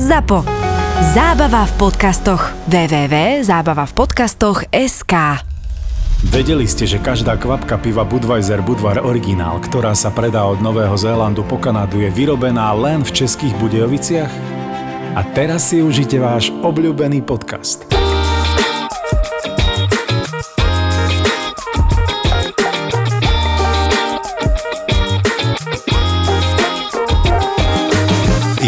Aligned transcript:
ZAPO. 0.00 0.48
Zábava 1.12 1.68
v 1.68 1.72
podcastoch. 1.76 2.56
www.zábavavpodcastoch.sk 2.72 5.14
Vedeli 6.24 6.64
ste, 6.64 6.88
že 6.88 6.96
každá 6.96 7.36
kvapka 7.36 7.76
piva 7.76 8.08
Budweiser 8.08 8.64
Budvar 8.64 9.04
Originál, 9.04 9.60
ktorá 9.60 9.92
sa 9.92 10.08
predá 10.08 10.48
od 10.48 10.64
Nového 10.64 10.96
Zélandu 10.96 11.44
po 11.44 11.60
Kanadu, 11.60 12.00
je 12.00 12.08
vyrobená 12.08 12.72
len 12.72 13.04
v 13.04 13.12
českých 13.12 13.52
Budejoviciach? 13.60 14.32
A 15.20 15.28
teraz 15.36 15.68
si 15.68 15.84
užite 15.84 16.16
váš 16.16 16.48
obľúbený 16.64 17.20
podcast. 17.20 17.99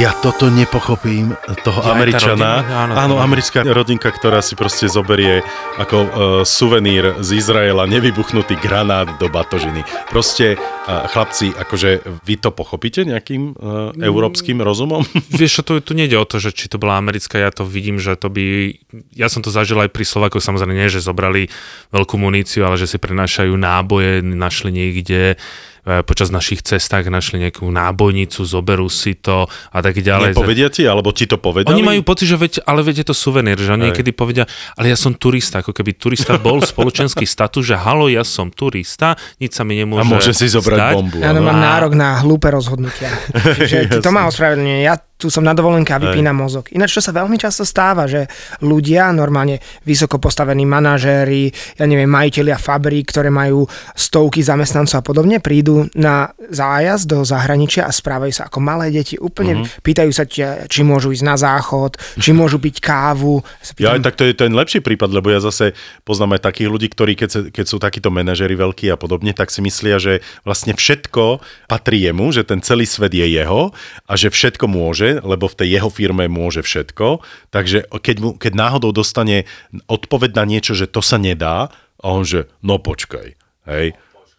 Ja 0.02 0.10
toto 0.18 0.50
nepochopím, 0.50 1.30
toho 1.62 1.78
Ja, 1.78 1.94
Američana. 1.94 2.66
rodina, 2.66 2.82
áno, 2.90 2.92
áno, 2.98 3.14
americká 3.22 3.62
rodinka, 3.62 4.10
ktorá 4.10 4.42
si 4.42 4.58
proste 4.58 4.90
zoberie 4.90 5.46
ako 5.78 5.96
uh, 6.02 6.10
suvenír 6.42 7.22
z 7.22 7.38
Izraela 7.38 7.86
nevybuchnutý 7.86 8.58
granát 8.58 9.06
do 9.22 9.30
batožiny. 9.30 9.86
Proste, 10.10 10.58
uh, 10.58 11.06
chlapci, 11.06 11.54
akože 11.54 12.18
vy 12.26 12.34
to 12.34 12.50
pochopíte 12.50 13.06
nejakým 13.06 13.54
uh, 13.54 13.94
európskym 13.94 14.58
rozumom? 14.58 15.06
Vieš, 15.38 15.62
čo, 15.62 15.78
tu, 15.78 15.92
nejde 15.94 16.18
o 16.18 16.26
to, 16.26 16.42
že 16.42 16.50
či 16.50 16.66
to 16.66 16.82
bola 16.82 16.98
americká, 16.98 17.38
ja 17.38 17.54
to 17.54 17.62
vidím, 17.62 18.02
že 18.02 18.18
to 18.18 18.26
by... 18.26 18.74
Ja 19.14 19.30
som 19.30 19.46
to 19.46 19.54
zažil 19.54 19.78
aj 19.78 19.94
pri 19.94 20.02
Slovakoch, 20.02 20.42
samozrejme 20.42 20.74
nie, 20.74 20.90
že 20.90 20.98
zobrali 20.98 21.46
veľkú 21.94 22.18
muníciu, 22.18 22.66
ale 22.66 22.74
že 22.74 22.90
si 22.90 22.98
prenášajú 22.98 23.54
náboje, 23.54 24.18
našli 24.18 24.74
niekde 24.74 25.38
počas 25.82 26.30
našich 26.30 26.62
cestách 26.62 27.10
našli 27.10 27.42
nejakú 27.42 27.66
nábojnicu, 27.66 28.46
zoberú 28.46 28.86
si 28.86 29.18
to 29.18 29.50
a 29.50 29.78
tak 29.82 29.98
ďalej. 29.98 30.30
Nepovedia 30.30 30.70
ti, 30.70 30.86
alebo 30.86 31.10
ti 31.10 31.26
to 31.26 31.42
povedali? 31.42 31.74
Oni 31.74 31.82
majú 31.82 32.06
pocit, 32.06 32.30
že 32.30 32.38
veď, 32.38 32.52
ale 32.62 32.86
veď 32.86 33.02
je 33.02 33.06
to 33.10 33.14
suvenír, 33.18 33.58
že 33.58 33.74
oni 33.74 33.90
niekedy 33.90 34.14
povedia, 34.14 34.46
ale 34.78 34.94
ja 34.94 34.96
som 34.96 35.10
turista, 35.18 35.58
ako 35.58 35.74
keby 35.74 35.98
turista 35.98 36.38
bol 36.38 36.62
spoločenský 36.72 37.26
status, 37.26 37.74
že 37.74 37.76
halo, 37.76 38.06
ja 38.06 38.22
som 38.22 38.54
turista, 38.54 39.18
nič 39.42 39.58
sa 39.58 39.66
mi 39.66 39.74
nemôže 39.74 40.06
A 40.06 40.06
môže 40.06 40.32
si 40.38 40.46
zobrať 40.46 40.78
stať. 40.78 40.94
bombu. 40.94 41.18
Ja 41.18 41.34
áno. 41.34 41.42
mám 41.42 41.58
nárok 41.58 41.98
na 41.98 42.22
hlúpe 42.22 42.46
rozhodnutia. 42.46 43.10
Čiže 43.58 43.98
to 43.98 44.10
má 44.14 44.30
ospravedlenie. 44.30 44.86
Ja 44.86 45.02
tu 45.22 45.30
som 45.30 45.46
na 45.46 45.54
dovolenke 45.54 45.94
a 45.94 46.02
vypínam 46.02 46.34
mozog. 46.34 46.66
Ináč, 46.74 46.98
čo 46.98 47.02
sa 47.04 47.14
veľmi 47.14 47.38
často 47.38 47.62
stáva, 47.62 48.10
že 48.10 48.26
ľudia, 48.58 49.14
normálne 49.14 49.62
vysoko 49.86 50.18
postavení 50.18 50.66
manažéri, 50.66 51.54
ja 51.78 51.86
neviem, 51.86 52.10
majiteľia 52.10 52.58
fabrík, 52.58 53.14
ktoré 53.14 53.30
majú 53.30 53.62
stovky 53.94 54.42
zamestnancov 54.42 54.98
a 54.98 55.04
podobne, 55.06 55.38
prídu 55.38 55.86
na 55.94 56.34
zájazd 56.50 57.06
do 57.06 57.18
zahraničia 57.22 57.86
a 57.86 57.92
správajú 57.94 58.32
sa 58.34 58.50
ako 58.50 58.58
malé 58.58 58.90
deti. 58.90 59.14
Úplne 59.14 59.52
Mhm. 59.52 59.64
pýtajú 59.84 60.10
sa, 60.10 60.24
ťa, 60.24 60.66
či 60.66 60.80
môžu 60.82 61.12
ísť 61.12 61.22
na 61.22 61.36
záchod, 61.36 62.00
či 62.18 62.32
môžu 62.40 62.56
piť 62.56 62.80
kávu. 62.80 63.44
Ja 63.76 63.92
aj 63.94 64.02
tak 64.08 64.16
to 64.16 64.24
je 64.24 64.32
ten 64.32 64.50
lepší 64.56 64.80
prípad, 64.80 65.12
lebo 65.12 65.28
ja 65.28 65.38
zase 65.38 65.76
poznám 66.02 66.40
aj 66.40 66.48
takých 66.48 66.68
ľudí, 66.72 66.88
ktorí 66.88 67.12
keď, 67.14 67.52
keď 67.52 67.66
sú 67.68 67.76
takíto 67.76 68.08
manažery 68.08 68.56
veľkí 68.56 68.88
a 68.88 68.96
podobne, 68.96 69.36
tak 69.36 69.52
si 69.52 69.60
myslia, 69.60 70.00
že 70.00 70.24
vlastne 70.48 70.72
všetko 70.72 71.44
patrí 71.68 72.08
jemu, 72.08 72.32
že 72.32 72.48
ten 72.48 72.64
celý 72.64 72.88
svet 72.88 73.12
je 73.12 73.28
jeho 73.28 73.76
a 74.08 74.12
že 74.16 74.32
všetko 74.32 74.64
môže, 74.64 75.11
lebo 75.20 75.50
v 75.50 75.58
tej 75.60 75.68
jeho 75.76 75.90
firme 75.92 76.30
môže 76.30 76.64
všetko. 76.64 77.20
Takže 77.52 77.90
keď, 77.90 78.16
mu, 78.22 78.30
keď 78.38 78.52
náhodou 78.56 78.96
dostane 78.96 79.44
odpoveď 79.90 80.30
na 80.38 80.44
niečo, 80.48 80.72
že 80.72 80.88
to 80.88 81.04
sa 81.04 81.20
nedá, 81.20 81.68
a 82.02 82.06
on 82.08 82.24
že, 82.24 82.48
no 82.64 82.80
počkaj, 82.80 83.36
hej. 83.68 83.86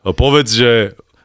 No 0.03 0.11
povedz, 0.11 0.51
že 0.51 0.71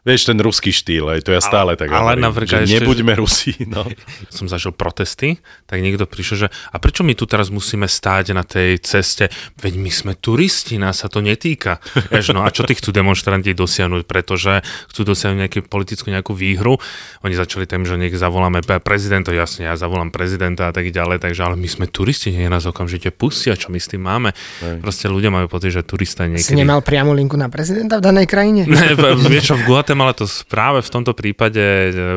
Vieš, 0.09 0.33
ten 0.33 0.41
ruský 0.41 0.73
štýl, 0.73 1.13
hej, 1.13 1.21
to 1.21 1.37
ja 1.37 1.45
stále 1.45 1.77
tak 1.77 1.93
ale 1.93 2.17
hovorím, 2.17 2.25
napríklad 2.25 2.65
že 2.65 2.73
ešte, 2.73 2.77
nebuďme 2.81 3.13
Rusi, 3.13 3.53
no. 3.69 3.85
som 4.37 4.49
zažil 4.49 4.73
protesty, 4.73 5.37
tak 5.69 5.85
niekto 5.85 6.09
prišiel, 6.09 6.37
že 6.41 6.49
a 6.49 6.81
prečo 6.81 7.05
my 7.05 7.13
tu 7.13 7.29
teraz 7.29 7.53
musíme 7.53 7.85
stáť 7.85 8.33
na 8.33 8.41
tej 8.41 8.81
ceste? 8.81 9.29
Veď 9.61 9.77
my 9.77 9.91
sme 9.93 10.13
turisti, 10.17 10.81
nás 10.81 11.05
sa 11.05 11.13
to 11.13 11.21
netýka. 11.21 11.85
Vieš, 12.09 12.33
no 12.33 12.41
a 12.41 12.49
čo 12.49 12.65
tí 12.65 12.73
chcú 12.73 12.89
demonstranti 12.89 13.53
dosiahnuť, 13.53 14.09
pretože 14.09 14.65
chcú 14.89 15.01
dosiahnuť 15.13 15.39
nejakú 15.45 15.61
politickú 15.69 16.09
nejakú 16.09 16.33
výhru. 16.33 16.81
Oni 17.21 17.35
začali 17.37 17.69
tým, 17.69 17.85
že 17.85 18.01
nech 18.01 18.17
zavoláme 18.17 18.65
prezidenta, 18.81 19.29
jasne, 19.37 19.69
ja 19.69 19.77
zavolám 19.77 20.09
prezidenta 20.09 20.71
a 20.71 20.73
tak 20.73 20.89
ďalej, 20.89 21.21
takže 21.21 21.45
ale 21.45 21.61
my 21.61 21.69
sme 21.69 21.85
turisti, 21.85 22.33
nie 22.33 22.49
nás 22.49 22.65
okamžite 22.65 23.13
pustia, 23.13 23.61
čo 23.61 23.69
my 23.69 23.77
s 23.77 23.93
tým 23.93 24.01
máme. 24.01 24.33
Proste 24.81 25.13
ľudia 25.13 25.29
majú 25.29 25.53
pocit, 25.53 25.77
že 25.77 25.85
turista 25.85 26.25
je 26.25 26.41
si 26.41 26.57
niekedy... 26.57 26.65
nemal 26.65 26.81
priamu 26.81 27.13
linku 27.13 27.37
na 27.37 27.53
prezidenta 27.53 28.01
v 28.01 28.09
danej 28.09 28.25
krajine? 28.25 28.65
Ne, 28.65 28.97
vieš 29.29 29.53
čo, 29.53 29.55
v 29.61 29.69
Guatemala 29.69 29.98
to 30.15 30.25
práve 30.47 30.85
v 30.85 30.91
tomto 30.91 31.13
prípade, 31.17 31.65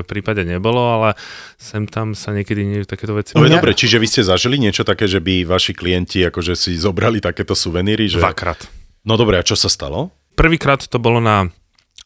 v 0.02 0.08
prípade 0.08 0.46
nebolo, 0.46 0.82
ale 1.00 1.10
sem 1.58 1.90
tam 1.90 2.14
sa 2.14 2.36
niekedy 2.36 2.62
nie, 2.62 2.80
takéto 2.86 3.18
veci... 3.18 3.34
No 3.34 3.48
je 3.48 3.54
dobre, 3.54 3.74
čiže 3.74 3.98
vy 3.98 4.08
ste 4.10 4.22
zažili 4.22 4.62
niečo 4.62 4.86
také, 4.86 5.10
že 5.10 5.18
by 5.18 5.48
vaši 5.48 5.74
klienti 5.74 6.22
akože 6.28 6.54
si 6.54 6.78
zobrali 6.78 7.18
takéto 7.18 7.58
suveníry? 7.58 8.12
Že... 8.12 8.22
Dvakrát. 8.22 8.70
No 9.06 9.18
dobre, 9.18 9.42
a 9.42 9.44
čo 9.46 9.58
sa 9.58 9.70
stalo? 9.72 10.14
Prvýkrát 10.38 10.86
to 10.86 11.02
bolo 11.02 11.18
na 11.18 11.50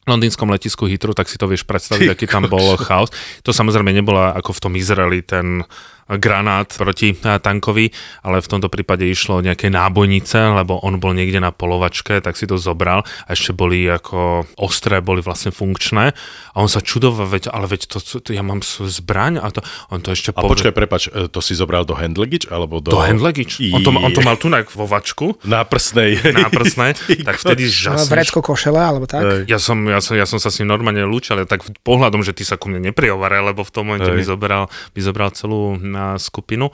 londýnskom 0.06 0.48
letisku 0.48 0.86
Heathrow, 0.86 1.12
tak 1.12 1.26
si 1.26 1.36
to 1.36 1.50
vieš 1.50 1.66
predstaviť, 1.66 2.08
Ty 2.08 2.14
aký 2.14 2.26
tam 2.30 2.46
bol 2.46 2.78
chaos. 2.78 3.10
To 3.42 3.50
samozrejme 3.50 3.90
nebola 3.90 4.32
ako 4.38 4.54
v 4.54 4.62
tom 4.62 4.72
Izraeli 4.78 5.20
ten 5.26 5.66
granát 6.06 6.70
proti 6.70 7.18
tankovi, 7.18 7.90
ale 8.22 8.38
v 8.38 8.48
tomto 8.48 8.70
prípade 8.70 9.02
išlo 9.02 9.42
o 9.42 9.44
nejaké 9.44 9.66
nábojnice, 9.74 10.54
lebo 10.54 10.78
on 10.86 11.02
bol 11.02 11.10
niekde 11.10 11.42
na 11.42 11.50
polovačke, 11.50 12.22
tak 12.22 12.38
si 12.38 12.46
to 12.46 12.54
zobral 12.54 13.02
a 13.26 13.28
ešte 13.34 13.50
boli 13.50 13.90
ako 13.90 14.46
ostré, 14.62 15.02
boli 15.02 15.18
vlastne 15.18 15.50
funkčné 15.50 16.14
a 16.54 16.56
on 16.62 16.70
sa 16.70 16.78
čudoval, 16.78 17.26
veď, 17.26 17.50
ale 17.50 17.66
veď 17.66 17.90
to, 17.90 17.98
to 18.22 18.30
ja 18.30 18.46
mám 18.46 18.62
zbraň 18.62 19.42
a 19.42 19.50
to, 19.50 19.66
on 19.90 19.98
to 19.98 20.14
ešte 20.14 20.30
A 20.30 20.46
počkaj, 20.46 20.70
prepač, 20.70 21.10
e, 21.10 21.26
to 21.26 21.42
si 21.42 21.58
zobral 21.58 21.82
do 21.82 21.98
hand 21.98 22.14
luggage, 22.14 22.46
alebo 22.46 22.78
do... 22.78 22.94
do 22.94 23.02
hand 23.02 23.18
luggage. 23.18 23.58
On 23.74 23.82
to, 23.82 23.90
on 23.90 24.12
to 24.14 24.22
mal 24.22 24.38
tu 24.38 24.46
vo 24.46 24.86
vačku, 24.86 25.42
Na 25.42 25.66
prsnej. 25.66 26.22
na 26.22 26.46
prsnej, 26.46 26.94
tak 27.28 27.42
vtedy 27.42 27.66
žasneš. 27.66 28.08
Vrecko 28.08 28.40
košele, 28.46 28.78
alebo 28.78 29.10
tak? 29.10 29.50
Ja 29.50 29.58
som, 29.58 29.82
ja, 29.90 29.98
som, 29.98 30.14
ja 30.14 30.24
som 30.24 30.38
sa 30.38 30.54
s 30.54 30.62
ním 30.62 30.70
normálne 30.70 31.02
lúčil, 31.02 31.34
ale 31.34 31.50
tak 31.50 31.66
pohľadom, 31.82 32.22
že 32.22 32.30
ty 32.30 32.46
sa 32.46 32.54
ku 32.54 32.70
mne 32.70 32.92
neprihovare, 32.92 33.42
lebo 33.42 33.66
v 33.66 33.72
tom 33.74 33.86
momente 33.86 34.10
mi 34.10 34.24
zobral, 34.26 34.68
mi 34.92 35.00
zobral 35.00 35.30
celú 35.32 35.78
na 35.96 36.20
skupinu. 36.20 36.68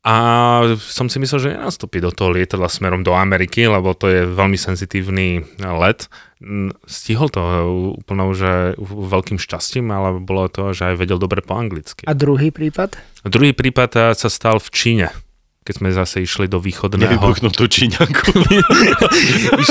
A 0.00 0.16
som 0.80 1.12
si 1.12 1.20
myslel, 1.20 1.38
že 1.44 1.52
nenastúpi 1.52 2.00
do 2.00 2.08
toho 2.08 2.32
lietadla 2.32 2.72
smerom 2.72 3.04
do 3.04 3.12
Ameriky, 3.12 3.68
lebo 3.68 3.92
to 3.92 4.08
je 4.08 4.24
veľmi 4.24 4.56
senzitívny 4.56 5.44
let. 5.60 6.08
Stihol 6.88 7.28
to 7.28 7.40
úplnou, 8.00 8.32
že 8.32 8.80
veľkým 8.80 9.36
šťastím, 9.36 9.92
ale 9.92 10.16
bolo 10.24 10.48
to, 10.48 10.72
že 10.72 10.88
aj 10.88 11.04
vedel 11.04 11.20
dobre 11.20 11.44
po 11.44 11.52
anglicky. 11.52 12.08
A 12.08 12.16
druhý 12.16 12.48
prípad? 12.48 12.96
Druhý 13.28 13.52
prípad 13.52 13.90
eh, 13.92 14.04
sa 14.16 14.28
stal 14.32 14.56
v 14.56 14.72
Číne 14.72 15.08
keď 15.60 15.74
sme 15.76 15.90
zase 15.92 16.24
išli 16.24 16.48
do 16.48 16.56
východného... 16.56 17.04
Nevybuchnutú 17.04 17.68
číňanku. 17.68 18.32
Iš, 19.62 19.70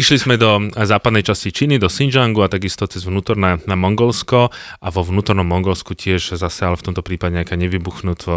išli 0.00 0.18
sme 0.20 0.34
do 0.40 0.70
západnej 0.74 1.24
časti 1.26 1.50
Číny, 1.50 1.76
do 1.80 1.88
Xinjiangu 1.88 2.44
a 2.44 2.48
takisto 2.52 2.86
cez 2.86 3.04
vnútorné 3.04 3.62
na 3.64 3.76
Mongolsko 3.76 4.50
a 4.54 4.86
vo 4.92 5.02
vnútornom 5.02 5.46
Mongolsku 5.46 5.96
tiež 5.96 6.36
zase, 6.36 6.66
ale 6.66 6.76
v 6.78 6.86
tomto 6.90 7.02
prípade 7.04 7.36
nejaká 7.36 7.58
nevybuchnutá, 7.58 8.36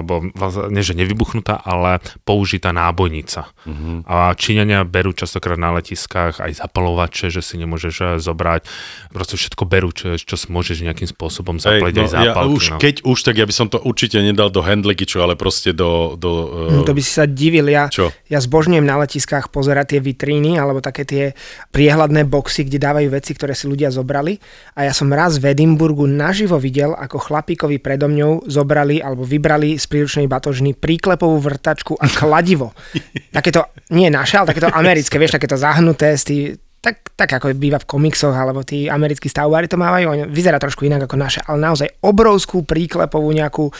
alebo 0.00 0.28
nie 0.70 0.82
že 0.84 0.94
nevybuchnutá, 0.94 1.60
ale 1.64 1.98
použitá 2.28 2.70
nábojnica. 2.70 3.50
Uh-huh. 3.64 4.04
A 4.04 4.36
Číňania 4.36 4.84
berú 4.84 5.16
častokrát 5.16 5.56
na 5.56 5.74
letiskách 5.74 6.38
aj 6.40 6.60
zapalovače, 6.60 7.32
že 7.32 7.40
si 7.40 7.56
nemôžeš 7.56 7.94
eh, 8.00 8.08
zobrať, 8.20 8.68
proste 9.10 9.40
všetko 9.40 9.62
berú, 9.64 9.90
čo, 9.90 10.14
čo 10.20 10.36
môžeš 10.48 10.84
nejakým 10.84 11.08
spôsobom 11.08 11.56
Hej, 11.58 11.80
zapaliť 11.80 11.94
no, 11.96 12.02
aj 12.02 12.08
zápalky. 12.10 12.28
ja 12.28 12.54
už, 12.54 12.62
no. 12.70 12.78
keď 12.78 12.94
už, 13.02 13.18
tak 13.24 13.34
ja 13.40 13.46
by 13.48 13.54
som 13.54 13.66
to 13.72 13.78
určite 13.80 14.20
nedal 14.20 14.52
do 14.52 14.60
hand 14.60 14.84
lugageu, 14.84 15.24
ale 15.24 15.34
proste 15.34 15.72
do... 15.72 16.14
do 16.20 16.30
No, 16.54 16.82
uh, 16.82 16.86
to 16.86 16.94
by 16.96 17.02
si 17.02 17.12
sa 17.12 17.24
divil. 17.24 17.66
Ja, 17.68 17.88
Čo? 17.88 18.12
ja 18.28 18.38
zbožňujem 18.38 18.84
na 18.84 19.00
letiskách 19.00 19.48
pozerať 19.48 19.96
tie 19.96 20.00
vitríny 20.00 20.56
alebo 20.74 20.82
také 20.82 21.06
tie 21.06 21.30
priehľadné 21.70 22.26
boxy, 22.26 22.66
kde 22.66 22.82
dávajú 22.82 23.08
veci, 23.14 23.30
ktoré 23.30 23.54
si 23.54 23.70
ľudia 23.70 23.94
zobrali. 23.94 24.42
A 24.74 24.90
ja 24.90 24.92
som 24.92 25.06
raz 25.14 25.38
v 25.38 25.54
Edimburgu 25.54 26.10
naživo 26.10 26.58
videl, 26.58 26.90
ako 26.98 27.22
chlapíkovi 27.22 27.78
predo 27.78 28.10
mňou 28.10 28.50
zobrali 28.50 28.98
alebo 28.98 29.22
vybrali 29.22 29.78
z 29.78 29.86
príručnej 29.86 30.26
batožny 30.26 30.74
príklepovú 30.74 31.38
vrtačku 31.38 31.94
a 31.94 32.10
kladivo. 32.10 32.74
takéto, 33.36 33.70
nie 33.94 34.10
naše, 34.10 34.42
ale 34.42 34.50
takéto 34.50 34.74
americké, 34.74 35.14
vieš, 35.22 35.38
takéto 35.38 35.54
zahnuté, 35.54 36.18
z 36.18 36.24
tý, 36.26 36.36
tak, 36.82 37.14
tak 37.14 37.30
ako 37.30 37.54
býva 37.54 37.78
v 37.78 37.86
komiksoch, 37.86 38.34
alebo 38.34 38.66
tí 38.66 38.90
americkí 38.90 39.30
stavbári 39.30 39.70
to 39.70 39.78
mávajú, 39.78 40.04
oni- 40.10 40.28
vyzerá 40.28 40.58
trošku 40.58 40.84
inak 40.84 41.06
ako 41.06 41.16
naše, 41.16 41.40
ale 41.46 41.62
naozaj 41.62 41.88
obrovskú 42.02 42.66
príklepovú 42.66 43.30
nejakú 43.30 43.70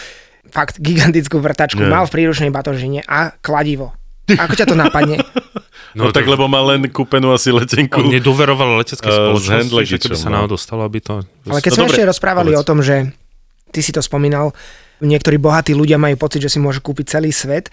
fakt 0.54 0.78
gigantickú 0.78 1.42
vrtačku 1.42 1.82
Nie. 1.82 1.90
mal 1.90 2.04
v 2.06 2.14
príručnej 2.14 2.54
batožine 2.54 3.02
a 3.04 3.34
kladivo. 3.42 3.96
Ako 4.24 4.54
ťa 4.56 4.66
to 4.68 4.76
napadne? 4.76 5.20
no, 5.98 6.08
tak 6.10 6.24
lebo 6.24 6.48
má 6.48 6.64
len 6.64 6.88
kúpenú 6.88 7.36
asi 7.36 7.52
letenku. 7.52 8.00
On 8.00 8.08
nedoveroval 8.08 8.80
leteckej 8.80 9.10
s 9.10 9.16
spoločnosti, 9.20 9.44
že 9.44 9.54
handluggagem, 9.60 9.98
keby 10.00 10.16
sa 10.16 10.28
no. 10.32 10.34
náhodou 10.40 10.56
aby 10.56 10.98
to... 11.04 11.14
Ale 11.44 11.60
keď 11.60 11.70
No 11.70 11.76
sme 11.76 11.82
dobre, 11.84 11.96
ešte 11.96 12.04
rozprávali 12.08 12.50
povedz. 12.56 12.62
o 12.62 12.68
tom, 12.68 12.78
že 12.80 12.96
ty 13.68 13.80
si 13.84 13.92
to 13.92 14.00
spomínal, 14.00 14.56
niektorí 15.04 15.36
bohatí 15.36 15.76
ľudia 15.76 16.00
majú 16.00 16.16
pocit, 16.16 16.40
že 16.40 16.56
si 16.56 16.58
môžu 16.62 16.80
kúpiť 16.80 17.20
celý 17.20 17.34
svet, 17.34 17.68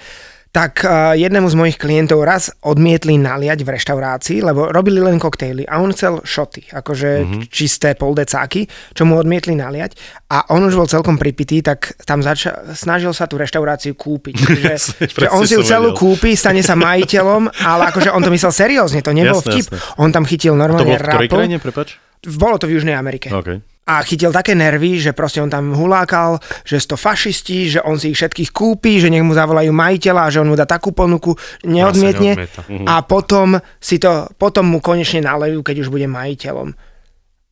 tak 0.51 0.83
jednému 1.15 1.48
z 1.48 1.56
mojich 1.56 1.77
klientov 1.80 2.27
raz 2.27 2.51
odmietli 2.68 3.15
naliať 3.15 3.63
v 3.63 3.71
reštaurácii, 3.71 4.44
lebo 4.44 4.68
robili 4.68 5.00
len 5.00 5.15
koktejly 5.15 5.63
a 5.63 5.80
on 5.80 5.95
chcel 5.95 6.19
šoty, 6.27 6.68
akože 6.75 7.09
mm-hmm. 7.24 7.42
čisté 7.48 7.95
poldecáky, 7.95 8.68
čo 8.92 9.07
mu 9.07 9.15
odmietli 9.15 9.56
naliať 9.56 9.95
a 10.27 10.51
on 10.51 10.68
už 10.68 10.75
bol 10.75 10.92
celkom 10.92 11.15
pripitý, 11.15 11.63
tak 11.63 11.95
tam 12.03 12.19
zača- 12.19 12.75
snažil 12.75 13.15
sa 13.15 13.31
tú 13.31 13.39
reštauráciu 13.39 13.95
kúpiť. 13.95 14.36
Čiže, 14.36 14.75
že 15.24 15.27
on 15.31 15.48
si 15.48 15.56
ju 15.56 15.63
celú 15.63 15.95
kúpi, 15.95 16.36
stane 16.36 16.59
sa 16.59 16.75
majiteľom, 16.83 17.48
ale 17.63 17.88
akože 17.95 18.12
on 18.12 18.19
to 18.19 18.31
myslel 18.36 18.51
seriózne, 18.51 19.00
to 19.00 19.15
nebol 19.15 19.39
Jasné, 19.39 19.56
vtip. 19.56 19.65
jasné. 19.71 19.77
On 20.03 20.12
tam 20.12 20.27
chytil 20.27 20.56
To 20.56 20.59
normálne 20.59 21.00
bolo 21.00 21.00
v 21.00 21.07
ktorej 21.07 21.30
krajine, 21.31 21.57
prepač? 21.63 21.95
Bolo 22.21 22.59
to 22.59 22.68
v 22.68 22.75
Južnej 22.75 22.94
Amerike. 23.00 23.31
OK. 23.31 23.71
A 23.81 24.06
chytil 24.06 24.30
také 24.30 24.54
nervy, 24.54 25.01
že 25.01 25.12
proste 25.12 25.42
on 25.42 25.50
tam 25.50 25.74
hulákal, 25.74 26.38
že 26.62 26.78
sú 26.78 26.94
to 26.94 26.98
fašisti, 27.01 27.78
že 27.78 27.80
on 27.81 27.98
si 27.98 28.13
ich 28.13 28.18
všetkých 28.22 28.54
kúpi, 28.54 29.01
že 29.01 29.10
nech 29.10 29.25
mu 29.25 29.33
zavolajú 29.33 29.74
majiteľa, 29.74 30.31
že 30.31 30.39
on 30.39 30.54
mu 30.54 30.56
dá 30.56 30.69
takú 30.69 30.94
ponuku, 30.94 31.33
neodmietne. 31.66 32.38
neodmieta. 32.38 32.62
A 32.86 33.01
potom, 33.01 33.57
si 33.81 33.98
to, 33.98 34.30
potom 34.38 34.69
mu 34.69 34.80
konečne 34.80 35.25
nalejú, 35.25 35.66
keď 35.66 35.81
už 35.81 35.89
bude 35.89 36.06
majiteľom. 36.06 36.78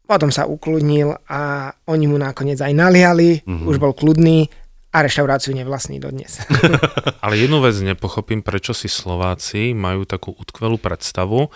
Potom 0.05 0.29
sa 0.29 0.45
ukludnil 0.45 1.17
a 1.29 1.73
oni 1.89 2.05
mu 2.05 2.17
nakoniec 2.21 2.61
aj 2.61 2.73
naliali, 2.77 3.41
už 3.45 3.81
bol 3.81 3.97
kľudný 3.97 4.49
a 4.89 5.05
reštauráciu 5.05 5.53
nevlastní 5.53 6.01
dodnes. 6.01 6.41
Ale 7.25 7.37
jednu 7.37 7.61
vec 7.61 7.77
nepochopím, 7.77 8.41
prečo 8.41 8.73
si 8.73 8.89
Slováci 8.89 9.77
majú 9.77 10.05
takú 10.09 10.33
utkvelú 10.33 10.81
predstavu, 10.81 11.53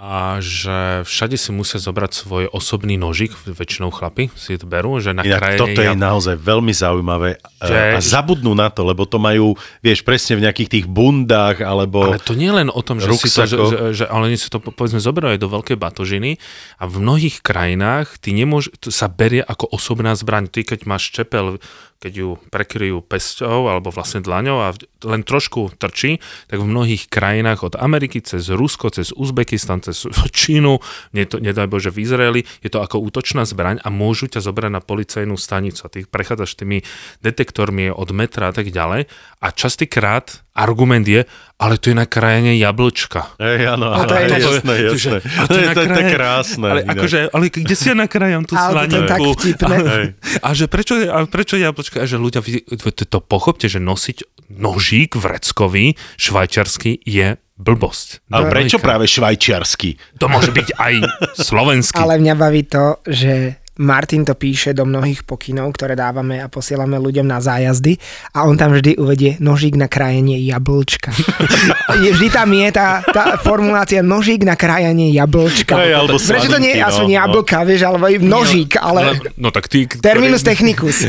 a 0.00 0.40
že 0.40 1.04
všade 1.04 1.36
si 1.36 1.52
musia 1.52 1.76
zobrať 1.76 2.24
svoj 2.24 2.44
osobný 2.48 2.96
nožik, 2.96 3.36
väčšinou 3.44 3.92
chlapi 3.92 4.32
si 4.32 4.56
to 4.56 4.64
berú, 4.64 4.96
že 4.96 5.12
na 5.12 5.20
Inak 5.20 5.44
krajine... 5.44 5.60
toto 5.60 5.80
je 5.84 5.92
naozaj 5.92 6.40
veľmi 6.40 6.72
zaujímavé 6.72 7.36
Že- 7.60 7.68
že... 7.68 7.76
a 7.76 8.00
zabudnú 8.00 8.56
na 8.56 8.72
to, 8.72 8.88
lebo 8.88 9.04
to 9.04 9.20
majú, 9.20 9.60
vieš, 9.84 10.00
presne 10.00 10.40
v 10.40 10.48
nejakých 10.48 10.68
tých 10.72 10.86
bundách, 10.88 11.60
alebo... 11.60 12.16
Ale 12.16 12.16
to 12.16 12.32
nie 12.32 12.48
je 12.48 12.56
len 12.64 12.72
o 12.72 12.80
tom, 12.80 12.96
že 12.96 13.12
si 13.12 13.28
to, 13.28 13.44
že, 13.44 13.56
že, 13.60 13.76
že, 13.92 14.04
ale 14.08 14.32
oni 14.32 14.40
si 14.40 14.48
to 14.48 14.56
po- 14.56 14.72
povedzme 14.72 15.04
zoberajú 15.04 15.36
aj 15.36 15.40
do 15.44 15.52
veľkej 15.52 15.76
batožiny 15.76 16.40
a 16.80 16.88
v 16.88 16.94
mnohých 16.96 17.44
krajinách 17.44 18.16
ty 18.24 18.32
nemôž, 18.32 18.72
to 18.80 18.88
sa 18.88 19.04
berie 19.12 19.44
ako 19.44 19.68
osobná 19.68 20.16
zbraň. 20.16 20.48
Ty 20.48 20.64
keď 20.64 20.88
máš 20.88 21.12
čepel, 21.12 21.60
keď 22.00 22.12
ju 22.16 22.28
prekryjú 22.48 23.04
pesťou 23.04 23.68
alebo 23.68 23.92
vlastne 23.92 24.24
dlaňou 24.24 24.58
a 24.64 24.72
len 25.04 25.20
trošku 25.20 25.76
trčí, 25.76 26.16
tak 26.48 26.64
v 26.64 26.66
mnohých 26.66 27.12
krajinách 27.12 27.60
od 27.60 27.74
Ameriky 27.76 28.24
cez 28.24 28.48
Rusko, 28.48 28.88
cez 28.88 29.12
Uzbekistan, 29.12 29.84
cez 29.84 30.08
Čínu, 30.40 30.80
nedaj 31.12 31.68
Bože 31.68 31.92
v 31.92 32.00
Izraeli, 32.08 32.40
je 32.64 32.72
to 32.72 32.80
ako 32.80 33.04
útočná 33.04 33.44
zbraň 33.44 33.84
a 33.84 33.92
môžu 33.92 34.32
ťa 34.32 34.40
zobrať 34.40 34.72
na 34.72 34.80
policajnú 34.80 35.36
stanicu. 35.36 35.84
A 35.84 35.92
ty 35.92 36.08
prechádzaš 36.08 36.56
tými 36.56 36.80
detektormi 37.20 37.92
od 37.92 38.08
metra 38.16 38.48
a 38.48 38.54
tak 38.56 38.72
ďalej. 38.72 39.04
A 39.44 39.46
častokrát 39.52 40.40
argument 40.56 41.04
je, 41.04 41.28
ale 41.60 41.76
to 41.76 41.86
je 41.86 41.94
na 41.94 42.04
krajine 42.04 42.56
jablčka. 42.56 43.36
Ej, 43.36 43.68
áno, 43.68 43.92
áno, 43.92 44.02
to 44.02 44.14
je 44.14 44.24
ináč- 44.24 44.42
jasné, 44.42 44.74
To, 44.80 44.94
že- 44.96 45.10
jasné. 45.12 45.18
ale 45.30 45.46
To 45.46 45.54
je 45.54 45.66
to, 45.66 45.80
to 45.84 46.00
je 46.00 46.06
krásne. 46.10 46.66
Ale, 46.66 46.80
inak. 46.80 46.94
akože, 46.96 47.18
ale 47.28 47.44
kde 47.46 47.74
si 47.74 47.84
ja 47.84 47.94
nakrájam 47.94 48.42
tú 48.42 48.54
slaninku? 48.64 49.28
Hej. 49.92 50.06
A 50.38 50.48
že 50.50 50.64
prečo, 50.66 50.96
je- 50.96 51.06
a 51.06 51.20
prečo 51.24 51.54
jablčka? 51.54 52.00
A 52.00 52.06
že 52.06 52.16
ľudia, 52.16 52.40
vy- 52.40 52.64
to, 52.64 52.88
to 52.90 53.18
pochopte, 53.20 53.66
že 53.66 53.76
nosiť 53.78 54.24
nožík 54.50 55.14
vreckový, 55.14 55.94
švajčarský 56.16 57.02
je 57.02 57.28
blbosť. 57.54 58.24
Ale 58.26 58.48
prečo 58.48 58.78
práve 58.78 59.04
švajčiarsky? 59.04 60.00
To 60.16 60.26
môže 60.26 60.48
byť 60.48 60.68
aj 60.72 60.94
slovenský. 61.46 61.98
Ale 61.98 62.16
mňa 62.16 62.34
baví 62.34 62.64
to, 62.64 63.04
že 63.04 63.60
Martin 63.80 64.28
to 64.28 64.36
píše 64.36 64.76
do 64.76 64.84
mnohých 64.84 65.24
pokynov, 65.24 65.72
ktoré 65.72 65.96
dávame 65.96 66.44
a 66.44 66.52
posielame 66.52 67.00
ľuďom 67.00 67.24
na 67.24 67.40
zájazdy 67.40 67.96
a 68.36 68.44
on 68.44 68.60
tam 68.60 68.76
vždy 68.76 69.00
uvedie 69.00 69.40
nožík 69.40 69.80
na 69.80 69.88
krajenie 69.88 70.36
jablčka. 70.44 71.08
vždy 72.14 72.28
tam 72.28 72.52
je 72.52 72.68
tá, 72.70 73.00
tá 73.08 73.40
formulácia 73.40 74.04
nožík 74.04 74.44
na 74.44 74.54
krajanie 74.54 75.16
jablčka. 75.16 75.80
Hej, 75.80 75.92
alebo 75.96 76.20
Prečo 76.20 76.52
to 76.52 76.60
nie 76.60 76.76
je 76.76 76.80
slaniny, 76.80 76.88
aspoň 76.88 77.06
no, 77.06 77.12
no. 77.12 77.18
jablka, 77.24 77.56
vieš, 77.64 77.82
alebo 77.88 78.04
nožík, 78.20 78.72
ale 78.76 79.00
No, 79.00 79.12
no 79.36 79.48
tak 79.50 79.66
ty... 79.66 79.88
terminus 80.04 80.44
technicus. 80.44 81.08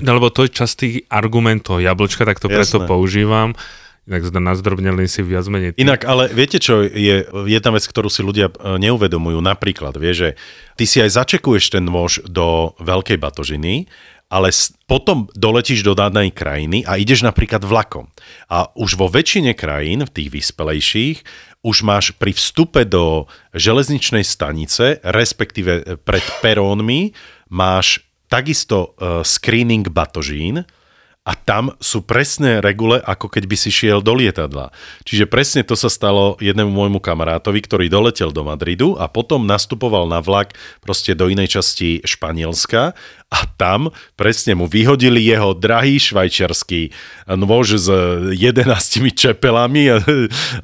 No, 0.00 0.16
lebo 0.16 0.32
to 0.32 0.48
je 0.48 0.50
častý 0.50 0.88
argument 1.08 1.62
toho 1.62 1.78
jablčka, 1.78 2.24
tak 2.24 2.40
to 2.40 2.48
preto 2.48 2.82
používam. 2.84 3.54
Inak 4.08 4.24
zda 4.24 4.40
nazdrobnili 4.40 5.04
si 5.06 5.20
viac 5.20 5.44
menej. 5.46 5.76
Inak, 5.76 6.08
ale 6.08 6.32
viete 6.32 6.56
čo, 6.56 6.80
je 6.80 7.28
jedna 7.28 7.70
vec, 7.76 7.84
ktorú 7.84 8.08
si 8.08 8.24
ľudia 8.24 8.48
e, 8.48 8.80
neuvedomujú. 8.80 9.38
Napríklad, 9.44 10.00
vie, 10.00 10.12
že 10.16 10.28
ty 10.80 10.88
si 10.88 11.04
aj 11.04 11.20
začekuješ 11.20 11.76
ten 11.76 11.84
nôž 11.84 12.24
do 12.24 12.72
veľkej 12.80 13.20
batožiny, 13.20 13.86
ale 14.30 14.54
potom 14.86 15.26
doletíš 15.34 15.82
do 15.82 15.92
danej 15.92 16.30
krajiny 16.30 16.86
a 16.86 16.96
ideš 16.96 17.26
napríklad 17.26 17.66
vlakom. 17.66 18.08
A 18.46 18.70
už 18.78 18.94
vo 18.94 19.10
väčšine 19.10 19.58
krajín, 19.58 20.06
v 20.06 20.14
tých 20.14 20.30
vyspelejších, 20.30 21.18
už 21.66 21.84
máš 21.84 22.16
pri 22.16 22.32
vstupe 22.32 22.88
do 22.88 23.28
železničnej 23.52 24.24
stanice, 24.24 25.02
respektíve 25.04 25.72
e, 25.76 25.82
pred 26.00 26.24
perónmi, 26.40 27.12
máš 27.52 28.00
takisto 28.30 28.96
e, 28.96 29.26
screening 29.26 29.90
batožín, 29.92 30.64
a 31.20 31.36
tam 31.36 31.76
sú 31.84 32.00
presné 32.00 32.64
regule, 32.64 32.96
ako 33.04 33.28
keď 33.28 33.44
by 33.44 33.56
si 33.60 33.68
šiel 33.68 34.00
do 34.00 34.16
lietadla. 34.16 34.72
Čiže 35.04 35.28
presne 35.28 35.60
to 35.60 35.76
sa 35.76 35.92
stalo 35.92 36.40
jednému 36.40 36.72
môjmu 36.72 36.96
kamarátovi, 36.96 37.60
ktorý 37.60 37.92
doletel 37.92 38.32
do 38.32 38.40
Madridu 38.40 38.96
a 38.96 39.04
potom 39.04 39.44
nastupoval 39.44 40.08
na 40.08 40.24
vlak 40.24 40.56
proste 40.80 41.12
do 41.12 41.28
inej 41.28 41.60
časti 41.60 42.00
Španielska 42.08 42.96
a 43.28 43.38
tam 43.60 43.92
presne 44.16 44.56
mu 44.56 44.64
vyhodili 44.64 45.20
jeho 45.20 45.52
drahý 45.52 46.00
švajčiarsky 46.00 46.96
nôž 47.28 47.76
s 47.76 47.88
11 48.32 48.64
čepelami 49.12 49.92
a, 49.92 50.00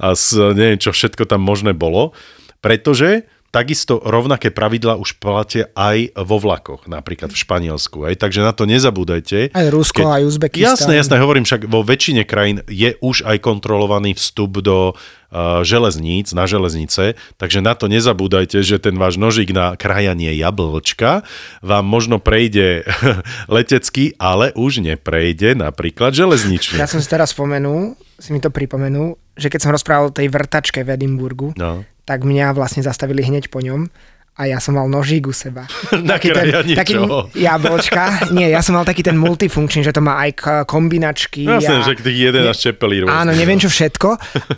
a 0.01 0.09
s 0.17 0.33
neviem 0.35 0.81
čo 0.81 0.89
všetko 0.89 1.29
tam 1.29 1.45
možné 1.45 1.77
bolo, 1.77 2.17
pretože 2.65 3.29
takisto 3.57 3.97
rovnaké 4.05 4.53
pravidla 4.53 5.01
už 5.01 5.17
platia 5.17 5.73
aj 5.73 6.13
vo 6.29 6.37
vlakoch, 6.37 6.85
napríklad 6.85 7.33
v 7.33 7.41
Španielsku. 7.41 8.05
Aj, 8.05 8.13
takže 8.13 8.45
na 8.45 8.53
to 8.53 8.69
nezabúdajte. 8.69 9.57
Aj 9.57 9.67
Rusko, 9.73 10.05
aj 10.05 10.29
Uzbekistan. 10.29 10.77
Jasné, 10.77 10.93
jasné, 11.01 11.17
hovorím 11.17 11.49
však, 11.49 11.65
vo 11.65 11.81
väčšine 11.81 12.29
krajín 12.29 12.61
je 12.69 13.01
už 13.01 13.25
aj 13.25 13.41
kontrolovaný 13.41 14.13
vstup 14.13 14.61
do 14.61 14.93
uh, 14.93 15.65
železníc, 15.65 16.37
na 16.37 16.45
železnice, 16.45 17.17
takže 17.41 17.65
na 17.65 17.73
to 17.73 17.89
nezabúdajte, 17.89 18.61
že 18.61 18.77
ten 18.77 19.01
váš 19.01 19.17
nožík 19.17 19.57
na 19.57 19.73
krajanie 19.73 20.37
jablčka 20.37 21.25
vám 21.65 21.89
možno 21.89 22.21
prejde 22.21 22.85
letecky, 23.49 24.13
ale 24.21 24.53
už 24.53 24.85
neprejde 24.85 25.57
napríklad 25.57 26.13
železnične. 26.13 26.77
Ja 26.77 26.85
som 26.85 27.01
si 27.01 27.09
teraz 27.09 27.33
spomenul, 27.33 27.97
si 28.21 28.37
mi 28.37 28.41
to 28.45 28.53
pripomenul, 28.53 29.17
že 29.33 29.49
keď 29.49 29.61
som 29.65 29.73
rozprával 29.73 30.13
o 30.13 30.17
tej 30.17 30.29
vrtačke 30.29 30.85
v 30.85 30.93
Edimburgu, 30.93 31.57
No. 31.57 31.89
Tak 32.07 32.23
mňa 32.23 32.55
vlastne 32.55 32.87
zastavili 32.87 33.27
hneď 33.27 33.51
po 33.51 33.59
ňom 33.59 33.91
a 34.37 34.43
ja 34.45 34.61
som 34.61 34.77
mal 34.77 34.85
nožík 34.87 35.27
u 35.27 35.35
seba. 35.35 35.65
Na 36.09 36.21
krajanie 36.21 36.77
taký 36.77 37.01
jablčka. 37.49 38.33
Nie, 38.37 38.53
ja 38.53 38.61
som 38.61 38.77
mal 38.77 38.85
taký 38.85 39.01
ten 39.03 39.17
multifunkčný, 39.17 39.83
že 39.83 39.97
to 39.97 40.05
má 40.05 40.23
aj 40.29 40.65
kombinačky. 40.69 41.49
Jasné, 41.49 41.83
a... 41.83 41.87
že 41.89 41.99
tých 41.99 42.33
11 42.33 42.53
čepelí 42.55 43.05
rôzne. 43.05 43.17
Áno, 43.17 43.33
neviem 43.33 43.57
čo 43.57 43.73
všetko. 43.73 44.09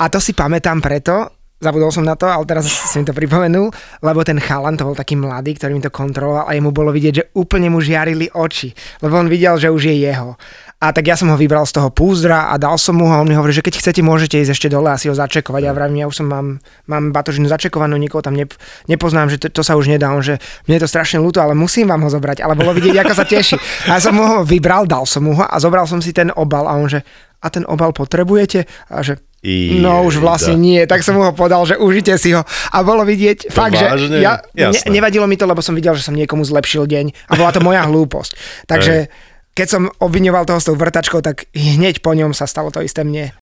A 0.02 0.04
to 0.11 0.18
si 0.18 0.34
pamätám 0.34 0.82
preto, 0.82 1.38
zabudol 1.62 1.90
som 1.90 2.06
na 2.06 2.14
to, 2.14 2.26
ale 2.26 2.46
teraz 2.46 2.66
si 2.66 2.96
mi 2.99 3.06
to 3.06 3.14
pripomenul, 3.14 3.70
lebo 4.02 4.20
ten 4.23 4.38
chalan, 4.38 4.78
to 4.78 4.87
bol 4.87 4.94
taký 4.94 5.18
mladý, 5.18 5.58
ktorý 5.58 5.78
mi 5.78 5.82
to 5.82 5.90
kontroloval 5.90 6.46
a 6.46 6.54
jemu 6.54 6.70
bolo 6.70 6.94
vidieť, 6.94 7.14
že 7.14 7.25
úplne 7.34 7.70
mu 7.70 7.82
žiarili 7.82 8.30
oči, 8.30 8.70
lebo 9.02 9.18
on 9.18 9.26
videl, 9.26 9.58
že 9.58 9.70
už 9.70 9.90
je 9.90 9.96
jeho. 10.06 10.38
A 10.78 10.94
tak 10.94 11.11
ja 11.11 11.18
som 11.18 11.26
ho 11.26 11.35
vybral 11.35 11.66
z 11.66 11.75
toho 11.75 11.90
púzdra 11.90 12.54
a 12.54 12.54
dal 12.54 12.78
som 12.78 12.94
mu 12.94 13.11
ho 13.11 13.18
a 13.18 13.18
on 13.18 13.26
mi 13.26 13.35
hovorí, 13.35 13.50
že 13.50 13.66
keď 13.66 13.82
chcete, 13.82 13.99
môžete 13.99 14.38
ísť 14.38 14.54
ešte 14.54 14.68
dole 14.70 14.87
a 14.87 14.94
si 14.94 15.11
ho 15.11 15.14
začekovať. 15.18 15.66
A 15.66 15.75
vravím, 15.75 16.02
ja 16.02 16.06
už 16.06 16.23
som 16.23 16.30
mám, 16.30 16.62
mám 16.87 17.11
batožinu 17.11 17.50
začekovanú, 17.50 17.99
nikoho 17.99 18.23
tam 18.23 18.38
nep- 18.38 18.54
nepoznám, 18.87 19.26
že 19.26 19.42
to, 19.42 19.50
to, 19.50 19.66
sa 19.66 19.75
už 19.75 19.90
nedá. 19.90 20.14
On, 20.14 20.23
že 20.23 20.38
mne 20.70 20.78
je 20.78 20.82
to 20.87 20.92
strašne 20.94 21.18
ľúto, 21.18 21.42
ale 21.42 21.58
musím 21.58 21.90
vám 21.90 22.06
ho 22.06 22.11
zobrať. 22.14 22.47
Ale 22.47 22.54
bolo 22.54 22.70
vidieť, 22.78 22.94
ako 22.94 23.11
sa 23.11 23.26
teší. 23.26 23.58
A 23.90 23.99
ja 23.99 24.00
som 24.06 24.14
ho 24.14 24.47
vybral, 24.47 24.87
dal 24.87 25.02
som 25.02 25.26
mu 25.26 25.35
ho 25.35 25.42
a 25.42 25.58
zobral 25.58 25.82
som 25.90 25.99
si 25.99 26.14
ten 26.14 26.30
obal 26.30 26.70
a 26.70 26.78
on, 26.78 26.87
že 26.87 27.02
a 27.42 27.50
ten 27.50 27.66
obal 27.66 27.90
potrebujete? 27.90 28.70
A 28.87 29.02
že 29.02 29.18
Jej, 29.38 29.78
no 29.78 30.02
už 30.02 30.18
vlastne 30.18 30.58
da. 30.58 30.62
nie, 30.62 30.80
tak 30.90 31.06
som 31.06 31.14
mu 31.14 31.23
ho 31.23 31.30
podal, 31.30 31.62
že 31.62 31.78
užite 31.78 32.18
si 32.18 32.35
ho. 32.35 32.42
A 32.75 32.82
bolo 32.82 33.06
vidieť, 33.06 33.54
fakt, 33.54 33.78
vážne? 33.78 34.18
že 34.18 34.18
ja, 34.18 34.42
ne, 34.50 34.78
nevadilo 34.90 35.30
mi 35.30 35.38
to, 35.38 35.47
lebo 35.47 35.62
som 35.62 35.78
videl, 35.78 35.94
že 35.94 36.02
som 36.02 36.18
niekomu 36.18 36.42
zlepšil 36.42 36.90
deň 36.90 37.30
a 37.30 37.32
bola 37.38 37.54
to 37.54 37.62
moja 37.62 37.87
hlúposť. 37.87 38.35
Takže 38.66 39.06
keď 39.58 39.66
som 39.66 39.90
obviňoval 39.90 40.46
toho 40.46 40.62
s 40.62 40.68
tou 40.70 40.78
vrtačkou, 40.78 41.18
tak 41.18 41.50
hneď 41.50 41.98
po 41.98 42.14
ňom 42.14 42.30
sa 42.30 42.46
stalo 42.46 42.70
to 42.70 42.78
isté 42.78 43.02
mne. 43.02 43.34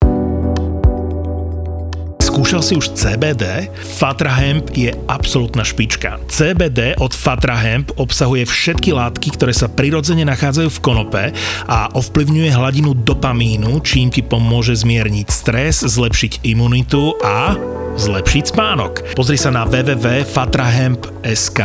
Skúšal 2.37 2.61
si 2.61 2.77
už 2.77 2.93
CBD? 2.93 3.73
Fatra 3.97 4.29
Hemp 4.29 4.69
je 4.77 4.93
absolútna 5.09 5.65
špička. 5.65 6.21
CBD 6.29 6.93
od 7.01 7.17
Fatra 7.17 7.57
Hemp 7.57 7.97
obsahuje 7.97 8.45
všetky 8.45 8.93
látky, 8.93 9.41
ktoré 9.41 9.57
sa 9.57 9.73
prirodzene 9.73 10.21
nachádzajú 10.29 10.69
v 10.69 10.83
konope 10.85 11.33
a 11.65 11.89
ovplyvňuje 11.97 12.53
hladinu 12.53 12.93
dopamínu, 12.93 13.81
čím 13.81 14.13
ti 14.13 14.21
pomôže 14.21 14.77
zmierniť 14.77 15.33
stres, 15.33 15.81
zlepšiť 15.81 16.45
imunitu 16.45 17.17
a 17.25 17.57
zlepšiť 17.97 18.53
spánok. 18.53 19.17
Pozri 19.17 19.41
sa 19.41 19.49
na 19.49 19.65
www.fatrahemp.sk 19.65 21.61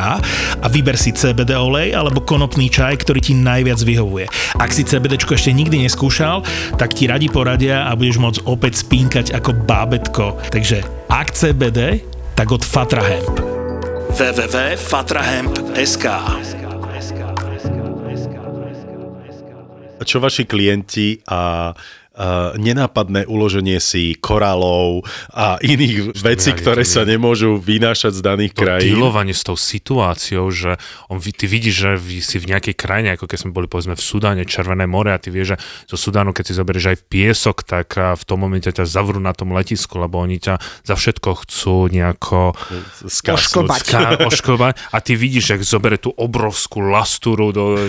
a 0.64 0.68
vyber 0.72 0.96
si 0.96 1.12
CBD 1.12 1.52
olej 1.60 1.92
alebo 1.92 2.24
konopný 2.24 2.72
čaj, 2.72 3.04
ktorý 3.04 3.20
ti 3.20 3.36
najviac 3.36 3.84
vyhovuje. 3.84 4.32
Ak 4.56 4.72
si 4.72 4.88
CBD 4.88 5.20
ešte 5.20 5.52
nikdy 5.52 5.84
neskúšal, 5.84 6.48
tak 6.80 6.96
ti 6.96 7.12
radi 7.12 7.28
poradia 7.28 7.92
a 7.92 7.96
budeš 8.00 8.24
môcť 8.24 8.48
opäť 8.48 8.80
spínkať 8.80 9.36
ako 9.36 9.52
bábetko. 9.68 10.40
Takže 10.62 10.86
ak 11.10 11.34
CBD, 11.34 12.06
tak 12.38 12.54
od 12.54 12.62
Fatrahemp. 12.62 13.34
www.fatrahemp.sk 14.14 16.06
Čo 20.06 20.18
vaši 20.22 20.46
klienti 20.46 21.18
a 21.26 21.74
nenápadné 22.60 23.24
uloženie 23.24 23.80
si 23.80 24.20
korálov 24.20 25.08
a 25.32 25.56
iných 25.64 26.12
vecí, 26.20 26.52
ktoré 26.52 26.84
sa 26.84 27.08
nemôžu 27.08 27.56
vynášať 27.56 28.20
z 28.20 28.22
daných 28.22 28.54
to 28.54 28.68
krajín. 28.68 29.00
dealovanie 29.00 29.32
s 29.32 29.48
tou 29.48 29.56
situáciou, 29.56 30.52
že 30.52 30.76
on, 31.08 31.24
ty 31.24 31.48
vidíš, 31.48 31.76
že 31.76 31.92
si 32.20 32.36
v 32.36 32.52
nejakej 32.52 32.76
krajine, 32.76 33.16
ako 33.16 33.32
keď 33.32 33.38
sme 33.48 33.56
boli 33.56 33.72
povedzme 33.72 33.96
v 33.96 34.04
Sudáne, 34.04 34.44
Červené 34.44 34.92
more 34.92 35.16
a 35.16 35.22
ty 35.24 35.32
vieš, 35.32 35.56
že 35.56 35.58
zo 35.96 35.98
Sudánu, 35.98 36.36
keď 36.36 36.52
si 36.52 36.54
zoberieš 36.60 36.86
aj 36.92 36.98
piesok, 37.08 37.64
tak 37.64 37.96
a 37.96 38.20
v 38.20 38.24
tom 38.28 38.44
momente 38.44 38.68
ťa 38.68 38.84
zavrú 38.84 39.24
na 39.24 39.32
tom 39.32 39.56
letisku, 39.56 39.96
lebo 39.96 40.20
oni 40.20 40.44
ťa 40.44 40.60
za 40.84 40.96
všetko 41.00 41.48
chcú 41.48 41.88
nejako 41.88 42.52
Skásnuť. 43.08 44.28
Ošklbať 44.28 44.74
a 44.92 44.98
ty 45.00 45.16
vidíš, 45.16 45.56
jak 45.56 45.62
zobere 45.64 45.96
tú 45.96 46.12
obrovskú 46.12 46.84
lasturu 46.84 47.56
do, 47.56 47.80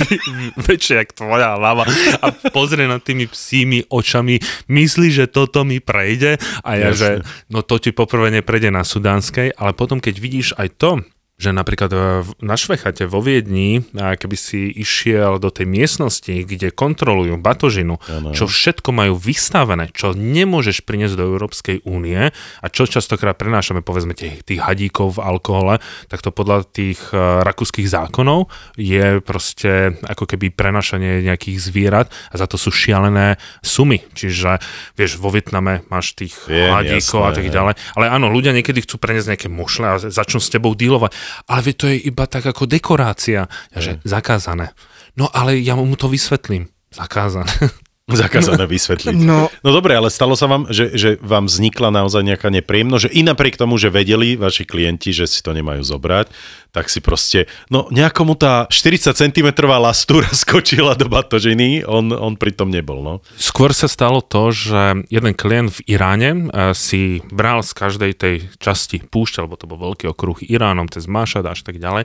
väčšie 0.70 0.94
jak 1.02 1.10
tvoja 1.16 1.58
hlava 1.58 1.84
a 2.22 2.26
pozrie 2.54 2.86
na 2.86 3.02
tými 3.02 3.26
psími 3.64 3.88
očami, 3.88 4.36
myslí, 4.68 5.08
že 5.08 5.24
toto 5.24 5.64
mi 5.64 5.80
prejde 5.80 6.36
a 6.60 6.76
ja, 6.76 6.92
Jasne. 6.92 7.00
že 7.00 7.08
no 7.48 7.64
to 7.64 7.80
ti 7.80 7.96
poprvé 7.96 8.28
neprejde 8.28 8.68
na 8.68 8.84
sudánskej, 8.84 9.56
ale 9.56 9.72
potom 9.72 10.04
keď 10.04 10.14
vidíš 10.20 10.48
aj 10.60 10.68
to, 10.76 10.90
že 11.34 11.50
napríklad 11.50 11.90
e, 11.90 11.98
na 12.46 12.54
Švechate 12.54 13.10
vo 13.10 13.18
Viedni, 13.18 13.82
a 13.98 14.14
keby 14.14 14.36
si 14.38 14.70
išiel 14.70 15.42
do 15.42 15.50
tej 15.50 15.66
miestnosti, 15.66 16.30
kde 16.30 16.70
kontrolujú 16.70 17.34
batožinu, 17.42 17.98
Áno. 18.06 18.30
čo 18.30 18.46
všetko 18.46 18.94
majú 18.94 19.18
vystavené, 19.18 19.90
čo 19.90 20.14
nemôžeš 20.14 20.86
priniesť 20.86 21.18
do 21.18 21.26
Európskej 21.34 21.82
únie 21.82 22.30
a 22.30 22.66
čo 22.70 22.86
častokrát 22.86 23.34
prenášame, 23.34 23.82
povedzme, 23.82 24.14
tých, 24.14 24.46
tých 24.46 24.62
hadíkov 24.62 25.18
v 25.18 25.24
alkohole, 25.26 25.74
tak 26.06 26.22
to 26.22 26.30
podľa 26.30 26.70
tých 26.70 27.02
uh, 27.10 27.42
rakúskych 27.42 27.90
zákonov 27.90 28.46
je 28.78 29.18
proste 29.18 29.98
ako 30.06 30.30
keby 30.30 30.54
prenášanie 30.54 31.26
nejakých 31.26 31.58
zvierat 31.58 32.06
a 32.30 32.34
za 32.38 32.46
to 32.46 32.54
sú 32.54 32.70
šialené 32.70 33.42
sumy. 33.60 34.00
Čiže, 34.14 34.62
vieš, 34.94 35.18
vo 35.18 35.34
Vietname 35.34 35.82
máš 35.90 36.14
tých 36.14 36.34
Viem, 36.46 36.70
hadíkov 36.70 37.20
a 37.26 37.34
jasné, 37.34 37.36
tak 37.42 37.46
hej. 37.50 37.54
ďalej. 37.54 37.74
Ale 37.98 38.04
áno, 38.06 38.26
ľudia 38.30 38.54
niekedy 38.54 38.86
chcú 38.86 38.96
preniesť 39.02 39.28
nejaké 39.34 39.48
mušle 39.50 39.86
a 39.86 39.94
začnú 39.98 40.38
s 40.38 40.48
tebou 40.48 40.72
dealovať. 40.78 41.23
Ale 41.46 41.60
veď 41.62 41.74
to 41.76 41.86
je 41.90 41.96
iba 42.08 42.24
tak 42.26 42.44
ako 42.48 42.64
dekorácia. 42.66 43.46
Ja, 43.72 43.78
že 43.78 44.00
zakázané. 44.02 44.72
No 45.14 45.30
ale 45.30 45.60
ja 45.62 45.78
mu 45.78 45.94
to 45.94 46.10
vysvetlím. 46.10 46.68
Zakázané. 46.90 47.50
Zakázané 48.04 48.68
vysvetliť. 48.68 49.16
No. 49.16 49.48
no 49.48 49.70
dobre, 49.72 49.96
ale 49.96 50.12
stalo 50.12 50.36
sa 50.36 50.44
vám, 50.44 50.68
že, 50.68 50.92
že 50.92 51.16
vám 51.24 51.48
vznikla 51.48 51.88
naozaj 51.88 52.20
nejaká 52.20 52.52
nepríjemnosť, 52.52 53.08
že 53.08 53.14
i 53.16 53.24
napriek 53.24 53.56
tomu, 53.56 53.80
že 53.80 53.88
vedeli 53.88 54.36
vaši 54.36 54.68
klienti, 54.68 55.16
že 55.16 55.24
si 55.24 55.40
to 55.40 55.56
nemajú 55.56 55.80
zobrať, 55.80 56.28
tak 56.68 56.92
si 56.92 57.00
proste, 57.00 57.48
no 57.72 57.88
nejakomu 57.88 58.36
tá 58.36 58.68
40 58.68 59.08
cm 59.08 59.48
lastúra 59.64 60.28
skočila 60.36 60.92
do 61.00 61.08
batožiny, 61.08 61.88
on, 61.88 62.12
on 62.12 62.36
pritom 62.36 62.68
nebol, 62.68 63.00
no. 63.00 63.14
Skôr 63.40 63.72
sa 63.72 63.88
stalo 63.88 64.20
to, 64.20 64.52
že 64.52 65.08
jeden 65.08 65.32
klient 65.32 65.72
v 65.72 65.96
Iráne 65.96 66.30
eh, 66.52 66.76
si 66.76 67.24
bral 67.32 67.64
z 67.64 67.72
každej 67.72 68.12
tej 68.20 68.36
časti 68.60 69.00
púšte, 69.00 69.40
lebo 69.40 69.56
to 69.56 69.64
bol 69.64 69.80
veľký 69.80 70.12
okruh 70.12 70.44
Iránom, 70.44 70.92
cez 70.92 71.08
Mášad 71.08 71.48
až 71.48 71.64
tak 71.64 71.80
ďalej, 71.80 72.04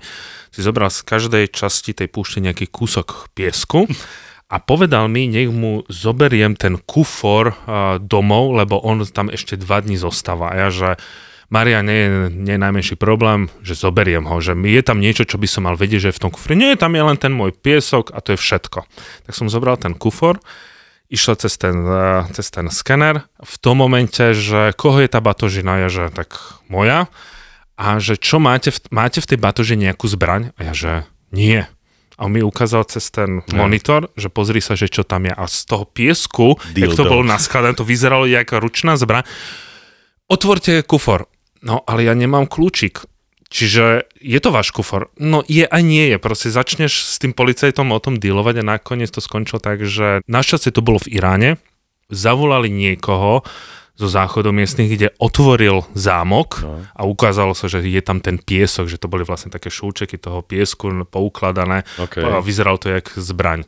si 0.56 0.64
zobral 0.64 0.88
z 0.96 1.04
každej 1.04 1.52
časti 1.52 1.92
tej 1.92 2.08
púšte 2.08 2.40
nejaký 2.40 2.72
kúsok 2.72 3.36
piesku 3.36 3.84
a 4.50 4.58
povedal 4.58 5.06
mi, 5.08 5.30
nech 5.30 5.54
mu 5.54 5.86
zoberiem 5.86 6.58
ten 6.58 6.82
kufor 6.82 7.54
domov, 8.02 8.58
lebo 8.58 8.82
on 8.82 9.06
tam 9.06 9.30
ešte 9.30 9.54
dva 9.56 9.80
dní 9.80 9.94
zostáva. 9.96 10.50
A 10.52 10.68
ja, 10.68 10.70
že 10.74 10.90
Maria, 11.50 11.82
nie, 11.82 11.98
je- 11.98 12.30
nie 12.30 12.54
je 12.58 12.62
najmenší 12.62 12.96
problém, 12.98 13.50
že 13.66 13.74
zoberiem 13.74 14.26
ho, 14.26 14.38
že 14.42 14.54
je 14.54 14.82
tam 14.86 15.02
niečo, 15.02 15.26
čo 15.26 15.38
by 15.42 15.46
som 15.50 15.66
mal 15.66 15.74
vedieť, 15.78 16.02
že 16.02 16.10
je 16.14 16.18
v 16.18 16.24
tom 16.26 16.32
kufri. 16.34 16.54
Nie, 16.58 16.78
tam 16.78 16.94
je 16.94 17.02
len 17.02 17.18
ten 17.18 17.34
môj 17.34 17.54
piesok 17.58 18.14
a 18.14 18.22
to 18.22 18.34
je 18.34 18.42
všetko. 18.42 18.86
Tak 19.30 19.34
som 19.34 19.50
zobral 19.50 19.78
ten 19.78 19.98
kufor, 19.98 20.38
išla 21.10 21.34
cez 21.42 21.58
ten, 21.58 21.74
cez 22.38 22.54
ten 22.54 22.70
skener, 22.70 23.26
v 23.42 23.56
tom 23.58 23.82
momente, 23.82 24.34
že 24.38 24.78
koho 24.78 25.02
je 25.02 25.10
tá 25.10 25.22
batožina, 25.22 25.82
ja, 25.82 25.90
že 25.90 26.14
tak 26.14 26.38
moja, 26.70 27.10
a 27.80 27.98
že 27.98 28.14
čo 28.20 28.38
máte 28.38 28.70
v, 28.70 28.78
máte 28.94 29.18
v 29.18 29.30
tej 29.34 29.40
batožine 29.42 29.90
nejakú 29.90 30.06
zbraň? 30.06 30.54
A 30.54 30.70
ja, 30.70 30.74
že 30.78 30.92
nie. 31.34 31.66
A 32.20 32.28
on 32.28 32.36
mi 32.36 32.44
ukázal 32.44 32.84
cez 32.92 33.08
ten 33.16 33.40
monitor, 33.56 34.12
že 34.20 34.28
pozri 34.28 34.60
sa, 34.60 34.76
že 34.76 34.92
čo 34.92 35.08
tam 35.08 35.24
je. 35.24 35.32
A 35.32 35.48
z 35.48 35.60
toho 35.64 35.88
piesku, 35.88 36.60
jak 36.76 36.92
to 36.92 37.08
Dildo. 37.08 37.12
bolo 37.16 37.24
naskladané, 37.24 37.80
to 37.80 37.88
vyzeralo 37.88 38.28
ako 38.28 38.60
ručná 38.60 39.00
zbraň. 39.00 39.24
Otvorte 40.28 40.84
kufor. 40.84 41.32
No, 41.64 41.80
ale 41.88 42.04
ja 42.04 42.14
nemám 42.14 42.46
kľúčik. 42.52 43.08
Čiže 43.50 44.06
je 44.22 44.40
to 44.44 44.54
váš 44.54 44.70
kufor? 44.70 45.10
No 45.18 45.42
je 45.48 45.66
a 45.66 45.78
nie 45.82 46.06
je. 46.14 46.22
Proste 46.22 46.54
začneš 46.54 47.08
s 47.08 47.18
tým 47.18 47.34
policajtom 47.34 47.90
o 47.90 47.98
tom 47.98 48.22
dealovať 48.22 48.62
a 48.62 48.78
nakoniec 48.78 49.10
to 49.10 49.26
skončilo 49.26 49.58
tak, 49.58 49.82
že 49.82 50.22
našťastie 50.30 50.70
to 50.70 50.86
bolo 50.86 51.02
v 51.02 51.18
Iráne. 51.18 51.58
Zavolali 52.14 52.70
niekoho 52.70 53.42
zo 54.00 54.08
záchodu 54.08 54.56
miestnych, 54.56 54.96
kde 54.96 55.08
otvoril 55.20 55.84
zámok 55.92 56.64
no. 56.64 56.80
a 56.96 57.02
ukázalo 57.04 57.52
sa, 57.52 57.68
že 57.68 57.84
je 57.84 58.00
tam 58.00 58.24
ten 58.24 58.40
piesok, 58.40 58.88
že 58.88 58.96
to 58.96 59.12
boli 59.12 59.28
vlastne 59.28 59.52
také 59.52 59.68
šúčeky 59.68 60.16
toho 60.16 60.40
piesku 60.40 61.04
poukladané 61.04 61.84
OK. 62.00 62.24
a 62.24 62.40
vyzeralo 62.40 62.80
to 62.80 62.88
jak 62.96 63.12
zbraň. 63.20 63.68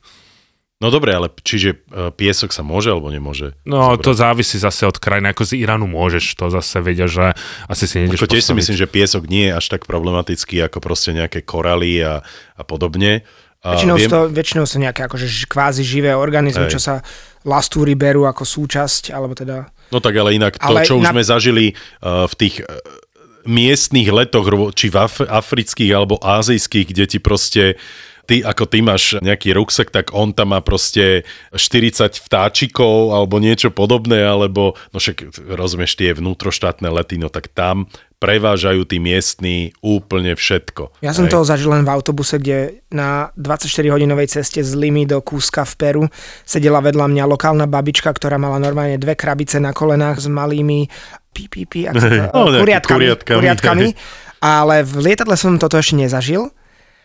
No 0.82 0.90
dobre, 0.90 1.14
ale 1.14 1.30
čiže 1.30 1.78
e, 1.94 2.10
piesok 2.10 2.50
sa 2.50 2.66
môže 2.66 2.90
alebo 2.90 3.14
nemôže? 3.14 3.54
No, 3.70 3.94
zobrať? 3.94 4.02
to 4.02 4.12
závisí 4.18 4.58
zase 4.58 4.90
od 4.90 4.98
krajiny. 4.98 5.30
Ako 5.30 5.46
z 5.46 5.62
Iránu 5.62 5.86
môžeš, 5.86 6.34
to 6.34 6.50
zase 6.50 6.82
vedia, 6.82 7.06
že 7.06 7.38
asi 7.70 7.86
si 7.86 8.02
nejdeš 8.02 8.18
Ako 8.18 8.32
tiež 8.34 8.50
si 8.50 8.54
myslím, 8.58 8.78
že 8.82 8.90
piesok 8.90 9.30
nie 9.30 9.54
je 9.54 9.62
až 9.62 9.78
tak 9.78 9.86
problematický 9.86 10.58
ako 10.66 10.82
proste 10.82 11.14
nejaké 11.14 11.46
koraly 11.46 12.02
a, 12.02 12.26
a 12.58 12.62
podobne. 12.66 13.22
A 13.62 13.78
Väčšinou, 13.78 13.94
viem... 13.94 14.10
to, 14.10 14.20
väčšinou 14.34 14.66
sú 14.66 14.82
nejaké 14.82 15.06
akože 15.06 15.30
kvázi 15.46 15.86
živé 15.86 16.18
organizmy, 16.18 16.66
Hej. 16.66 16.74
čo 16.74 16.82
sa 16.82 17.06
lastúry 17.46 17.94
berú 17.94 18.26
ako 18.26 18.42
súčasť, 18.42 19.14
alebo 19.14 19.38
teda... 19.38 19.70
No 19.92 20.00
tak 20.00 20.16
ale 20.16 20.36
inak 20.36 20.56
to, 20.58 20.66
Ale 20.66 20.88
čo 20.88 20.98
už 20.98 21.06
na- 21.06 21.14
sme 21.14 21.24
zažili 21.24 21.66
uh, 22.02 22.26
v 22.28 22.34
tých 22.40 22.56
uh, 22.64 22.68
miestných 23.46 24.10
letoch, 24.10 24.48
či 24.74 24.88
v 24.90 24.98
Af- 24.98 25.28
afrických 25.28 25.92
alebo 25.92 26.18
azijských, 26.22 26.88
kde 26.96 27.06
ti 27.06 27.20
proste 27.20 27.64
ty, 28.30 28.46
ako 28.46 28.64
ty 28.70 28.80
máš 28.80 29.18
nejaký 29.20 29.52
ruksak, 29.52 29.90
tak 29.92 30.14
on 30.14 30.32
tam 30.32 30.54
má 30.56 30.64
proste 30.64 31.28
40 31.52 32.22
vtáčikov 32.22 33.12
alebo 33.12 33.42
niečo 33.42 33.74
podobné, 33.74 34.24
alebo, 34.24 34.78
no 34.94 34.98
však 35.02 35.36
rozumieš, 35.52 35.98
tie 36.00 36.16
vnútroštátne 36.16 36.88
lety, 36.88 37.20
no 37.20 37.28
tak 37.28 37.50
tam 37.52 37.90
prevážajú 38.22 38.86
tí 38.86 39.02
miestní 39.02 39.74
úplne 39.82 40.38
všetko. 40.38 41.02
Ja 41.02 41.10
som 41.10 41.26
Hej. 41.26 41.34
toho 41.34 41.42
zažil 41.42 41.74
len 41.74 41.82
v 41.82 41.90
autobuse, 41.90 42.38
kde 42.38 42.86
na 42.94 43.34
24-hodinovej 43.34 44.30
ceste 44.30 44.62
z 44.62 44.78
Limy 44.78 45.10
do 45.10 45.26
Kúska 45.26 45.66
v 45.66 45.74
Peru 45.74 46.04
sedela 46.46 46.86
vedľa 46.86 47.10
mňa 47.10 47.24
lokálna 47.26 47.66
babička, 47.66 48.14
ktorá 48.14 48.38
mala 48.38 48.62
normálne 48.62 49.02
dve 49.02 49.18
krabice 49.18 49.58
na 49.58 49.74
kolenách 49.74 50.22
s 50.22 50.28
malými 50.30 50.86
pí, 51.34 51.50
pí, 51.50 51.66
pí, 51.66 51.90
ako 51.90 51.98
to, 51.98 52.08
No, 52.30 52.62
kuriatkami, 52.62 53.10
kuriatkami, 53.10 53.38
kuriatkami. 53.42 53.88
Ale 54.38 54.86
v 54.86 54.94
lietadle 55.02 55.34
som 55.34 55.58
toto 55.58 55.82
ešte 55.82 55.98
nezažil. 55.98 56.54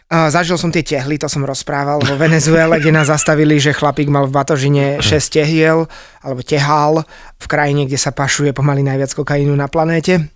Zažil 0.06 0.54
som 0.54 0.70
tie 0.70 0.86
tehly, 0.86 1.18
to 1.18 1.26
som 1.26 1.42
rozprával 1.42 1.98
vo 1.98 2.14
Venezuele, 2.14 2.78
kde 2.78 2.94
nás 2.94 3.10
zastavili, 3.10 3.58
že 3.58 3.74
chlapík 3.74 4.06
mal 4.06 4.28
v 4.28 4.36
batožine 4.36 5.02
6 5.02 5.34
tehiel, 5.34 5.90
alebo 6.22 6.46
tehál, 6.46 7.02
v 7.40 7.46
krajine, 7.50 7.90
kde 7.90 7.98
sa 7.98 8.14
pašuje 8.14 8.54
pomaly 8.54 8.86
najviac 8.86 9.10
kokainu 9.16 9.50
na 9.56 9.66
planéte. 9.66 10.30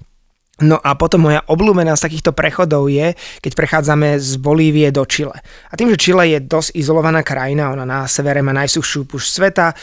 No 0.61 0.77
a 0.77 0.93
potom 0.93 1.25
moja 1.25 1.41
obľúbená 1.49 1.97
z 1.97 2.05
takýchto 2.05 2.37
prechodov 2.37 2.93
je, 2.93 3.17
keď 3.41 3.53
prechádzame 3.57 4.21
z 4.21 4.37
Bolívie 4.37 4.93
do 4.93 5.09
Čile. 5.09 5.41
A 5.73 5.73
tým, 5.73 5.89
že 5.97 5.97
Čile 5.97 6.37
je 6.37 6.39
dosť 6.45 6.77
izolovaná 6.77 7.25
krajina, 7.25 7.73
ona 7.73 7.89
na 7.89 8.05
severe 8.05 8.45
má 8.45 8.53
najsuchšiu 8.53 9.09
pušť 9.09 9.29
sveta, 9.29 9.67
e, 9.73 9.75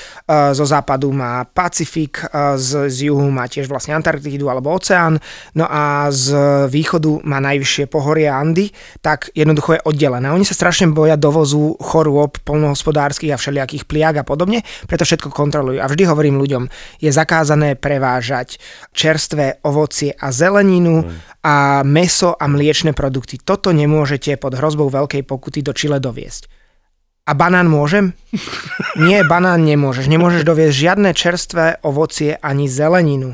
zo 0.53 0.65
západu 0.69 1.10
má 1.10 1.50
Pacifik, 1.50 2.22
e, 2.29 2.62
z, 2.62 2.93
z 2.93 3.10
juhu 3.10 3.25
má 3.34 3.50
tiež 3.50 3.65
vlastne 3.65 3.98
Antarktidu 3.98 4.53
alebo 4.53 4.69
oceán, 4.69 5.17
no 5.57 5.65
a 5.65 6.13
z 6.13 6.38
východu 6.69 7.25
má 7.25 7.41
najvyššie 7.41 7.89
pohorie 7.89 8.29
Andy, 8.29 8.69
tak 9.01 9.34
jednoducho 9.34 9.81
je 9.81 9.86
oddelené. 9.86 10.29
Oni 10.29 10.46
sa 10.46 10.53
strašne 10.53 10.93
boja 10.93 11.17
dovozu 11.17 11.74
chorôb 11.81 12.38
polnohospodárskych 12.46 13.34
a 13.34 13.41
všelijakých 13.41 13.89
pliag 13.89 14.22
a 14.22 14.24
podobne, 14.24 14.62
preto 14.86 15.10
všetko 15.10 15.34
kontrolujú. 15.34 15.81
A 15.81 15.89
vždy 15.89 16.05
hovorím 16.05 16.38
ľuďom, 16.38 16.69
je 17.01 17.10
zakázané 17.10 17.74
prevážať 17.74 18.62
čerstvé 18.93 19.65
ovocie 19.65 20.13
a 20.13 20.29
zeleninu 20.67 21.07
a 21.47 21.79
meso 21.88 22.36
a 22.36 22.45
mliečne 22.51 22.91
produkty. 22.91 23.39
Toto 23.39 23.71
nemôžete 23.71 24.36
pod 24.36 24.59
hrozbou 24.59 24.91
veľkej 24.91 25.24
pokuty 25.24 25.63
do 25.63 25.71
Čile 25.71 26.03
doviesť. 26.03 26.51
A 27.27 27.31
banán 27.36 27.71
môžem? 27.71 28.12
Nie, 29.00 29.24
banán 29.24 29.63
nemôžeš. 29.63 30.12
Nemôžeš 30.12 30.43
doviesť 30.43 30.75
žiadne 30.75 31.12
čerstvé 31.15 31.79
ovocie 31.88 32.36
ani 32.43 32.67
zeleninu. 32.67 33.31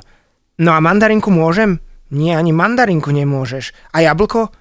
No 0.62 0.70
a 0.78 0.80
mandarinku 0.82 1.34
môžem? 1.34 1.82
Nie, 2.14 2.38
ani 2.38 2.54
mandarinku 2.54 3.10
nemôžeš. 3.10 3.74
A 3.90 4.06
jablko? 4.06 4.54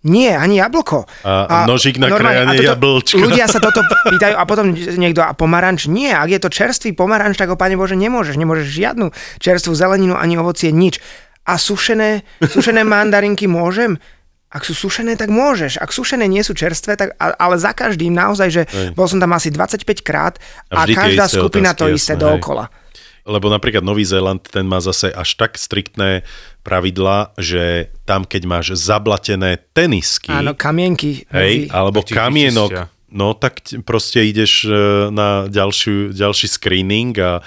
Nie, 0.00 0.32
ani 0.38 0.56
jablko. 0.56 1.04
A 1.26 1.68
nožík 1.68 2.00
na 2.00 2.08
normálne, 2.08 2.46
krajanie 2.48 2.64
jablčka. 2.64 3.20
Ľudia 3.20 3.44
sa 3.50 3.60
toto 3.60 3.84
pýtajú 4.14 4.32
a 4.32 4.42
potom 4.48 4.72
niekto, 4.72 5.20
a 5.20 5.36
pomaranč? 5.36 5.92
Nie, 5.92 6.16
ak 6.16 6.30
je 6.30 6.40
to 6.40 6.48
čerstvý 6.48 6.96
pomaranč, 6.96 7.36
tak 7.36 7.52
ho, 7.52 7.56
pane 7.58 7.76
Bože, 7.76 8.00
nemôžeš. 8.00 8.38
Nemôžeš 8.40 8.66
žiadnu 8.70 9.12
čerstvú 9.42 9.76
zeleninu, 9.76 10.16
ani 10.16 10.40
ovocie, 10.40 10.72
nič. 10.72 11.02
A 11.46 11.56
sušené, 11.56 12.22
sušené 12.44 12.84
mandarinky 12.84 13.48
môžem? 13.48 13.96
Ak 14.50 14.66
sú 14.66 14.74
sušené, 14.74 15.14
tak 15.14 15.30
môžeš. 15.30 15.78
Ak 15.78 15.94
sušené 15.94 16.26
nie 16.26 16.42
sú 16.42 16.58
čerstvé, 16.58 16.98
tak, 16.98 17.14
ale 17.18 17.54
za 17.54 17.70
každým 17.70 18.10
naozaj, 18.10 18.48
že 18.50 18.62
Hej. 18.66 18.98
bol 18.98 19.06
som 19.06 19.22
tam 19.22 19.30
asi 19.30 19.46
25 19.54 19.86
krát 20.02 20.42
A 20.74 20.82
a, 20.82 20.90
každá 20.90 21.30
skupina 21.30 21.70
to 21.70 21.86
otázky, 21.86 21.94
isté 21.94 22.14
jasné, 22.18 22.18
hej. 22.18 22.22
dookola. 22.34 22.64
Lebo 23.30 23.46
napríklad 23.46 23.86
Nový 23.86 24.02
Zéland, 24.02 24.42
ten 24.42 24.66
má 24.66 24.82
zase 24.82 25.12
až 25.14 25.38
tak 25.38 25.54
striktné 25.54 26.26
pravidla, 26.66 27.30
že 27.38 27.94
tam, 28.02 28.26
keď 28.26 28.42
máš 28.48 28.66
zablatené 28.74 29.62
tenisky, 29.70 30.34
Áno, 30.34 30.58
kamienky. 30.58 31.30
hej, 31.30 31.68
medzi- 31.68 31.70
alebo 31.70 32.02
kamienok, 32.02 32.90
no 33.14 33.38
tak 33.38 33.62
proste 33.86 34.26
ideš 34.26 34.66
e, 34.66 34.70
na 35.14 35.46
ďalšiu, 35.46 36.10
ďalší 36.10 36.46
screening 36.50 37.14
a, 37.22 37.38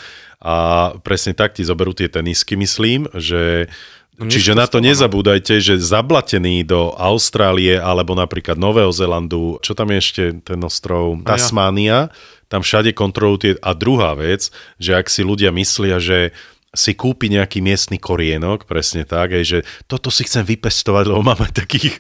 a 0.43 0.55
presne 0.99 1.31
tak 1.31 1.55
ti 1.55 1.63
zoberú 1.63 1.95
tie 1.95 2.11
tenisky, 2.11 2.59
myslím, 2.59 3.07
že 3.15 3.71
No, 4.13 4.29
Čiže 4.29 4.53
na 4.53 4.69
to 4.69 4.77
nezabúdajte, 4.77 5.57
že 5.57 5.81
zablatený 5.81 6.61
do 6.69 6.93
Austrálie 6.93 7.81
alebo 7.81 8.13
napríklad 8.13 8.61
Nového 8.61 8.93
Zelandu, 8.93 9.57
čo 9.65 9.73
tam 9.73 9.89
je 9.89 9.97
ešte 9.97 10.23
ten 10.45 10.61
ostrov, 10.61 11.17
ja. 11.17 11.33
Tasmánia, 11.33 12.13
tam 12.45 12.61
všade 12.61 12.93
kontrolujú 12.93 13.37
tie... 13.41 13.51
A 13.65 13.73
druhá 13.73 14.13
vec, 14.13 14.53
že 14.77 14.93
ak 14.93 15.09
si 15.09 15.25
ľudia 15.25 15.49
myslia, 15.49 15.97
že 15.97 16.29
si 16.73 16.97
kúpi 16.97 17.29
nejaký 17.29 17.61
miestny 17.61 18.01
korienok, 18.01 18.65
presne 18.65 19.05
tak, 19.05 19.33
aj, 19.33 19.43
že 19.45 19.59
toto 19.85 20.09
si 20.09 20.25
chcem 20.25 20.41
vypestovať, 20.41 21.05
lebo 21.09 21.21
máme 21.21 21.49
takých 21.53 21.97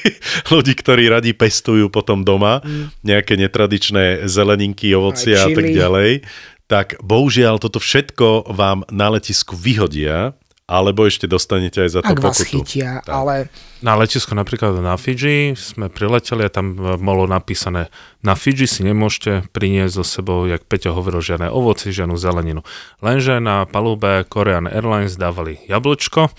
ľudí, 0.54 0.74
ktorí 0.74 1.10
radi 1.10 1.34
pestujú 1.34 1.90
potom 1.90 2.22
doma 2.22 2.62
nejaké 3.06 3.38
netradičné 3.38 4.26
zeleninky, 4.26 4.94
ovocia 4.94 5.46
a 5.46 5.50
tak 5.50 5.66
ďalej, 5.70 6.26
tak 6.66 6.98
bohužiaľ 6.98 7.58
toto 7.58 7.78
všetko 7.78 8.50
vám 8.50 8.82
na 8.88 9.08
letisku 9.08 9.54
vyhodia, 9.54 10.34
alebo 10.66 11.06
ešte 11.06 11.24
dostanete 11.24 11.78
aj 11.78 11.90
za 11.92 12.00
to 12.02 12.10
Ak 12.10 12.18
vás 12.18 12.36
pokutu. 12.36 12.66
chytia, 12.66 12.98
Tak. 13.00 13.14
ale 13.14 13.34
Na 13.78 13.94
letisku 13.94 14.34
napríklad 14.34 14.74
na 14.76 14.98
Fidži 14.98 15.54
sme 15.54 15.86
prileteli 15.86 16.42
a 16.42 16.50
tam 16.50 16.74
e, 16.74 16.98
bolo 16.98 17.22
napísané 17.24 17.86
na 18.18 18.34
Fidži 18.34 18.66
si 18.66 18.82
nemôžete 18.82 19.46
priniesť 19.52 19.92
so 19.92 20.02
sebou, 20.02 20.42
jak 20.42 20.66
Peťo 20.66 20.90
hovoril, 20.90 21.22
žiadne 21.22 21.46
ovoci, 21.46 21.94
žiadnu 21.94 22.16
zeleninu. 22.16 22.66
Lenže 22.98 23.38
na 23.38 23.62
palube 23.62 24.26
Korean 24.26 24.66
Airlines 24.66 25.14
dávali 25.14 25.62
jablčko. 25.64 26.34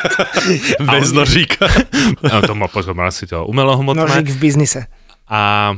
Bez 0.88 1.10
nožíka. 1.10 1.68
A 2.32 2.40
to 2.40 2.54
má 2.54 2.66
potom 2.66 2.96
asi 3.00 3.26
to 3.26 3.44
umelohmotné. 3.44 4.00
nožík 4.00 4.28
v 4.30 4.38
biznise. 4.40 4.88
A 5.26 5.76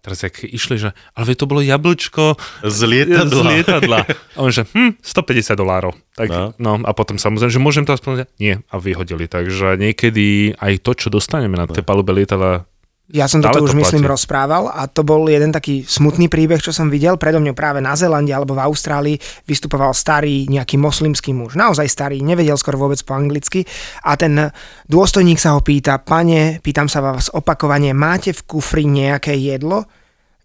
teraz 0.00 0.20
jak 0.20 0.40
išli, 0.40 0.76
že 0.76 0.90
ale 1.12 1.32
to 1.32 1.44
bolo 1.44 1.60
jablčko 1.60 2.34
Z 2.60 2.78
lietadla. 2.84 3.30
z 3.30 3.40
lietadla. 3.46 3.98
A 4.34 4.38
on 4.38 4.48
že, 4.48 4.64
hm, 4.66 4.96
150 4.98 5.54
dolárov. 5.54 5.92
Tak, 6.12 6.28
No. 6.28 6.42
no. 6.56 6.72
no. 6.76 6.84
a 6.84 6.92
potom 6.92 7.16
samozrejme, 7.16 7.52
že 7.52 7.60
môžem 7.60 7.84
to 7.84 7.92
aspoň... 7.92 8.24
Nie, 8.36 8.60
a 8.66 8.76
vyhodili. 8.76 9.24
Takže 9.24 9.76
niekedy 9.76 10.56
aj 10.56 10.80
to, 10.80 10.92
čo 10.92 11.08
dostaneme 11.08 11.54
na 11.54 11.64
tej 11.64 11.84
palube 11.84 12.10
lietadla, 12.10 12.64
Ja 13.10 13.26
som 13.26 13.42
toto 13.42 13.66
už 13.66 13.74
to 13.74 13.80
myslím 13.82 14.06
platí. 14.06 14.14
rozprával 14.14 14.70
a 14.70 14.86
to 14.86 15.02
bol 15.02 15.26
jeden 15.26 15.50
taký 15.50 15.82
smutný 15.82 16.30
príbeh, 16.30 16.62
čo 16.62 16.70
som 16.70 16.86
videl. 16.86 17.18
Predo 17.18 17.42
mňou 17.42 17.58
práve 17.58 17.82
na 17.82 17.98
Zélande 17.98 18.30
alebo 18.30 18.54
v 18.54 18.62
Austrálii 18.62 19.18
vystupoval 19.50 19.90
starý 19.90 20.46
nejaký 20.46 20.78
moslimský 20.78 21.34
muž. 21.34 21.58
Naozaj 21.58 21.90
starý, 21.90 22.22
nevedel 22.22 22.54
skoro 22.54 22.78
vôbec 22.78 23.02
po 23.02 23.18
anglicky. 23.18 23.66
A 24.06 24.14
ten 24.14 24.54
dôstojník 24.86 25.42
sa 25.42 25.58
ho 25.58 25.60
pýta, 25.60 25.98
pane, 25.98 26.62
pýtam 26.62 26.86
sa 26.86 27.02
vás 27.02 27.34
opakovane, 27.34 27.90
máte 27.90 28.30
v 28.30 28.46
kufri 28.46 28.86
nejaké 28.86 29.34
jedlo? 29.34 29.90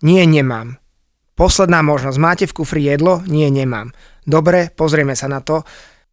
Nie, 0.01 0.25
nemám. 0.25 0.81
Posledná 1.37 1.85
možnosť, 1.85 2.17
máte 2.17 2.45
v 2.49 2.55
kufri 2.57 2.81
jedlo? 2.89 3.21
Nie, 3.29 3.53
nemám. 3.53 3.93
Dobre, 4.25 4.73
pozrieme 4.73 5.13
sa 5.13 5.29
na 5.29 5.43
to. 5.45 5.61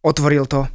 Otvoril 0.05 0.45
to, 0.45 0.69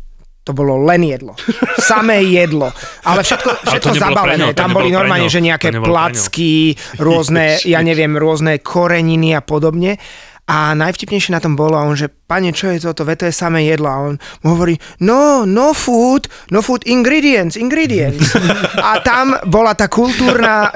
to 0.49 0.57
bolo 0.57 0.81
len 0.81 1.05
jedlo. 1.05 1.37
Samé 1.76 2.25
jedlo. 2.25 2.73
Ale 3.05 3.21
všetko, 3.21 3.69
všetko 3.69 3.93
nebolo 3.93 4.00
pre 4.00 4.17
zabalené. 4.17 4.45
ňo, 4.49 4.57
Tam 4.57 4.73
boli 4.73 4.88
normálne, 4.88 5.28
že 5.28 5.45
nejaké 5.45 5.76
placky, 5.76 6.73
rôzne, 6.97 7.61
ja 7.69 7.85
neviem, 7.85 8.17
rôzne 8.17 8.57
koreniny 8.64 9.37
a 9.37 9.45
podobne. 9.45 10.00
A 10.49 10.73
najvtipnejšie 10.73 11.37
na 11.37 11.45
tom 11.45 11.61
bolo, 11.61 11.76
a 11.76 11.85
on 11.85 11.93
že, 11.93 12.09
pane, 12.09 12.57
čo 12.57 12.73
je 12.73 12.81
toto, 12.81 13.05
veď 13.05 13.17
to 13.21 13.26
je 13.28 13.37
samé 13.37 13.69
jedlo. 13.69 13.93
A 13.93 13.97
on 14.00 14.14
mu 14.41 14.56
hovorí, 14.56 14.80
no, 15.04 15.45
no 15.45 15.76
food, 15.76 16.25
no 16.49 16.65
food 16.65 16.89
ingredients, 16.89 17.61
ingredients. 17.61 18.32
A 18.89 19.04
tam 19.04 19.37
bola 19.45 19.76
tá 19.76 19.93
kultúrna, 19.93 20.73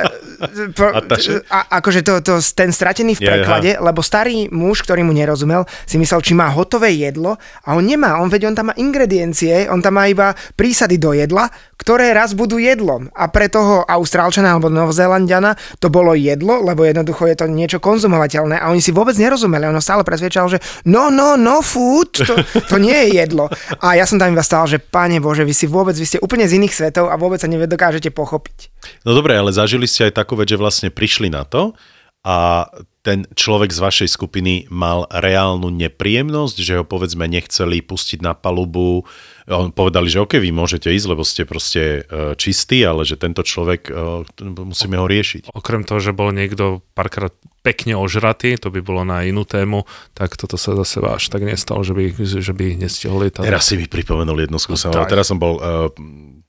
Ataše? 0.99 1.47
a, 1.47 1.79
akože 1.79 2.01
to, 2.03 2.19
to, 2.21 2.35
ten 2.53 2.75
stratený 2.75 3.15
v 3.17 3.23
preklade, 3.23 3.79
lebo 3.79 4.03
starý 4.03 4.51
muž, 4.51 4.83
ktorý 4.83 5.07
mu 5.07 5.15
nerozumel, 5.15 5.65
si 5.87 5.97
myslel, 5.97 6.21
či 6.21 6.35
má 6.35 6.51
hotové 6.51 6.93
jedlo 6.99 7.39
a 7.63 7.79
on 7.79 7.87
nemá, 7.87 8.19
on 8.19 8.29
veď 8.29 8.51
on 8.51 8.57
tam 8.59 8.67
má 8.71 8.75
ingrediencie, 8.75 9.71
on 9.71 9.79
tam 9.79 10.01
má 10.01 10.11
iba 10.11 10.35
prísady 10.59 10.99
do 10.99 11.15
jedla, 11.15 11.47
ktoré 11.83 12.15
raz 12.15 12.35
budú 12.39 12.63
jedlom. 12.63 13.11
A 13.11 13.27
pre 13.27 13.51
toho 13.51 13.83
Austrálčana 13.83 14.55
alebo 14.55 14.71
Novozélandiana 14.71 15.59
to 15.83 15.91
bolo 15.91 16.15
jedlo, 16.15 16.63
lebo 16.63 16.87
jednoducho 16.87 17.27
je 17.27 17.37
to 17.39 17.47
niečo 17.51 17.79
konzumovateľné 17.83 18.63
a 18.63 18.71
oni 18.71 18.79
si 18.79 18.95
vôbec 18.95 19.19
nerozumeli. 19.19 19.67
On 19.67 19.75
ho 19.75 19.83
stále 19.83 20.07
presvedčal, 20.07 20.47
že 20.47 20.59
no, 20.87 21.11
no, 21.11 21.35
no 21.35 21.59
food, 21.59 22.23
to, 22.23 22.35
to 22.71 22.77
nie 22.79 22.95
je 23.11 23.23
jedlo. 23.23 23.51
A 23.83 23.99
ja 23.99 24.07
som 24.07 24.19
tam 24.19 24.31
iba 24.31 24.47
stál, 24.47 24.71
že 24.71 24.79
pane 24.79 25.19
Bože, 25.19 25.43
vy 25.43 25.55
si 25.55 25.67
vôbec, 25.67 25.99
vy 25.99 26.07
ste 26.07 26.23
úplne 26.23 26.47
z 26.47 26.63
iných 26.63 26.75
svetov 26.75 27.11
a 27.11 27.19
vôbec 27.19 27.43
sa 27.43 27.51
nedokážete 27.51 28.15
pochopiť. 28.15 28.72
No 29.07 29.14
dobre, 29.14 29.38
ale 29.38 29.55
zažili 29.55 29.87
ste 29.87 30.11
aj 30.11 30.18
takú 30.18 30.35
vec, 30.35 30.51
že 30.51 30.61
vlastne 30.61 30.88
prišli 30.90 31.31
na 31.31 31.47
to 31.47 31.75
a 32.23 32.71
ten 33.03 33.27
človek 33.35 33.75
z 33.75 33.83
vašej 33.83 34.09
skupiny 34.14 34.71
mal 34.71 35.11
reálnu 35.11 35.75
nepríjemnosť, 35.75 36.57
že 36.62 36.79
ho 36.79 36.85
povedzme 36.87 37.27
nechceli 37.27 37.83
pustiť 37.83 38.23
na 38.23 38.31
palubu. 38.31 39.03
On 39.51 39.75
povedali, 39.75 40.07
že 40.07 40.23
OK, 40.23 40.38
vy 40.38 40.55
môžete 40.55 40.87
ísť, 40.87 41.11
lebo 41.11 41.27
ste 41.27 41.42
proste 41.42 42.07
e, 42.07 42.38
čistí, 42.38 42.87
ale 42.87 43.03
že 43.03 43.18
tento 43.18 43.42
človek, 43.42 43.90
e, 43.90 44.23
musíme 44.55 45.03
ho 45.03 45.11
riešiť. 45.11 45.51
okrem 45.51 45.83
toho, 45.83 45.99
že 45.99 46.14
bol 46.14 46.31
niekto 46.31 46.87
párkrát 46.95 47.35
pekne 47.66 47.99
ožratý, 47.99 48.55
to 48.55 48.71
by 48.71 48.79
bolo 48.79 49.03
na 49.03 49.27
inú 49.27 49.42
tému, 49.42 49.83
tak 50.14 50.38
toto 50.38 50.55
sa 50.55 50.79
zase 50.79 51.03
až 51.03 51.27
tak 51.27 51.42
nestalo, 51.42 51.83
že 51.83 51.99
by, 51.99 52.14
že 52.23 52.55
by 52.55 52.79
nestihol 52.79 53.27
lietať. 53.27 53.42
Teraz 53.42 53.66
si 53.66 53.75
mi 53.75 53.90
pripomenul 53.90 54.47
jednu 54.47 54.62
skúsenosť. 54.62 55.11
Teraz 55.11 55.27
som 55.27 55.42
bol 55.42 55.59
uh, 55.59 55.90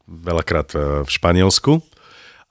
veľakrát 0.06 0.70
uh, 0.78 0.82
v 1.02 1.10
Španielsku 1.10 1.82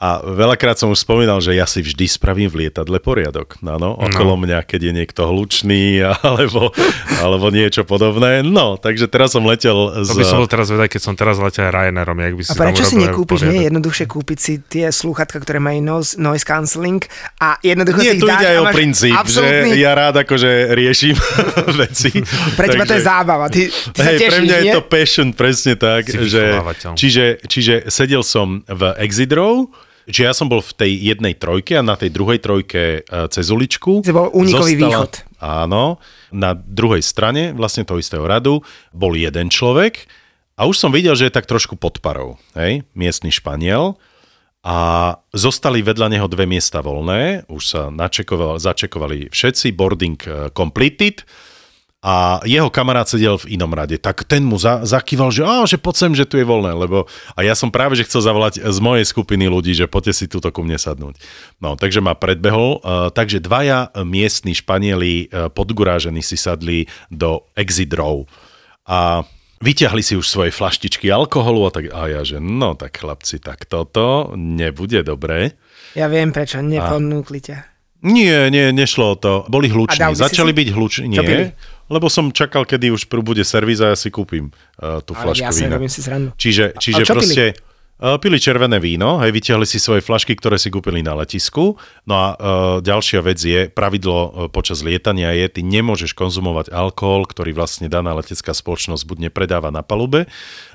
a 0.03 0.19
veľakrát 0.19 0.75
som 0.75 0.91
už 0.91 1.07
spomínal, 1.07 1.39
že 1.39 1.55
ja 1.55 1.63
si 1.63 1.79
vždy 1.79 2.11
spravím 2.11 2.51
v 2.51 2.67
lietadle 2.67 2.99
poriadok. 2.99 3.55
Áno, 3.63 3.95
okolo 3.95 4.35
mňa, 4.35 4.67
keď 4.67 4.91
je 4.91 4.93
niekto 4.99 5.31
hlučný 5.31 6.03
alebo, 6.27 6.75
alebo 7.23 7.55
niečo 7.55 7.87
podobné. 7.87 8.43
No, 8.43 8.75
takže 8.75 9.07
teraz 9.07 9.31
som 9.31 9.47
letel 9.47 10.03
z... 10.03 10.11
To 10.11 10.19
by 10.19 10.27
som 10.27 10.43
bol 10.43 10.51
teraz 10.51 10.75
vedať, 10.75 10.99
keď 10.99 11.01
som 11.07 11.15
teraz 11.15 11.39
letel 11.39 11.71
Ryanairom, 11.71 12.19
jak 12.19 12.35
by 12.35 12.43
si 12.43 12.51
A 12.51 12.55
prečo 12.59 12.83
si 12.83 12.99
nekúpiš, 12.99 13.47
poriadok. 13.47 13.55
nie 13.55 13.59
je 13.63 13.67
jednoduchšie 13.71 14.07
kúpiť 14.11 14.39
si 14.43 14.53
tie 14.67 14.91
slúchatka, 14.91 15.39
ktoré 15.39 15.63
majú 15.63 15.79
noise, 15.79 16.19
noise 16.19 16.43
cancelling 16.43 17.07
a 17.39 17.63
jednoducho 17.63 18.03
Nie, 18.03 18.11
si 18.11 18.17
ich 18.19 18.23
tu 18.23 18.27
dáš 18.27 18.43
ide 18.43 18.47
aj 18.51 18.59
o 18.59 18.67
princíp, 18.75 19.15
absolútny... 19.15 19.71
že 19.71 19.83
ja 19.87 19.93
rád 19.95 20.15
akože 20.27 20.51
riešim 20.75 21.17
veci. 21.87 22.11
Pre 22.59 22.67
teba 22.67 22.85
to 22.91 22.99
je 22.99 23.05
zábava, 23.07 23.47
ty, 23.47 23.71
ty 23.71 23.99
sa 24.03 24.11
Hej, 24.11 24.19
tešíš, 24.19 24.31
pre 24.35 24.39
mňa 24.43 24.57
je 24.59 24.65
nie? 24.67 24.75
to 24.75 24.83
passion, 24.83 25.29
presne 25.31 25.79
tak. 25.79 26.11
Si 26.11 26.19
Že, 26.27 26.45
čiže, 26.99 27.25
čiže 27.47 27.75
sedel 27.87 28.27
som 28.27 28.67
v 28.67 28.83
exit 28.99 29.31
row, 29.31 29.71
čiže 30.09 30.25
ja 30.27 30.35
som 30.35 30.51
bol 30.51 30.63
v 30.63 30.73
tej 30.75 30.93
jednej 31.13 31.35
trojke 31.37 31.79
a 31.79 31.87
na 31.87 31.95
tej 31.95 32.11
druhej 32.11 32.39
trojke 32.43 33.03
e, 33.03 33.21
cez 33.31 33.51
uličku. 33.53 34.03
To 34.03 34.13
bol 34.15 34.29
únikový 34.35 34.79
východ. 34.79 35.27
Áno, 35.43 35.99
na 36.31 36.55
druhej 36.55 37.03
strane 37.03 37.51
vlastne 37.53 37.83
toho 37.83 37.99
istého 37.99 38.23
radu 38.23 38.63
bol 38.95 39.15
jeden 39.19 39.51
človek 39.51 40.07
a 40.55 40.71
už 40.71 40.79
som 40.79 40.95
videl, 40.95 41.19
že 41.19 41.27
je 41.29 41.35
tak 41.35 41.51
trošku 41.51 41.75
pod 41.75 41.99
parou, 41.99 42.39
hej, 42.55 42.87
miestny 42.95 43.35
Španiel 43.35 43.99
a 44.63 44.79
zostali 45.35 45.83
vedľa 45.83 46.07
neho 46.15 46.31
dve 46.31 46.47
miesta 46.47 46.79
voľné, 46.79 47.51
už 47.51 47.63
sa 47.67 47.83
načekovali, 47.91 48.63
začekovali 48.63 49.19
všetci, 49.35 49.75
boarding 49.75 50.19
eh, 50.23 50.33
completed 50.55 51.27
a 52.03 52.43
jeho 52.43 52.67
kamarát 52.67 53.07
sedel 53.07 53.39
v 53.39 53.55
inom 53.55 53.71
rade, 53.71 53.95
tak 53.95 54.27
ten 54.27 54.43
mu 54.43 54.59
za, 54.59 54.83
zakýval, 54.83 55.31
že, 55.31 55.47
á, 55.47 55.63
že 55.63 55.79
poď 55.79 55.95
sem, 55.95 56.13
že 56.19 56.27
tu 56.27 56.35
je 56.35 56.43
voľné, 56.43 56.75
lebo 56.75 57.07
a 57.39 57.47
ja 57.47 57.55
som 57.55 57.71
práve, 57.71 57.95
že 57.95 58.03
chcel 58.11 58.27
zavolať 58.27 58.59
z 58.59 58.79
mojej 58.83 59.07
skupiny 59.07 59.47
ľudí, 59.47 59.71
že 59.71 59.87
poďte 59.87 60.19
si 60.19 60.25
túto 60.27 60.51
ku 60.51 60.67
mne 60.67 60.83
sadnúť. 60.83 61.15
No, 61.63 61.79
takže 61.79 62.03
ma 62.03 62.19
predbehol, 62.19 62.83
uh, 62.83 63.15
takže 63.15 63.39
dvaja 63.39 63.95
miestni 64.03 64.51
Španieli 64.51 65.31
uh, 65.31 65.47
podgurážení 65.55 66.27
si 66.27 66.35
sadli 66.35 66.91
do 67.07 67.47
exit 67.55 67.95
row 67.95 68.27
a 68.83 69.23
vyťahli 69.63 70.03
si 70.03 70.19
už 70.19 70.27
svoje 70.27 70.51
flaštičky 70.51 71.07
alkoholu 71.07 71.67
a 71.67 71.71
tak, 71.71 71.87
a 71.95 72.11
ja, 72.11 72.27
že 72.27 72.43
no 72.43 72.75
tak 72.75 72.99
chlapci, 72.99 73.39
tak 73.39 73.71
toto 73.71 74.35
nebude 74.35 75.07
dobré. 75.07 75.55
Ja 75.95 76.11
viem 76.11 76.35
prečo, 76.35 76.59
neponúkli 76.59 77.39
ťa. 77.39 77.71
Nie, 78.03 78.51
nie, 78.51 78.75
nešlo 78.75 79.15
o 79.15 79.17
to. 79.17 79.33
Boli 79.47 79.71
hluční. 79.71 80.19
Začali 80.19 80.51
si? 80.51 80.59
byť 80.59 80.69
hluční. 80.75 81.07
Nie, 81.23 81.55
lebo 81.93 82.09
som 82.09 82.33
čakal, 82.33 82.65
kedy 82.65 82.89
už 82.89 83.05
bude 83.21 83.45
servíz 83.45 83.85
a 83.85 83.93
ja 83.93 83.97
si 84.01 84.09
kúpim 84.09 84.49
uh, 84.81 85.05
tú 85.05 85.13
Ale 85.13 85.37
flašku 85.37 85.53
jasne, 85.53 85.69
vína. 85.69 85.93
si 85.93 86.01
srandu. 86.01 86.33
Čiže, 86.41 86.73
čiže 86.81 87.05
čo 87.05 87.13
pili? 87.13 87.21
proste 87.21 87.45
uh, 88.01 88.17
pili 88.17 88.41
červené 88.41 88.81
víno, 88.81 89.21
hej, 89.21 89.31
vyťahli 89.31 89.69
si 89.69 89.77
svoje 89.77 90.01
flašky, 90.01 90.33
ktoré 90.33 90.57
si 90.57 90.73
kúpili 90.73 91.05
na 91.05 91.13
letisku. 91.13 91.77
No 92.09 92.15
a 92.17 92.27
uh, 92.33 92.37
ďalšia 92.81 93.21
vec 93.21 93.39
je, 93.39 93.69
pravidlo 93.69 94.19
uh, 94.19 94.31
počas 94.49 94.81
lietania 94.81 95.37
je, 95.37 95.47
ty 95.53 95.61
nemôžeš 95.61 96.17
konzumovať 96.17 96.73
alkohol, 96.73 97.29
ktorý 97.29 97.53
vlastne 97.53 97.93
daná 97.93 98.17
letecká 98.17 98.57
spoločnosť 98.57 99.05
buď 99.05 99.19
nepredáva 99.29 99.69
na 99.69 99.85
palube, 99.85 100.25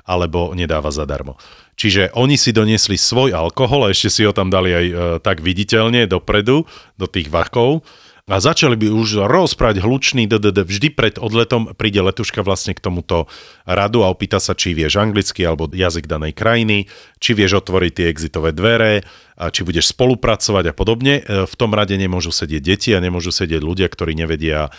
alebo 0.06 0.54
nedáva 0.54 0.94
zadarmo. 0.94 1.34
Čiže 1.78 2.10
oni 2.18 2.34
si 2.34 2.50
doniesli 2.50 2.98
svoj 2.98 3.36
alkohol 3.36 3.86
a 3.86 3.92
ešte 3.94 4.10
si 4.10 4.22
ho 4.26 4.32
tam 4.34 4.50
dali 4.50 4.70
aj 4.72 4.86
uh, 4.88 4.98
tak 5.18 5.42
viditeľne 5.44 6.08
dopredu, 6.08 6.64
do 6.98 7.06
tých 7.06 7.30
vakov. 7.30 7.86
A 8.28 8.44
začali 8.44 8.76
by 8.76 8.92
už 8.92 9.24
rozprávať 9.24 9.80
hlučný 9.80 10.28
DDD. 10.28 10.60
Vždy 10.60 10.88
pred 10.92 11.16
odletom 11.16 11.72
príde 11.72 12.04
letuška 12.04 12.44
vlastne 12.44 12.76
k 12.76 12.84
tomuto 12.84 13.24
radu 13.64 14.04
a 14.04 14.12
opýta 14.12 14.36
sa, 14.36 14.52
či 14.52 14.76
vieš 14.76 15.00
anglicky 15.00 15.48
alebo 15.48 15.64
jazyk 15.64 16.04
danej 16.04 16.36
krajiny, 16.36 16.92
či 17.16 17.32
vieš 17.32 17.64
otvoriť 17.64 17.92
tie 17.96 18.06
exitové 18.12 18.52
dvere, 18.52 19.00
a 19.38 19.54
či 19.54 19.62
budeš 19.62 19.94
spolupracovať 19.94 20.64
a 20.70 20.74
podobne. 20.74 21.22
E, 21.22 21.46
V 21.46 21.54
tom 21.54 21.70
rade 21.70 21.94
nemôžu 21.94 22.34
sedieť 22.34 22.58
deti 22.58 22.90
a 22.90 22.98
nemôžu 22.98 23.30
sedieť 23.30 23.62
ľudia, 23.62 23.86
ktorí 23.86 24.18
nevedia 24.18 24.66
e, 24.66 24.70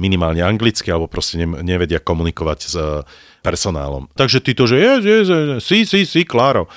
minimálne 0.00 0.40
anglicky 0.40 0.88
alebo 0.88 1.12
proste 1.12 1.44
ne- 1.44 1.60
nevedia 1.60 2.00
komunikovať 2.00 2.58
s 2.64 2.74
e, 2.74 3.04
personálom. 3.44 4.08
Takže 4.16 4.40
ty 4.40 4.56
to, 4.56 4.64
že 4.64 4.80
je, 4.80 4.92
je, 5.04 5.16
je, 5.28 5.38
si, 5.60 5.84
si, 5.84 6.08
si, 6.08 6.24
Kláro. 6.24 6.72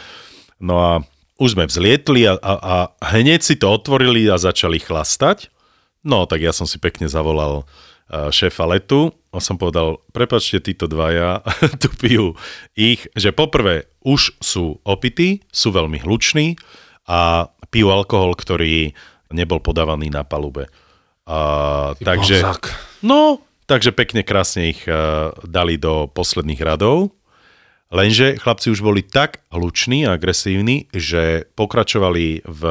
No 0.59 0.75
a 0.83 0.91
už 1.39 1.55
sme 1.55 1.71
vzlietli 1.71 2.27
a, 2.27 2.35
a, 2.35 2.53
a 2.61 2.75
hneď 3.15 3.41
si 3.41 3.55
to 3.55 3.71
otvorili 3.71 4.27
a 4.27 4.35
začali 4.35 4.83
chlastať. 4.83 5.47
No, 6.01 6.25
tak 6.25 6.41
ja 6.41 6.49
som 6.49 6.65
si 6.65 6.81
pekne 6.81 7.05
zavolal 7.05 7.61
uh, 7.61 8.33
šéfa 8.33 8.65
letu 8.65 9.13
a 9.29 9.37
som 9.37 9.61
povedal, 9.61 10.01
prepačte, 10.11 10.61
títo 10.61 10.89
dvaja 10.89 11.45
tu 11.81 11.93
pijú 12.01 12.33
ich, 12.73 13.05
že 13.13 13.29
poprvé 13.29 13.85
už 14.01 14.37
sú 14.41 14.81
opití, 14.81 15.45
sú 15.53 15.69
veľmi 15.69 16.01
hluční 16.01 16.57
a 17.05 17.49
pijú 17.69 17.93
alkohol, 17.93 18.33
ktorý 18.33 18.97
nebol 19.31 19.61
podávaný 19.61 20.09
na 20.09 20.25
palube. 20.25 20.67
A, 21.29 21.93
takže, 22.01 22.41
Kozak. 22.41 22.73
no, 23.05 23.39
takže 23.69 23.93
pekne 23.93 24.25
krásne 24.25 24.73
ich 24.73 24.83
uh, 24.89 25.31
dali 25.45 25.77
do 25.77 26.09
posledných 26.09 26.59
radov. 26.65 27.13
Lenže 27.91 28.39
chlapci 28.39 28.71
už 28.71 28.81
boli 28.81 29.03
tak 29.03 29.43
hluční 29.51 30.07
a 30.07 30.15
agresívni, 30.15 30.87
že 30.95 31.43
pokračovali 31.59 32.47
v 32.47 32.61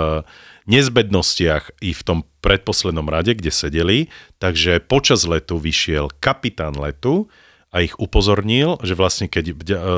nezbednostiach 0.71 1.83
i 1.83 1.91
v 1.91 2.03
tom 2.07 2.19
predposlednom 2.41 3.11
rade, 3.11 3.35
kde 3.35 3.51
sedeli, 3.51 4.07
takže 4.39 4.79
počas 4.81 5.27
letu 5.27 5.59
vyšiel 5.59 6.09
kapitán 6.23 6.79
letu 6.79 7.27
a 7.71 7.83
ich 7.83 7.95
upozornil, 7.99 8.79
že 8.83 8.99
vlastne 8.99 9.31
keď 9.31 9.45
e, 9.47 9.55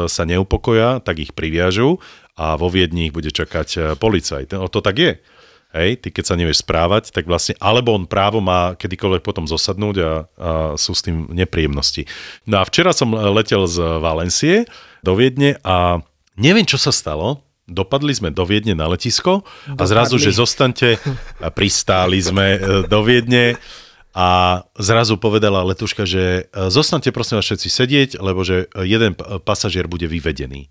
sa 0.09 0.23
neupokoja, 0.29 1.01
tak 1.01 1.21
ich 1.21 1.33
priviažu 1.33 2.01
a 2.37 2.57
vo 2.57 2.69
Viedni 2.69 3.09
ich 3.09 3.17
bude 3.17 3.33
čakať 3.33 3.69
e, 3.77 3.81
policajt. 3.97 4.57
No, 4.57 4.69
to 4.69 4.85
tak 4.85 4.97
je. 5.01 5.13
Hej, 5.73 6.05
ty 6.05 6.09
keď 6.13 6.25
sa 6.29 6.37
nevieš 6.37 6.61
správať, 6.61 7.17
tak 7.17 7.25
vlastne, 7.25 7.57
alebo 7.57 7.97
on 7.97 8.05
právo 8.05 8.45
má 8.45 8.77
kedykoľvek 8.77 9.25
potom 9.25 9.49
zosadnúť 9.49 9.97
a, 9.97 10.05
a 10.05 10.11
sú 10.77 10.93
s 10.93 11.01
tým 11.01 11.33
nepríjemnosti. 11.33 12.05
No 12.45 12.61
a 12.61 12.69
včera 12.69 12.93
som 12.93 13.17
letel 13.17 13.65
z 13.65 13.81
Valencie 13.81 14.69
do 15.01 15.17
Viedne 15.17 15.57
a 15.65 16.05
neviem, 16.37 16.69
čo 16.69 16.77
sa 16.77 16.93
stalo, 16.93 17.41
dopadli 17.73 18.13
sme 18.13 18.29
do 18.31 18.45
Viedne 18.45 18.77
na 18.77 18.87
letisko 18.87 19.43
a 19.67 19.83
zrazu, 19.89 20.21
Dopadli. 20.21 20.27
že 20.29 20.31
zostaňte, 20.37 20.89
a 21.41 21.49
pristáli 21.49 22.21
sme 22.21 22.47
e, 22.55 22.59
do 22.87 23.01
Viedne 23.03 23.57
a 24.13 24.61
zrazu 24.77 25.17
povedala 25.17 25.65
letuška, 25.65 26.05
že 26.05 26.47
e, 26.47 26.69
zostaňte 26.69 27.11
prosím 27.17 27.41
vás 27.41 27.49
všetci 27.49 27.69
sedieť, 27.73 28.11
lebo 28.21 28.45
že 28.45 28.69
jeden 28.85 29.17
p- 29.17 29.25
pasažier 29.41 29.89
bude 29.89 30.05
vyvedený. 30.05 30.69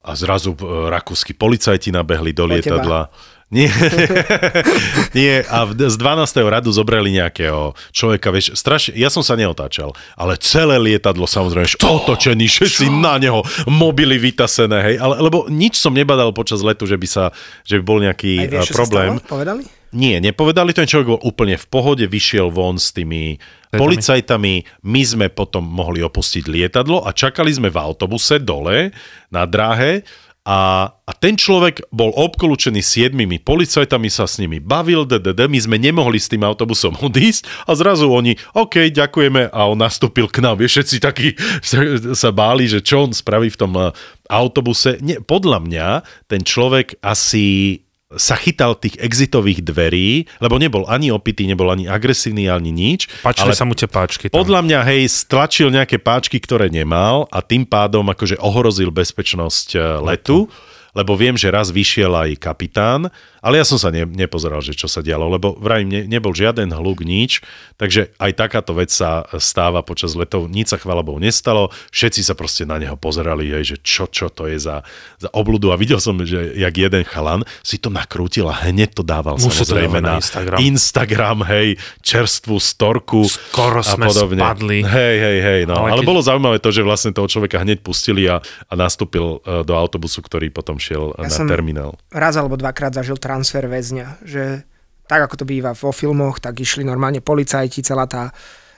A 0.00 0.14
zrazu 0.14 0.54
e, 0.54 0.62
rakúsky 0.88 1.34
policajti 1.34 1.90
nabehli 1.90 2.30
do 2.32 2.46
Po 2.46 2.54
teba. 2.80 3.12
Nie, 3.50 3.66
nie, 5.18 5.42
a 5.42 5.66
z 5.66 5.96
12. 5.98 6.38
radu 6.46 6.70
zobrali 6.70 7.10
nejakého 7.10 7.74
človeka, 7.90 8.30
vieš, 8.30 8.54
strašne, 8.54 8.94
ja 8.94 9.10
som 9.10 9.26
sa 9.26 9.34
neotáčal, 9.34 9.90
ale 10.14 10.38
celé 10.38 10.78
lietadlo 10.78 11.26
samozrejme, 11.26 11.66
že 11.66 11.82
otočený, 11.82 12.46
všetci 12.46 12.86
na 13.02 13.18
neho, 13.18 13.42
mobily 13.66 14.22
vytasené, 14.22 14.78
hej, 14.86 14.96
ale, 15.02 15.18
lebo 15.18 15.50
nič 15.50 15.82
som 15.82 15.90
nebadal 15.90 16.30
počas 16.30 16.62
letu, 16.62 16.86
že 16.86 16.94
by 16.94 17.08
sa, 17.10 17.34
že 17.66 17.82
by 17.82 17.82
bol 17.82 17.98
nejaký 17.98 18.46
Aj 18.46 18.50
vieš, 18.54 18.70
čo 18.70 18.78
problém. 18.78 19.18
Sa 19.18 19.26
stalo? 19.26 19.30
Povedali? 19.34 19.62
Nie, 19.90 20.22
nepovedali, 20.22 20.70
ten 20.70 20.86
človek 20.86 21.18
bol 21.18 21.22
úplne 21.26 21.58
v 21.58 21.66
pohode, 21.66 22.06
vyšiel 22.06 22.54
von 22.54 22.78
s 22.78 22.94
tými 22.94 23.42
policajtami, 23.74 24.86
my 24.86 25.02
sme 25.02 25.26
potom 25.26 25.66
mohli 25.66 25.98
opustiť 26.06 26.46
lietadlo 26.46 27.02
a 27.02 27.10
čakali 27.10 27.50
sme 27.50 27.74
v 27.74 27.78
autobuse 27.82 28.38
dole 28.38 28.94
na 29.34 29.42
dráhe 29.50 30.06
a, 30.40 30.88
a 30.88 31.12
ten 31.12 31.36
človek 31.36 31.84
bol 31.92 32.16
obklúčený 32.16 32.80
siedmimi 32.80 33.36
policajtami, 33.36 34.08
sa 34.08 34.24
s 34.24 34.40
nimi 34.40 34.56
bavil, 34.56 35.04
DDD, 35.04 35.44
my 35.44 35.60
sme 35.60 35.76
nemohli 35.76 36.16
s 36.16 36.32
tým 36.32 36.40
autobusom 36.48 36.96
odísť 36.96 37.44
a 37.68 37.76
zrazu 37.76 38.08
oni, 38.08 38.40
OK, 38.56 38.88
ďakujeme 38.88 39.52
a 39.52 39.60
on 39.68 39.76
nastúpil 39.76 40.32
k 40.32 40.40
nám. 40.40 40.56
Vieš, 40.56 40.80
všetci 40.80 40.96
takí 40.96 41.36
sa, 42.16 42.32
báli, 42.32 42.72
že 42.72 42.80
čo 42.80 43.04
on 43.04 43.12
spraví 43.12 43.52
v 43.52 43.60
tom 43.60 43.72
eh, 43.76 43.92
autobuse. 44.32 44.96
Nie, 45.04 45.20
podľa 45.20 45.60
mňa 45.60 45.88
ten 46.24 46.40
človek 46.40 46.96
asi 47.04 47.76
sa 48.18 48.34
chytal 48.34 48.74
tých 48.74 48.98
exitových 48.98 49.62
dverí, 49.62 50.26
lebo 50.42 50.58
nebol 50.58 50.82
ani 50.90 51.14
opitý, 51.14 51.46
nebol 51.46 51.70
ani 51.70 51.86
agresívny, 51.86 52.50
ani 52.50 52.74
nič. 52.74 53.06
Páčili 53.22 53.54
ale 53.54 53.54
sa 53.54 53.62
mu 53.62 53.78
tie 53.78 53.86
páčky. 53.86 54.26
Tam. 54.26 54.42
podľa 54.42 54.66
mňa, 54.66 54.80
hej, 54.82 55.02
stlačil 55.06 55.70
nejaké 55.70 56.02
páčky, 56.02 56.42
ktoré 56.42 56.66
nemal 56.74 57.30
a 57.30 57.38
tým 57.38 57.62
pádom 57.62 58.02
akože 58.10 58.42
ohrozil 58.42 58.90
bezpečnosť 58.90 59.68
eh, 59.78 59.82
letu, 60.02 60.50
lebo 60.90 61.14
viem, 61.14 61.38
že 61.38 61.54
raz 61.54 61.70
vyšiel 61.70 62.10
aj 62.10 62.42
kapitán, 62.42 63.14
ale 63.40 63.56
ja 63.56 63.64
som 63.64 63.76
sa 63.76 63.88
ne, 63.88 64.04
nepozeral, 64.04 64.60
že 64.60 64.72
čo 64.72 64.84
sa 64.84 65.00
dialo, 65.00 65.28
lebo 65.28 65.52
vraj 65.54 65.82
ne, 65.82 66.04
nebol 66.04 66.30
žiaden 66.30 66.70
hluk, 66.70 67.00
nič, 67.00 67.40
takže 67.74 68.12
aj 68.16 68.32
takáto 68.34 68.72
vec 68.72 68.88
sa 68.88 69.10
stáva 69.34 69.80
počas 69.80 70.12
letov, 70.12 70.46
nič 70.46 70.68
sa 70.68 70.76
chvála 70.76 71.00
Bohu 71.00 71.16
nestalo, 71.16 71.68
všetci 71.90 72.20
sa 72.20 72.32
proste 72.32 72.62
na 72.62 72.76
neho 72.76 72.94
pozerali, 72.94 73.48
hej, 73.50 73.64
že 73.64 73.76
čo, 73.80 74.04
čo 74.06 74.28
to 74.28 74.44
je 74.44 74.56
za, 74.56 74.84
za 75.16 75.28
obludu 75.30 75.68
a 75.68 75.76
videl 75.76 75.98
som, 75.98 76.16
že 76.18 76.54
jak 76.54 76.74
jeden 76.74 77.02
chalan 77.02 77.40
si 77.60 77.76
to 77.76 77.88
nakrútil 77.88 78.46
a 78.46 78.56
hneď 78.62 78.92
to 78.92 79.02
dával 79.02 79.34
Musí 79.34 79.64
to 79.64 79.72
samozrejme 79.72 79.98
dávať 79.98 80.04
na 80.04 80.10
na 80.10 80.20
Instagram. 80.20 80.58
Instagram, 80.60 81.38
hej, 81.46 81.68
čerstvú 82.00 82.56
storku 82.56 83.24
Skoro 83.24 83.80
a 83.80 83.94
podobne. 83.96 84.40
spadli. 84.40 84.78
Hej, 84.80 85.16
hej, 85.16 85.38
hej, 85.40 85.60
no. 85.64 85.74
Ale 85.78 85.96
Ale, 85.96 86.02
keď- 86.02 86.08
bolo 86.08 86.20
zaujímavé 86.20 86.58
to, 86.58 86.68
že 86.68 86.82
vlastne 86.82 87.10
toho 87.10 87.24
človeka 87.24 87.58
hneď 87.58 87.80
pustili 87.80 88.26
a, 88.26 88.38
a 88.40 88.72
nastúpil 88.74 89.40
e, 89.40 89.62
do 89.62 89.72
autobusu, 89.72 90.20
ktorý 90.20 90.48
potom 90.48 90.76
šiel 90.76 91.16
Ja 91.16 91.24
na 91.24 91.30
som- 91.30 91.46
terminál. 91.46 91.96
raz 92.08 92.34
alebo 92.34 92.54
dvakrát 92.54 92.92
zažil 92.92 93.16
transfer 93.30 93.62
väzňa, 93.70 94.26
že 94.26 94.66
tak 95.06 95.30
ako 95.30 95.42
to 95.42 95.44
býva 95.46 95.70
vo 95.78 95.94
filmoch, 95.94 96.42
tak 96.42 96.58
išli 96.58 96.82
normálne 96.82 97.22
policajti, 97.22 97.86
celá 97.86 98.10
tá 98.10 98.34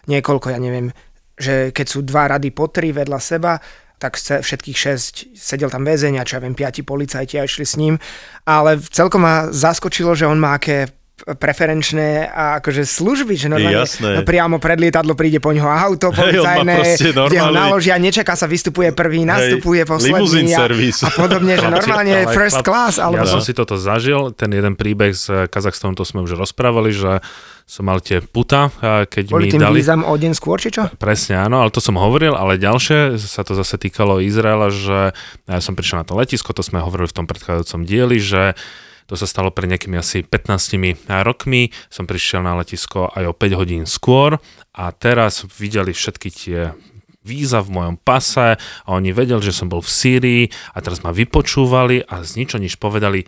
niekoľko, 0.09 0.53
ja 0.53 0.61
neviem, 0.61 0.93
že 1.41 1.73
keď 1.73 1.87
sú 1.89 2.05
dva 2.05 2.29
rady 2.37 2.53
po 2.53 2.69
tri 2.69 2.93
vedľa 2.93 3.21
seba, 3.21 3.57
tak 3.97 4.19
všetkých 4.19 4.77
šesť 4.77 5.15
sedel 5.39 5.71
tam 5.71 5.87
väzeň 5.87 6.19
a 6.19 6.27
čo 6.27 6.37
ja 6.37 6.43
viem, 6.43 6.59
piati 6.59 6.83
policajti 6.83 7.39
a 7.39 7.47
išli 7.47 7.65
s 7.65 7.79
ním. 7.79 8.03
Ale 8.43 8.83
celkom 8.83 9.23
ma 9.23 9.47
zaskočilo, 9.55 10.19
že 10.19 10.27
on 10.27 10.43
má 10.43 10.59
aké 10.59 10.91
preferenčné 11.23 12.27
a 12.27 12.59
akože 12.59 12.83
služby, 12.83 13.35
že 13.39 13.47
normálne 13.47 13.87
Jasné. 13.87 14.27
priamo 14.27 14.59
pred 14.59 14.79
lietadlo 14.79 15.15
príde 15.15 15.39
po 15.39 15.55
ňoho 15.55 15.71
auto 15.71 16.11
policajné, 16.11 16.77
proste 16.83 17.11
kde 17.15 17.39
ho 17.39 17.51
naložia, 17.55 17.95
nečaká 17.97 18.35
sa, 18.35 18.51
vystupuje 18.51 18.91
prvý, 18.91 19.23
nastupuje 19.23 19.87
limuzín 19.87 20.51
posledný 20.51 20.91
a, 20.99 21.07
a 21.07 21.11
podobne, 21.15 21.55
že 21.55 21.67
Chlapci, 21.67 21.79
normálne 21.79 22.13
ale 22.27 22.35
first 22.35 22.59
chlap- 22.61 22.67
class, 22.67 22.95
alebo 22.99 23.23
Ja 23.23 23.31
som 23.31 23.43
si 23.43 23.55
toto 23.55 23.79
zažil, 23.79 24.35
ten 24.35 24.51
jeden 24.51 24.75
príbeh 24.75 25.15
z 25.15 25.47
Kazachstanu, 25.47 25.95
to 25.95 26.03
sme 26.03 26.27
už 26.27 26.35
rozprávali, 26.35 26.91
že 26.91 27.23
som 27.63 27.87
mal 27.87 28.03
tie 28.03 28.19
puta, 28.21 28.69
keď 29.07 29.25
Boli 29.31 29.49
mi 29.49 29.55
tým 29.55 29.63
dali... 29.63 29.81
vízam 29.81 30.03
o 30.03 30.13
deň 30.13 30.33
skôr, 30.35 30.59
či 30.59 30.75
čo? 30.75 30.91
Presne, 30.99 31.41
áno, 31.41 31.63
ale 31.63 31.71
to 31.71 31.79
som 31.79 31.95
hovoril, 31.97 32.35
ale 32.35 32.59
ďalšie 32.59 33.17
sa 33.17 33.47
to 33.47 33.55
zase 33.55 33.79
týkalo 33.79 34.19
Izraela, 34.19 34.69
že 34.69 35.15
ja 35.47 35.59
som 35.63 35.79
prišiel 35.79 36.03
na 36.03 36.07
to 36.07 36.19
letisko, 36.19 36.53
to 36.53 36.61
sme 36.61 36.83
hovorili 36.83 37.09
v 37.09 37.17
tom 37.23 37.27
predchádzajúcom 37.31 37.81
dieli, 37.87 38.19
že 38.19 38.59
to 39.07 39.15
sa 39.19 39.27
stalo 39.27 39.55
pred 39.55 39.69
nejakými 39.71 39.99
asi 39.99 40.25
15 40.25 41.09
rokmi, 41.23 41.71
som 41.93 42.09
prišiel 42.09 42.43
na 42.43 42.59
letisko 42.59 43.11
aj 43.13 43.25
o 43.31 43.35
5 43.35 43.61
hodín 43.61 43.85
skôr 43.87 44.39
a 44.73 44.85
teraz 44.95 45.45
videli 45.59 45.93
všetky 45.93 46.29
tie 46.33 46.61
víza 47.23 47.63
v 47.63 47.79
mojom 47.79 47.97
pase 48.03 48.59
a 48.59 48.89
oni 48.91 49.15
vedeli, 49.15 49.39
že 49.43 49.55
som 49.55 49.71
bol 49.71 49.81
v 49.81 49.91
Sýrii 49.91 50.43
a 50.75 50.83
teraz 50.83 51.07
ma 51.07 51.15
vypočúvali 51.15 52.03
a 52.03 52.27
z 52.27 52.43
ničo 52.43 52.59
nič 52.59 52.77
povedali, 52.83 53.25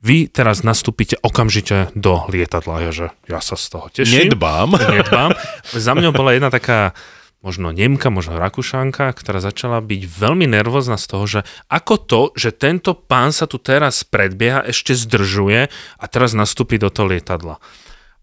vy 0.00 0.32
teraz 0.32 0.64
nastúpite 0.64 1.20
okamžite 1.20 1.92
do 1.92 2.24
lietadla. 2.32 2.88
Ja, 2.88 2.90
že 2.90 3.06
ja 3.28 3.44
sa 3.44 3.54
z 3.54 3.66
toho 3.68 3.86
teším 3.92 4.32
Nedbám. 4.32 4.72
nedbám. 4.96 5.36
Za 5.76 5.92
mňou 5.92 6.16
bola 6.16 6.32
jedna 6.32 6.48
taká 6.48 6.96
možno 7.40 7.72
Nemka, 7.72 8.12
možno 8.12 8.36
Rakúšanka, 8.36 9.16
ktorá 9.16 9.40
začala 9.40 9.80
byť 9.80 10.02
veľmi 10.04 10.44
nervózna 10.44 11.00
z 11.00 11.06
toho, 11.08 11.24
že 11.24 11.40
ako 11.72 11.94
to, 11.96 12.20
že 12.36 12.52
tento 12.52 12.92
pán 12.92 13.32
sa 13.32 13.48
tu 13.48 13.56
teraz 13.56 14.04
predbieha, 14.04 14.64
ešte 14.68 14.92
zdržuje 14.92 15.72
a 15.72 16.04
teraz 16.04 16.36
nastúpi 16.36 16.76
do 16.76 16.92
toho 16.92 17.08
lietadla. 17.08 17.56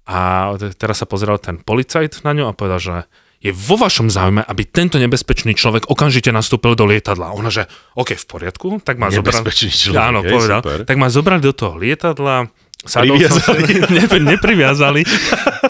A 0.08 0.54
teraz 0.80 1.04
sa 1.04 1.10
pozeral 1.10 1.42
ten 1.42 1.60
policajt 1.60 2.24
na 2.24 2.32
ňu 2.32 2.48
a 2.48 2.56
povedal, 2.56 2.80
že 2.80 2.96
je 3.38 3.54
vo 3.54 3.78
vašom 3.78 4.10
záujme, 4.10 4.42
aby 4.42 4.66
tento 4.66 4.98
nebezpečný 4.98 5.54
človek 5.54 5.94
okamžite 5.94 6.34
nastúpil 6.34 6.74
do 6.74 6.90
lietadla. 6.90 7.38
Ona, 7.38 7.54
že 7.54 7.70
OK, 7.94 8.18
v 8.18 8.26
poriadku, 8.26 8.82
tak 8.82 8.98
ma 8.98 9.14
zobrali. 9.14 9.46
Nebezpečný 9.46 9.70
človek, 9.70 10.02
Áno, 10.02 10.20
hej, 10.26 10.32
povedal. 10.34 10.60
super. 10.66 10.80
Tak 10.90 10.98
ma 10.98 11.10
zobrali 11.14 11.42
do 11.46 11.54
toho 11.54 11.78
lietadla, 11.78 12.50
Sadol 12.88 13.20
som 13.28 13.40
sa, 13.44 13.54
ne, 13.94 14.04
nepriviazali. 14.08 15.04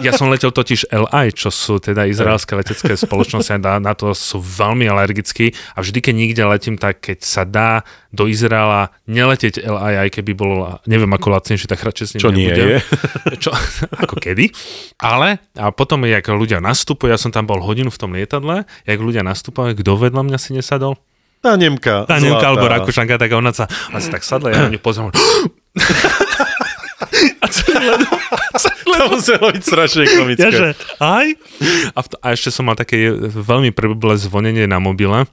Ja 0.05 0.13
som 0.13 0.29
letel 0.29 0.53
totiž 0.53 0.93
LI, 0.93 1.33
čo 1.33 1.49
sú 1.49 1.81
teda 1.81 2.05
izraelské 2.05 2.53
letecké 2.53 2.93
spoločnosti 2.93 3.57
na, 3.57 3.81
na 3.81 3.93
to 3.97 4.13
sú 4.13 4.37
veľmi 4.37 4.85
alergickí 4.85 5.51
a 5.73 5.81
vždy, 5.81 5.99
keď 5.99 6.13
nikde 6.13 6.43
letím, 6.45 6.75
tak 6.77 7.01
keď 7.01 7.19
sa 7.25 7.43
dá 7.43 7.81
do 8.13 8.29
Izraela 8.29 8.93
neletieť 9.09 9.65
LI, 9.65 10.07
aj 10.07 10.09
keby 10.13 10.31
bolo, 10.37 10.77
neviem 10.85 11.09
ako 11.11 11.27
lacnejšie, 11.33 11.67
tak 11.67 11.81
radšej 11.81 12.05
s 12.05 12.11
ním 12.15 12.21
Čo 12.21 12.31
nie 12.31 12.47
nebudem. 12.47 12.67
je. 12.69 12.77
Čo, 13.43 13.51
ako 13.97 14.15
kedy. 14.21 14.53
Ale 15.01 15.41
a 15.57 15.73
potom, 15.73 16.05
jak 16.05 16.29
ľudia 16.29 16.61
nastupujú, 16.61 17.09
ja 17.11 17.19
som 17.19 17.33
tam 17.33 17.49
bol 17.49 17.59
hodinu 17.59 17.89
v 17.89 17.99
tom 17.99 18.13
lietadle, 18.13 18.69
jak 18.85 18.99
ľudia 19.01 19.25
nastupujú, 19.25 19.73
kto 19.73 19.91
vedľa 19.97 20.21
mňa 20.21 20.37
si 20.37 20.53
nesadol? 20.53 20.95
Tá 21.37 21.53
Nemka. 21.53 22.09
Tá 22.09 22.17
Nemka 22.17 22.41
zlatá. 22.41 22.47
alebo 22.49 22.65
Rakúšanka, 22.65 23.15
tak 23.21 23.29
ona 23.33 23.53
sa, 23.53 23.69
sa 23.69 24.09
tak 24.09 24.25
sadla, 24.25 24.49
ja 24.53 24.57
na 24.65 24.73
ňu 24.73 24.81
pozriem. 24.81 25.13
a 27.43 27.47
celý 27.47 27.85
let, 27.93 28.09
To 28.87 29.01
muselo 29.13 29.53
byť 29.53 29.63
strašne 29.63 30.03
komické. 30.09 30.41
ja, 30.41 30.49
že 30.49 30.67
aj? 30.97 31.27
A, 31.93 31.99
v, 32.01 32.07
a 32.17 32.27
ešte 32.33 32.49
som 32.49 32.65
mal 32.65 32.73
také 32.73 33.09
veľmi 33.13 33.69
preblblé 33.69 34.17
zvonenie 34.17 34.65
na 34.65 34.81
mobile. 34.81 35.29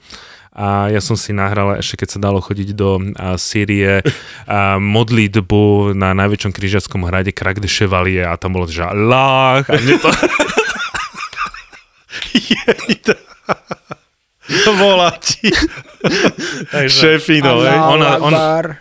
A 0.55 0.87
ja 0.87 1.03
som 1.03 1.19
si 1.19 1.35
nahral, 1.35 1.83
ešte 1.83 2.05
keď 2.05 2.09
sa 2.15 2.19
dalo 2.23 2.39
chodiť 2.39 2.79
do 2.79 3.03
a, 3.19 3.35
Sýrie, 3.35 4.05
a, 4.47 4.79
modlitbu 4.79 5.97
na 5.99 6.15
najväčšom 6.15 6.53
križiackom 6.55 7.03
hrade 7.03 7.35
Krak 7.35 7.59
de 7.59 7.67
Chevalier 7.67 8.31
a 8.31 8.39
tam 8.39 8.55
bolo, 8.55 8.71
že 8.71 8.87
Allah. 8.87 9.67
A 9.67 9.75
mne 9.75 9.99
to, 9.99 10.09
Volá 14.77 15.11
ti. 15.25 15.49
takže. 16.71 17.19
Allahu 17.43 17.95
Ona- 17.99 18.19
ona-. 18.21 18.77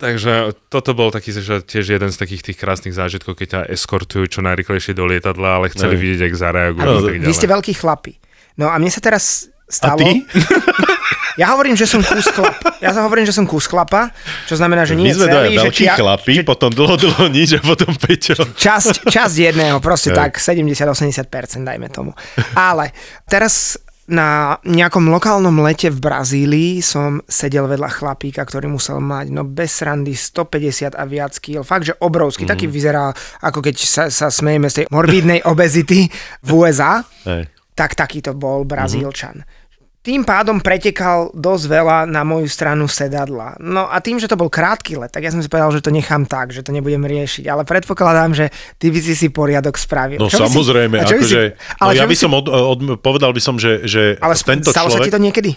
Takže 0.00 0.56
toto 0.72 0.96
bol 0.96 1.12
taký, 1.12 1.36
že 1.36 1.60
tiež 1.60 2.00
jeden 2.00 2.10
z 2.10 2.16
takých 2.16 2.42
tých 2.50 2.58
krásnych 2.58 2.96
zážitkov, 2.96 3.36
keď 3.36 3.48
ťa 3.48 3.60
eskortujú 3.76 4.26
čo 4.26 4.40
najrychlejšie 4.40 4.96
do 4.96 5.04
lietadla, 5.04 5.60
ale 5.60 5.66
chceli 5.70 5.94
Hej. 5.94 6.00
vidieť, 6.00 6.20
jak 6.24 6.34
zareagujú. 6.34 6.88
A 6.88 7.12
a 7.12 7.28
vy, 7.28 7.34
ste 7.36 7.46
veľkí 7.46 7.76
chlapi. 7.76 8.16
No 8.56 8.72
a 8.72 8.80
mne 8.80 8.88
sa 8.88 9.04
teraz 9.04 9.52
A 9.68 9.92
stalo... 9.92 10.00
ty? 10.00 10.24
Ja 11.38 11.54
hovorím, 11.56 11.78
že 11.78 11.86
som 11.86 12.02
kus 12.02 12.26
chlap. 12.26 12.58
Ja 12.82 12.90
sa 12.90 13.06
hovorím, 13.06 13.24
že 13.24 13.32
som 13.32 13.46
kus 13.46 13.64
chlapa, 13.64 14.10
čo 14.44 14.58
znamená, 14.58 14.82
že 14.84 14.98
My 14.98 15.08
nie 15.08 15.14
sme 15.16 15.30
celý, 15.30 15.56
že 15.56 15.72
veľkí 15.72 15.84
čia, 15.86 15.94
chlapi, 15.96 16.32
že 16.36 16.44
potom 16.44 16.68
dlho, 16.68 17.00
dlho 17.00 17.32
nič 17.32 17.56
a 17.56 17.60
potom 17.62 17.96
Peťo. 17.96 18.34
časť, 18.58 19.08
časť 19.08 19.34
jedného, 19.48 19.78
proste 19.78 20.10
tak 20.10 20.36
70-80%, 20.36 21.64
dajme 21.64 21.88
tomu. 21.88 22.12
Ale 22.52 22.90
teraz 23.24 23.78
na 24.10 24.58
nejakom 24.66 25.06
lokálnom 25.06 25.54
lete 25.62 25.88
v 25.88 26.02
Brazílii 26.02 26.82
som 26.82 27.22
sedel 27.30 27.70
vedľa 27.70 27.90
chlapíka, 27.94 28.42
ktorý 28.42 28.66
musel 28.66 28.98
mať 28.98 29.30
no 29.30 29.46
bez 29.46 29.80
srandy 29.80 30.18
150 30.18 30.98
a 30.98 31.04
viac 31.06 31.38
kýl. 31.38 31.62
Fakt, 31.62 31.86
že 31.86 31.94
obrovský. 32.02 32.44
Mhm. 32.44 32.50
Taký 32.50 32.66
vyzerá, 32.66 33.14
ako 33.40 33.62
keď 33.62 33.74
sa, 33.78 34.04
sa 34.10 34.28
smejeme 34.28 34.66
z 34.66 34.82
tej 34.82 34.86
morbidnej 34.90 35.40
obezity 35.46 36.10
v 36.42 36.48
USA. 36.50 37.06
Hej. 37.24 37.46
tak 37.70 37.96
takýto 37.96 38.36
bol 38.36 38.68
Brazílčan. 38.68 39.40
Mhm. 39.40 39.59
Tým 40.00 40.24
pádom 40.24 40.64
pretekal 40.64 41.28
dosť 41.36 41.64
veľa 41.68 41.98
na 42.08 42.24
moju 42.24 42.48
stranu 42.48 42.88
sedadla. 42.88 43.60
No 43.60 43.84
a 43.84 44.00
tým, 44.00 44.16
že 44.16 44.32
to 44.32 44.40
bol 44.40 44.48
krátky 44.48 44.96
let, 44.96 45.12
tak 45.12 45.28
ja 45.28 45.32
som 45.32 45.44
si 45.44 45.48
povedal, 45.52 45.76
že 45.76 45.84
to 45.84 45.92
nechám 45.92 46.24
tak, 46.24 46.56
že 46.56 46.64
to 46.64 46.72
nebudem 46.72 47.04
riešiť. 47.04 47.44
Ale 47.44 47.68
predpokladám, 47.68 48.32
že 48.32 48.48
ty 48.80 48.88
by 48.88 48.96
si 48.96 49.12
si 49.12 49.28
poriadok 49.28 49.76
spravil. 49.76 50.16
No 50.16 50.32
Čo 50.32 50.40
si- 50.40 50.44
samozrejme, 50.48 51.04
by 51.04 51.04
akože, 51.04 51.40
si- 51.52 51.76
ale 51.84 51.90
no 51.92 51.98
ja 52.00 52.08
by 52.08 52.16
si- 52.16 52.22
som 52.24 52.32
od, 52.32 52.48
od, 52.48 52.78
povedal 53.04 53.36
by 53.36 53.42
som, 53.44 53.60
že, 53.60 53.84
že 53.84 54.16
Ale 54.24 54.32
tento 54.40 54.72
stalo 54.72 54.88
sa 54.88 55.04
človek... 55.04 55.12
ti 55.12 55.12
to 55.12 55.20
niekedy? 55.20 55.50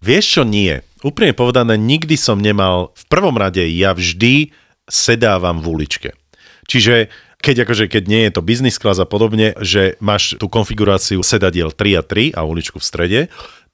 Vieš 0.00 0.24
čo, 0.40 0.42
nie. 0.48 0.80
Úprimne 1.04 1.36
povedané, 1.36 1.76
nikdy 1.76 2.16
som 2.16 2.40
nemal, 2.40 2.96
v 2.96 3.04
prvom 3.12 3.36
rade 3.36 3.60
ja 3.68 3.92
vždy 3.92 4.48
sedávam 4.88 5.60
v 5.60 5.76
uličke. 5.76 6.16
Čiže 6.64 7.12
keď, 7.44 7.68
akože, 7.68 7.84
keď 7.92 8.02
nie 8.08 8.22
je 8.24 8.32
to 8.32 8.40
business 8.40 8.80
class 8.80 8.96
a 8.96 9.04
podobne, 9.04 9.52
že 9.60 10.00
máš 10.00 10.40
tú 10.40 10.48
konfiguráciu 10.48 11.20
sedadiel 11.20 11.68
3 11.76 12.00
a 12.00 12.02
3 12.02 12.32
a 12.32 12.40
uličku 12.48 12.80
v 12.80 12.84
strede, 12.88 13.20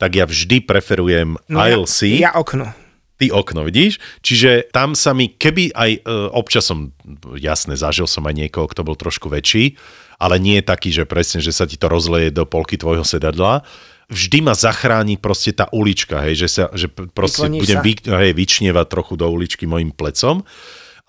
tak 0.00 0.16
ja 0.16 0.24
vždy 0.24 0.64
preferujem 0.64 1.36
No 1.46 1.60
ja, 1.60 1.76
ILC. 1.76 1.98
ja 2.16 2.32
okno. 2.32 2.72
ty 3.20 3.28
okno, 3.28 3.68
vidíš? 3.68 4.00
Čiže 4.24 4.72
tam 4.72 4.96
sa 4.96 5.12
mi, 5.12 5.28
keby 5.28 5.76
aj 5.76 5.90
e, 5.92 6.00
občas 6.32 6.64
som, 6.64 6.88
jasne, 7.36 7.76
zažil 7.76 8.08
som 8.08 8.24
aj 8.24 8.32
niekoho, 8.32 8.64
kto 8.64 8.80
bol 8.80 8.96
trošku 8.96 9.28
väčší, 9.28 9.76
ale 10.16 10.40
nie 10.40 10.56
je 10.60 10.64
taký, 10.64 10.88
že 10.88 11.04
presne, 11.04 11.44
že 11.44 11.52
sa 11.52 11.68
ti 11.68 11.76
to 11.76 11.84
rozleje 11.86 12.32
do 12.32 12.48
polky 12.48 12.80
tvojho 12.80 13.04
sedadla. 13.04 13.60
Vždy 14.08 14.40
ma 14.42 14.56
zachráni 14.56 15.20
proste 15.20 15.52
tá 15.52 15.68
ulička, 15.70 16.24
hej, 16.26 16.34
že, 16.44 16.48
sa, 16.50 16.64
že 16.72 16.88
proste 16.88 17.44
Vykloníš 17.46 17.60
budem 17.62 17.78
sa. 17.78 17.84
vy, 17.84 17.92
hej, 18.24 18.32
vyčnievať 18.34 18.86
trochu 18.88 19.14
do 19.14 19.28
uličky 19.28 19.68
mojim 19.68 19.92
plecom. 19.92 20.40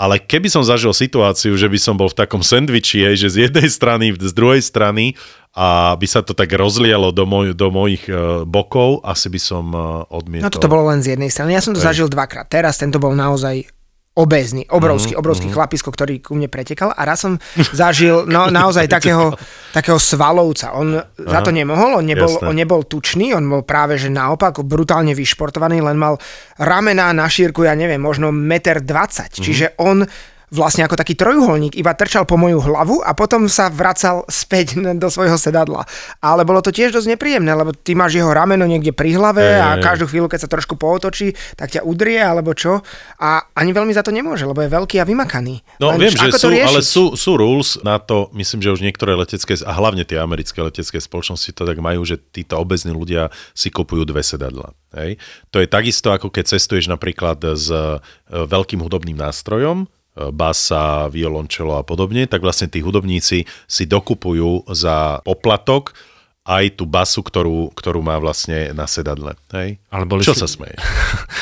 Ale 0.02 0.18
keby 0.18 0.50
som 0.50 0.66
zažil 0.66 0.98
situáciu, 0.98 1.54
že 1.54 1.70
by 1.70 1.78
som 1.78 1.94
bol 1.94 2.10
v 2.10 2.18
takom 2.18 2.42
sendviči, 2.42 3.06
že 3.14 3.30
z 3.30 3.38
jednej 3.46 3.70
strany, 3.70 4.10
z 4.18 4.34
druhej 4.34 4.66
strany 4.66 5.14
a 5.54 5.94
by 5.94 6.08
sa 6.10 6.26
to 6.26 6.34
tak 6.34 6.50
rozlialo 6.58 7.14
do, 7.14 7.30
moj, 7.30 7.54
do 7.54 7.70
mojich 7.70 8.10
uh, 8.10 8.42
bokov, 8.50 9.06
asi 9.06 9.30
by 9.30 9.38
som 9.38 9.66
uh, 9.70 10.02
odmietol. 10.10 10.50
No 10.50 10.56
toto 10.58 10.72
bolo 10.72 10.90
len 10.90 11.06
z 11.06 11.14
jednej 11.14 11.30
strany. 11.30 11.54
Ja 11.54 11.62
som 11.62 11.78
to 11.78 11.84
zažil 11.84 12.10
dvakrát. 12.10 12.50
Teraz 12.50 12.82
tento 12.82 12.98
bol 12.98 13.14
naozaj 13.14 13.70
obézny, 14.12 14.68
obrovský, 14.68 15.16
Mhm, 15.16 15.20
obrovský 15.24 15.48
chlapisko, 15.56 15.88
ktorý 15.88 16.20
ku 16.20 16.36
mne 16.36 16.52
pretekal 16.52 16.92
a 16.92 17.02
raz 17.08 17.24
som 17.24 17.40
zažil 17.72 18.28
no, 18.28 18.52
naozaj 18.52 18.92
takého, 18.92 19.32
takého 19.72 19.96
svalovca. 19.96 20.76
On 20.76 21.00
za 21.16 21.40
to 21.40 21.56
nemohol, 21.56 22.04
on 22.04 22.06
nebol, 22.06 22.28
jasné. 22.28 22.48
on 22.52 22.56
nebol 22.56 22.82
tučný, 22.84 23.32
on 23.32 23.48
bol 23.48 23.64
práve 23.64 23.96
že 23.96 24.12
naopak 24.12 24.60
brutálne 24.68 25.16
vyšportovaný, 25.16 25.80
len 25.80 25.96
mal 25.96 26.20
ramená 26.60 27.16
na 27.16 27.32
šírku, 27.32 27.64
ja 27.64 27.72
neviem, 27.72 28.04
možno 28.04 28.36
1,20 28.36 28.84
m. 28.84 29.44
Čiže 29.44 29.66
on 29.80 30.04
vlastne 30.52 30.84
ako 30.84 31.00
taký 31.00 31.16
trojuholník 31.16 31.80
iba 31.80 31.96
trčal 31.96 32.28
po 32.28 32.36
moju 32.36 32.60
hlavu 32.60 33.00
a 33.00 33.16
potom 33.16 33.48
sa 33.48 33.72
vracal 33.72 34.28
späť 34.28 34.76
do 35.02 35.08
svojho 35.08 35.40
sedadla. 35.40 35.88
Ale 36.20 36.44
bolo 36.44 36.60
to 36.60 36.76
tiež 36.76 36.92
dosť 36.92 37.16
nepríjemné, 37.16 37.50
lebo 37.56 37.72
ty 37.72 37.96
máš 37.96 38.20
jeho 38.20 38.30
rameno 38.30 38.68
niekde 38.68 38.92
pri 38.92 39.16
hlave 39.16 39.58
a 39.58 39.80
každú 39.80 40.12
chvíľu, 40.12 40.28
keď 40.28 40.46
sa 40.46 40.50
trošku 40.52 40.76
pootočí, 40.76 41.34
tak 41.56 41.72
ťa 41.72 41.88
udrie 41.88 42.20
alebo 42.20 42.52
čo. 42.52 42.84
A 43.18 43.48
ani 43.56 43.72
veľmi 43.72 43.96
za 43.96 44.04
to 44.04 44.12
nemôže, 44.12 44.44
lebo 44.44 44.60
je 44.60 44.70
veľký 44.70 45.00
a 45.00 45.08
vymakaný. 45.08 45.64
No 45.80 45.96
Len 45.96 46.04
viem, 46.04 46.14
že 46.14 46.36
sú, 46.36 46.52
ale 46.52 46.84
sú, 46.84 47.04
sú 47.16 47.32
rules 47.40 47.80
na 47.82 47.98
to, 47.98 48.28
myslím, 48.36 48.60
že 48.60 48.76
už 48.76 48.82
niektoré 48.84 49.16
letecké, 49.16 49.56
a 49.64 49.72
hlavne 49.72 50.04
tie 50.04 50.20
americké 50.20 50.60
letecké 50.60 51.00
spoločnosti 51.00 51.56
to 51.56 51.64
tak 51.64 51.80
majú, 51.80 52.04
že 52.04 52.20
títo 52.20 52.60
obezní 52.60 52.92
ľudia 52.92 53.32
si 53.56 53.72
kupujú 53.72 54.04
dve 54.04 54.20
sedadla. 54.20 54.76
Hej? 54.92 55.16
To 55.56 55.64
je 55.64 55.68
takisto, 55.72 56.12
ako 56.12 56.28
keď 56.28 56.60
cestuješ 56.60 56.92
napríklad 56.92 57.40
s 57.56 57.72
e, 57.72 58.04
veľkým 58.28 58.84
hudobným 58.84 59.16
nástrojom, 59.16 59.88
basa, 60.14 61.08
violončelo 61.08 61.76
a 61.76 61.84
podobne, 61.84 62.26
tak 62.26 62.40
vlastne 62.40 62.68
tí 62.68 62.80
hudobníci 62.80 63.38
si 63.66 63.84
dokupujú 63.86 64.68
za 64.70 65.20
poplatok 65.22 65.96
aj 66.42 66.74
tú 66.74 66.84
basu, 66.84 67.22
ktorú, 67.22 67.70
ktorú 67.72 68.02
má 68.02 68.18
vlastne 68.18 68.72
na 68.72 68.86
sedadle. 68.86 69.38
Hej? 69.52 69.78
Ale 69.88 70.04
boli 70.04 70.22
Čo 70.22 70.34
si- 70.34 70.42
sa 70.42 70.50
smeje? 70.50 70.74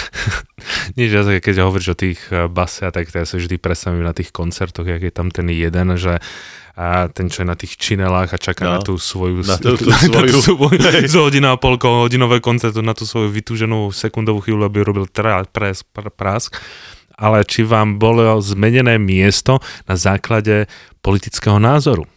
Nič, 0.91 1.09
ja, 1.09 1.23
keď 1.23 1.55
hovoríš 1.61 1.93
o 1.93 1.97
tých 1.97 2.19
eh, 2.29 2.45
basiach, 2.45 2.91
tak 2.91 3.07
ja 3.07 3.23
sa 3.23 3.37
vždy 3.37 3.55
predstavím 3.55 4.03
na 4.03 4.11
tých 4.11 4.29
koncertoch, 4.29 4.83
jak 4.83 5.01
je 5.01 5.09
tam 5.09 5.29
ten 5.29 5.47
jeden, 5.47 5.95
že 5.95 6.19
a 6.75 7.07
ten, 7.07 7.27
čo 7.27 7.43
je 7.43 7.47
na 7.47 7.59
tých 7.59 7.75
činelách 7.75 8.31
a 8.31 8.39
čaká 8.39 8.63
No. 8.65 8.71
na 8.73 8.81
tú 8.81 8.95
svoju, 8.95 9.43
Na 9.43 9.55
tú- 9.55 9.75
tú 9.75 9.87
na 9.87 9.97
svoju- 9.97 10.31
tú 10.31 10.39
svoju 10.45 10.79
z 11.11 11.15
hodina 11.15 11.51
a 11.51 11.59
polko 11.59 12.03
hodinové 12.03 12.39
koncertu, 12.39 12.79
na 12.79 12.91
tú 12.91 13.03
svoju 13.03 13.27
vytúženú 13.29 13.89
sekundovú 13.89 14.39
chvíľu, 14.41 14.63
aby 14.63 14.79
robil 14.81 15.05
tra, 15.05 15.43
pres, 15.43 15.81
pr, 15.81 16.07
prask. 16.09 16.55
Ale 17.19 17.43
či 17.43 17.67
vám 17.67 17.99
bolo 17.99 18.39
zmenené 18.39 18.95
miesto 18.95 19.59
na 19.85 19.99
základe 19.99 20.71
politického 21.03 21.59
názoru? 21.59 22.07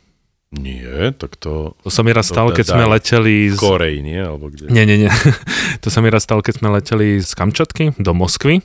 Nie, 0.53 1.17
tak 1.17 1.41
to 1.41 1.73
To 1.81 1.89
sa 1.89 2.05
mi 2.05 2.13
raz 2.13 2.29
stalo, 2.29 2.53
keď 2.53 2.65
teda 2.69 2.75
sme 2.77 2.85
leteli 2.93 3.35
z... 3.49 3.57
Koreji, 3.57 4.05
nie? 4.05 4.21
Alebo 4.21 4.53
kde? 4.53 4.69
Nie, 4.69 4.85
nie, 4.85 5.01
nie. 5.01 5.11
To 5.83 5.89
sa 5.89 6.05
mi 6.05 6.13
raz 6.13 6.29
stalo, 6.29 6.45
keď 6.45 6.61
sme 6.61 6.69
leteli 6.69 7.25
z 7.25 7.33
Kamčatky 7.33 7.97
do 7.97 8.13
Moskvy 8.13 8.61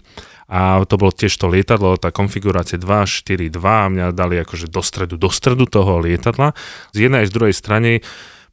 a 0.47 0.84
to 0.88 0.95
bolo 0.95 1.12
tiež 1.12 1.36
to 1.36 1.52
lietadlo, 1.52 2.00
tá 2.00 2.12
konfigurácia 2.12 2.80
2, 2.80 2.88
4, 3.04 3.52
2 3.52 3.60
a 3.60 3.88
mňa 3.91 4.06
dali 4.15 4.39
akože 4.39 4.71
do 4.71 4.80
stredu, 4.80 5.19
do 5.19 5.28
stredu 5.28 5.67
toho 5.67 6.00
lietadla. 6.00 6.56
Z 6.95 7.08
jednej 7.08 7.23
aj 7.23 7.30
z 7.32 7.36
druhej 7.36 7.56
strany 7.56 7.91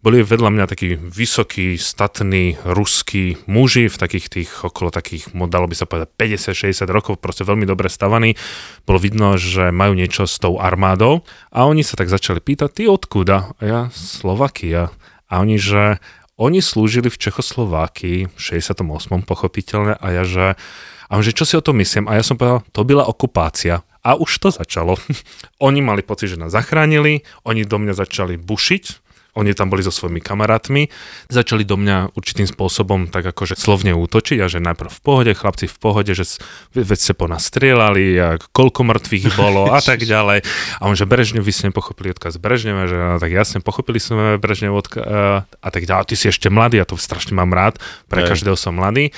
boli 0.05 0.21
vedľa 0.21 0.53
mňa 0.53 0.65
takí 0.69 1.01
vysokí, 1.01 1.81
statní, 1.81 2.61
ruskí 2.61 3.41
muži 3.49 3.89
v 3.89 3.97
takých 3.97 4.27
tých 4.29 4.51
okolo 4.61 4.93
takých, 4.93 5.33
dalo 5.33 5.65
by 5.65 5.73
sa 5.73 5.89
povedať 5.89 6.13
50-60 6.21 6.85
rokov, 6.93 7.17
proste 7.25 7.49
veľmi 7.49 7.65
dobre 7.65 7.89
stavaní. 7.89 8.37
Bolo 8.85 9.01
vidno, 9.01 9.41
že 9.41 9.73
majú 9.73 9.97
niečo 9.97 10.29
s 10.29 10.37
tou 10.37 10.61
armádou 10.61 11.25
a 11.49 11.65
oni 11.65 11.81
sa 11.81 11.97
tak 11.97 12.13
začali 12.13 12.45
pýtať, 12.45 12.69
ty 12.69 12.83
odkuda? 12.85 13.57
A 13.57 13.63
ja, 13.65 13.81
Slovakia. 13.97 14.93
A 15.33 15.41
oni, 15.41 15.57
že 15.57 15.97
oni 16.37 16.61
slúžili 16.61 17.09
v 17.09 17.17
Čechoslovákii 17.17 18.29
v 18.29 18.39
68. 18.39 18.85
pochopiteľne 19.25 19.97
a 19.97 20.07
ja, 20.13 20.29
že 20.29 20.47
a 21.09 21.21
že 21.21 21.37
čo 21.37 21.45
si 21.49 21.55
o 21.57 21.65
tom 21.65 21.81
myslím? 21.81 22.09
A 22.09 22.17
ja 22.17 22.25
som 22.25 22.37
povedal, 22.37 22.65
to 22.73 22.81
byla 22.85 23.05
okupácia. 23.09 23.85
A 24.05 24.21
už 24.21 24.37
to 24.37 24.49
začalo. 24.53 25.01
oni 25.69 25.81
mali 25.81 26.05
pocit, 26.05 26.37
že 26.37 26.41
nás 26.41 26.53
zachránili, 26.53 27.25
oni 27.49 27.65
do 27.65 27.81
mňa 27.81 27.97
začali 27.97 28.37
bušiť, 28.37 29.04
oni 29.35 29.55
tam 29.55 29.71
boli 29.71 29.83
so 29.83 29.91
svojimi 29.91 30.23
kamarátmi, 30.23 30.89
začali 31.31 31.67
do 31.67 31.75
mňa 31.79 32.15
určitým 32.15 32.47
spôsobom 32.47 33.11
tak 33.11 33.27
akože 33.31 33.59
slovne 33.59 33.95
útočiť 33.95 34.39
a 34.43 34.47
že 34.47 34.63
najprv 34.63 34.91
v 34.91 35.01
pohode, 35.03 35.33
chlapci 35.35 35.67
v 35.67 35.77
pohode, 35.79 36.13
že 36.15 36.25
veď 36.75 36.99
ste 36.99 37.13
po 37.19 37.27
nás 37.27 37.47
strieľali 37.51 38.05
a 38.19 38.29
koľko 38.55 38.87
mŕtvych 38.87 39.27
bolo 39.35 39.71
a 39.75 39.83
tak 39.83 40.07
ďalej. 40.15 40.47
A 40.79 40.83
on, 40.87 40.95
že 40.95 41.07
Brežnev, 41.07 41.43
vy 41.43 41.53
ste 41.53 41.69
nepochopili 41.71 42.15
odkaz 42.15 42.39
Brežneva, 42.39 42.87
že 42.87 42.97
no, 42.97 43.19
tak 43.19 43.35
jasne, 43.35 43.59
pochopili 43.61 43.99
sme 43.99 44.39
Brežnev 44.39 44.75
odkaz 44.75 45.05
a 45.45 45.69
tak 45.71 45.83
ďalej. 45.85 46.09
Ty 46.11 46.15
si 46.15 46.27
ešte 46.31 46.49
mladý, 46.49 46.79
ja 46.79 46.87
to 46.87 46.95
strašne 46.95 47.35
mám 47.35 47.51
rád, 47.51 47.83
pre 48.07 48.23
Aj. 48.23 48.31
každého 48.31 48.55
som 48.55 48.79
mladý 48.79 49.11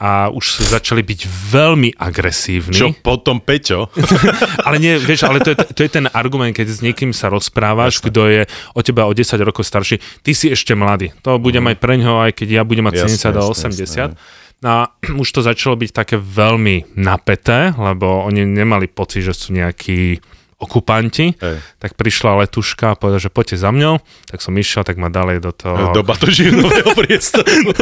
a 0.00 0.28
už 0.32 0.70
začali 0.70 1.00
byť 1.04 1.20
veľmi 1.26 1.96
agresívni. 1.96 2.76
Čo 2.76 2.92
potom 3.00 3.40
Peťo? 3.40 3.88
ale 4.66 4.76
nie, 4.78 4.94
vieš, 5.00 5.28
ale 5.28 5.40
to 5.40 5.52
je, 5.52 5.56
to 5.72 5.80
je 5.84 5.90
ten 5.90 6.06
argument, 6.12 6.52
keď 6.52 6.68
s 6.68 6.80
niekým 6.84 7.10
sa 7.16 7.32
rozprávaš, 7.32 8.00
kto 8.04 8.28
je 8.28 8.42
o 8.76 8.80
teba 8.80 9.08
o 9.08 9.12
10 9.12 9.26
rokov 9.40 9.64
starší, 9.64 9.98
ty 10.24 10.32
si 10.36 10.52
ešte 10.52 10.76
mladý. 10.76 11.12
To 11.24 11.40
budem 11.40 11.64
mm. 11.66 11.70
aj 11.72 11.76
pre 11.80 11.94
ňoho, 11.96 12.18
aj 12.28 12.32
keď 12.36 12.48
ja 12.60 12.62
budem 12.62 12.86
mať 12.86 13.08
70 13.08 13.36
a 13.36 13.42
80. 13.44 13.80
Jasne. 13.80 14.16
No 14.60 14.68
a 14.68 14.80
už 15.22 15.28
to 15.32 15.40
začalo 15.40 15.76
byť 15.76 15.90
také 15.90 16.16
veľmi 16.20 16.96
napeté, 17.00 17.72
lebo 17.74 18.24
oni 18.28 18.44
nemali 18.44 18.86
pocit, 18.88 19.24
že 19.24 19.34
sú 19.34 19.56
nejakí 19.56 20.20
okupanti, 20.60 21.32
Hej. 21.40 21.56
tak 21.80 21.96
prišla 21.96 22.44
letuška 22.44 22.92
a 22.92 22.94
povedala, 22.94 23.18
že 23.18 23.32
poďte 23.32 23.56
za 23.56 23.72
mňou, 23.72 23.96
tak 24.28 24.44
som 24.44 24.52
išiel, 24.52 24.84
tak 24.84 25.00
ma 25.00 25.08
dali 25.08 25.40
do 25.40 25.56
toho... 25.56 25.96
Do 25.96 26.04
batožírnového 26.04 26.92
priestoru. 27.00 27.72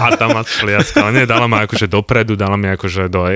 a 0.00 0.16
tam 0.16 0.32
ma 0.32 0.42
šliacka, 0.42 1.04
ale 1.04 1.22
nie, 1.22 1.24
dala 1.28 1.44
ma 1.44 1.68
akože 1.68 1.84
dopredu, 1.84 2.34
dala 2.34 2.56
mi 2.56 2.72
akože 2.72 3.12
do 3.12 3.28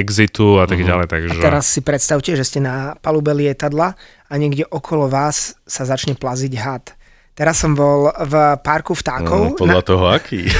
exitu 0.00 0.56
a 0.56 0.64
tak 0.64 0.80
uh-huh. 0.80 0.88
ďalej. 0.88 1.06
Takže... 1.12 1.36
A 1.36 1.44
teraz 1.52 1.68
si 1.68 1.84
predstavte, 1.84 2.32
že 2.32 2.42
ste 2.42 2.64
na 2.64 2.96
palube 3.04 3.36
lietadla 3.36 3.92
a 4.26 4.32
niekde 4.40 4.64
okolo 4.64 5.12
vás 5.12 5.60
sa 5.68 5.84
začne 5.84 6.16
plaziť 6.16 6.52
had. 6.56 6.96
Teraz 7.36 7.60
som 7.60 7.76
bol 7.76 8.08
v 8.08 8.34
parku 8.60 8.96
vtákov. 8.96 9.54
No, 9.54 9.56
podľa 9.56 9.80
na... 9.80 9.86
toho 9.86 10.04
aký? 10.08 10.48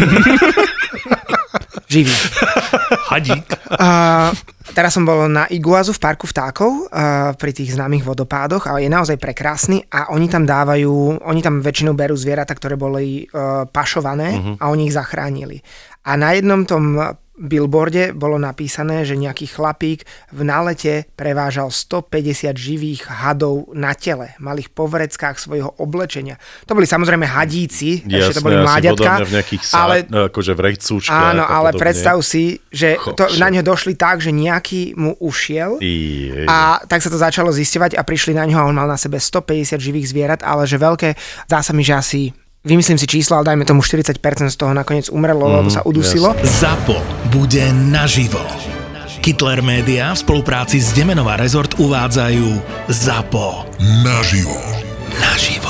Živý. 1.93 2.15
Hadík. 3.11 3.47
Uh, 3.75 4.31
Teraz 4.71 4.95
som 4.95 5.03
bol 5.03 5.27
na 5.27 5.51
Iguazu 5.51 5.91
v 5.91 6.03
parku 6.03 6.31
vtákov 6.31 6.87
uh, 6.87 7.35
pri 7.35 7.51
tých 7.51 7.75
známych 7.75 8.07
vodopádoch 8.07 8.71
a 8.71 8.79
je 8.79 8.87
naozaj 8.87 9.19
prekrásny 9.19 9.83
a 9.91 10.15
oni 10.15 10.31
tam 10.31 10.47
dávajú, 10.47 11.27
oni 11.27 11.41
tam 11.43 11.59
väčšinou 11.59 11.99
berú 11.99 12.15
zvieratá, 12.15 12.55
ktoré 12.55 12.79
boli 12.79 13.27
uh, 13.35 13.67
pašované 13.67 14.31
uh-huh. 14.39 14.55
a 14.63 14.71
oni 14.71 14.87
ich 14.87 14.95
zachránili. 14.95 15.59
A 16.07 16.15
na 16.15 16.39
jednom 16.39 16.63
tom 16.63 16.97
billboarde 17.41 18.13
bolo 18.13 18.37
napísané, 18.37 19.09
že 19.09 19.17
nejaký 19.17 19.49
chlapík 19.49 20.05
v 20.31 20.41
nálete 20.45 21.09
prevážal 21.17 21.73
150 21.73 22.53
živých 22.53 23.09
hadov 23.09 23.73
na 23.73 23.97
tele. 23.97 24.37
Mal 24.37 24.61
ich 24.61 24.69
po 24.69 24.85
vreckách 24.85 25.41
svojho 25.41 25.73
oblečenia. 25.81 26.37
To 26.69 26.77
boli 26.77 26.85
samozrejme 26.85 27.25
hadíci, 27.25 28.05
Jasné, 28.05 28.21
ešte 28.21 28.37
to 28.37 28.45
boli 28.45 28.61
mláďatka. 28.61 29.25
v 29.25 29.35
nejakých 29.41 29.63
sá, 29.65 29.89
ale, 29.89 30.05
akože 30.05 30.53
v 30.53 30.61
Áno, 31.09 31.45
ale 31.49 31.73
podobne. 31.73 31.81
predstav 31.81 32.17
si, 32.21 32.61
že 32.69 33.01
to, 33.17 33.25
na 33.41 33.49
ňo 33.49 33.65
došli 33.65 33.97
tak, 33.97 34.21
že 34.21 34.31
nejaký 34.31 34.95
mu 35.01 35.17
ušiel 35.17 35.81
a 36.45 36.85
tak 36.85 37.01
sa 37.01 37.09
to 37.09 37.17
začalo 37.17 37.49
zisťovať 37.49 37.97
a 37.97 38.03
prišli 38.05 38.37
na 38.37 38.45
ňo 38.45 38.57
a 38.61 38.69
on 38.69 38.77
mal 38.77 38.89
na 38.91 39.01
sebe 39.01 39.17
150 39.17 39.81
živých 39.81 40.11
zvierat, 40.13 40.41
ale 40.45 40.69
že 40.69 40.77
veľké, 40.77 41.17
zdá 41.49 41.65
sa 41.65 41.73
mi, 41.73 41.81
že 41.81 41.95
asi 41.97 42.23
vymyslím 42.65 42.99
si 42.99 43.07
čísla, 43.07 43.41
ale 43.41 43.55
dajme 43.55 43.65
tomu 43.65 43.81
40% 43.81 44.21
z 44.53 44.57
toho 44.57 44.73
nakoniec 44.75 45.09
umrelo, 45.09 45.49
mm, 45.49 45.53
lebo 45.57 45.69
mhm, 45.71 45.75
sa 45.75 45.81
udusilo. 45.87 46.37
Yes. 46.37 46.61
ZAPO 46.61 46.99
bude 47.33 47.65
naživo. 47.73 48.43
Kittler 49.21 49.61
Media 49.61 50.17
v 50.17 50.19
spolupráci 50.19 50.81
s 50.81 50.97
Demenová 50.97 51.37
rezort 51.37 51.77
uvádzajú 51.77 52.49
ZAPO. 52.89 53.69
Naživo. 54.01 54.57
Naživo. 55.21 55.70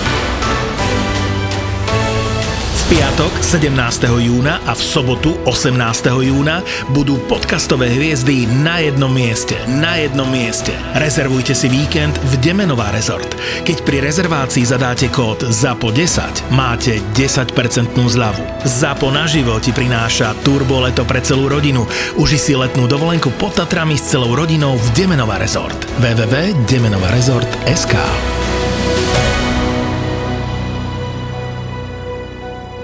piatok 2.91 3.39
17. 3.39 3.71
júna 4.19 4.59
a 4.67 4.75
v 4.75 4.83
sobotu 4.83 5.31
18. 5.47 6.11
júna 6.27 6.59
budú 6.91 7.15
podcastové 7.31 7.87
hviezdy 7.87 8.43
na 8.59 8.83
jednom 8.83 9.07
mieste. 9.07 9.55
Na 9.79 9.95
jednom 9.95 10.27
mieste. 10.27 10.75
Rezervujte 10.99 11.55
si 11.55 11.71
víkend 11.71 12.19
v 12.19 12.35
Demenová 12.43 12.91
rezort. 12.91 13.31
Keď 13.63 13.87
pri 13.87 14.03
rezervácii 14.03 14.67
zadáte 14.67 15.07
kód 15.07 15.47
ZAPO10, 15.47 16.51
máte 16.51 16.99
10% 17.15 17.95
zľavu. 17.95 18.43
ZAPO 18.67 19.07
naživo 19.07 19.55
ti 19.63 19.71
prináša 19.71 20.35
turbo 20.43 20.83
leto 20.83 21.07
pre 21.07 21.23
celú 21.23 21.47
rodinu. 21.47 21.87
Uži 22.19 22.35
si 22.35 22.59
letnú 22.59 22.91
dovolenku 22.91 23.31
pod 23.39 23.55
Tatrami 23.55 23.95
s 23.95 24.11
celou 24.11 24.35
rodinou 24.35 24.75
v 24.75 24.87
Demenová 24.99 25.39
rezort. 25.39 25.79
www.demenovarezort.sk 26.03 28.50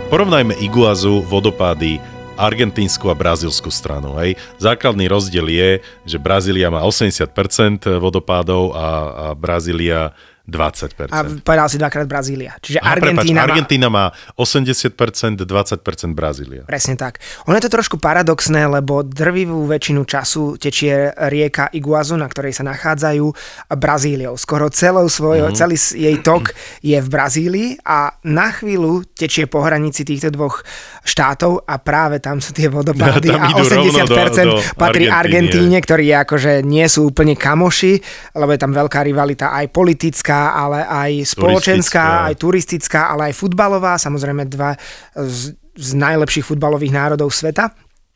Porovnajme 0.08 0.56
Iguazu, 0.64 1.20
vodopády, 1.28 2.00
argentínsku 2.40 3.12
a 3.12 3.18
brazílsku 3.18 3.68
stranu. 3.68 4.16
Hej. 4.24 4.40
Základný 4.56 5.04
rozdiel 5.12 5.52
je, 5.52 5.70
že 6.08 6.16
Brazília 6.16 6.72
má 6.72 6.80
80% 6.80 7.28
vodopádov 8.00 8.72
a, 8.72 8.88
a 8.88 9.26
Brazília 9.36 10.16
20%. 10.48 11.12
A 11.12 11.28
povedal 11.44 11.68
si 11.68 11.76
dvakrát 11.76 12.08
Brazília. 12.08 12.56
Čiže 12.64 12.80
Aha, 12.80 12.96
Argentína, 12.96 13.44
prepáč, 13.44 13.52
Argentína 13.52 13.88
má 13.92 14.06
80%, 14.40 15.44
20% 15.44 16.16
Brazília. 16.16 16.64
Presne 16.64 16.96
tak. 16.96 17.20
Ono 17.52 17.56
je 17.60 17.68
to 17.68 17.72
trošku 17.76 18.00
paradoxné, 18.00 18.64
lebo 18.64 19.04
drvivú 19.04 19.68
väčšinu 19.68 20.08
času 20.08 20.56
tečie 20.56 21.12
rieka 21.12 21.68
Iguazu, 21.76 22.16
na 22.16 22.32
ktorej 22.32 22.56
sa 22.56 22.64
nachádzajú 22.64 23.28
Brazíliou. 23.76 24.40
Skoro 24.40 24.72
celou 24.72 25.12
svojho, 25.12 25.52
mm-hmm. 25.52 25.60
celý 25.60 25.76
jej 25.76 26.16
tok 26.24 26.56
je 26.80 26.96
v 26.96 27.08
Brazílii 27.12 27.70
a 27.84 28.16
na 28.24 28.48
chvíľu 28.56 29.04
tečie 29.20 29.52
po 29.52 29.60
hranici 29.68 30.08
týchto 30.08 30.32
dvoch 30.32 30.64
štátov 31.04 31.68
a 31.68 31.76
práve 31.76 32.24
tam 32.24 32.40
sú 32.40 32.56
tie 32.56 32.72
vodopády 32.72 33.36
a 33.36 33.52
80% 33.52 34.08
do, 34.08 34.08
do 34.08 34.64
patrí 34.80 35.12
Argentíne, 35.12 35.76
ktorí 35.84 36.08
akože 36.24 36.64
nie 36.64 36.88
sú 36.88 37.12
úplne 37.12 37.36
kamoši, 37.36 38.00
lebo 38.40 38.56
je 38.56 38.60
tam 38.64 38.72
veľká 38.72 39.04
rivalita 39.04 39.52
aj 39.52 39.76
politická, 39.76 40.37
ale 40.54 40.86
aj 40.86 41.12
spoločenská, 41.38 42.06
turistická. 42.06 42.28
aj 42.28 42.34
turistická, 42.38 43.02
ale 43.12 43.22
aj 43.32 43.34
futbalová, 43.38 43.98
samozrejme 43.98 44.46
dva 44.46 44.78
z, 45.18 45.58
z 45.74 45.90
najlepších 45.98 46.46
futbalových 46.46 46.94
národov 46.94 47.34
sveta. 47.34 47.74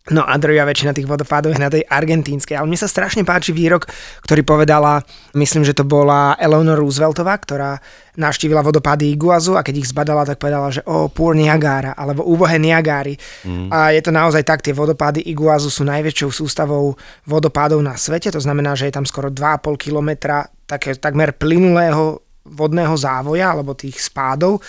No 0.10 0.26
a 0.26 0.34
druhá 0.42 0.66
väčšina 0.66 0.98
tých 0.98 1.06
vodopádov 1.06 1.54
je 1.54 1.62
na 1.62 1.70
tej 1.70 1.86
argentínskej. 1.86 2.58
Ale 2.58 2.66
mne 2.66 2.82
sa 2.82 2.90
strašne 2.90 3.22
páči 3.22 3.54
výrok, 3.54 3.86
ktorý 4.26 4.42
povedala, 4.42 5.06
myslím, 5.38 5.62
že 5.62 5.78
to 5.78 5.86
bola 5.86 6.34
Eleanor 6.42 6.82
Rooseveltová, 6.82 7.38
ktorá 7.38 7.78
navštívila 8.18 8.66
vodopády 8.66 9.14
Iguazu 9.14 9.54
a 9.54 9.62
keď 9.62 9.86
ich 9.86 9.94
zbadala, 9.94 10.26
tak 10.26 10.42
povedala, 10.42 10.74
že 10.74 10.82
o, 10.90 11.06
oh, 11.06 11.08
poor 11.08 11.38
Niagara, 11.38 11.94
alebo 11.94 12.26
úbohé 12.26 12.58
Niagary. 12.58 13.14
Mm. 13.46 13.70
A 13.70 13.94
je 13.94 14.02
to 14.02 14.10
naozaj 14.10 14.42
tak, 14.42 14.66
tie 14.66 14.74
vodopády 14.74 15.22
Iguazu 15.22 15.70
sú 15.70 15.86
najväčšou 15.86 16.34
sústavou 16.34 16.98
vodopádov 17.30 17.78
na 17.86 17.94
svete, 17.94 18.34
to 18.34 18.42
znamená, 18.42 18.74
že 18.74 18.90
je 18.90 18.98
tam 18.98 19.06
skoro 19.06 19.30
2,5 19.30 19.78
kilometra 19.78 20.50
také, 20.72 20.96
takmer 20.96 21.36
plynulého 21.36 22.24
vodného 22.48 22.96
závoja, 22.96 23.52
alebo 23.52 23.76
tých 23.76 24.00
spádov 24.00 24.64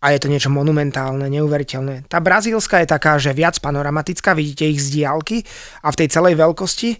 a 0.00 0.16
je 0.16 0.18
to 0.22 0.32
niečo 0.32 0.48
monumentálne, 0.48 1.28
neuveriteľné. 1.28 2.08
Tá 2.08 2.24
brazílska 2.24 2.80
je 2.80 2.88
taká, 2.88 3.20
že 3.20 3.36
viac 3.36 3.60
panoramatická, 3.60 4.32
vidíte 4.32 4.64
ich 4.64 4.80
z 4.80 5.02
diálky 5.02 5.44
a 5.84 5.92
v 5.92 5.98
tej 6.00 6.08
celej 6.08 6.40
veľkosti 6.40 6.90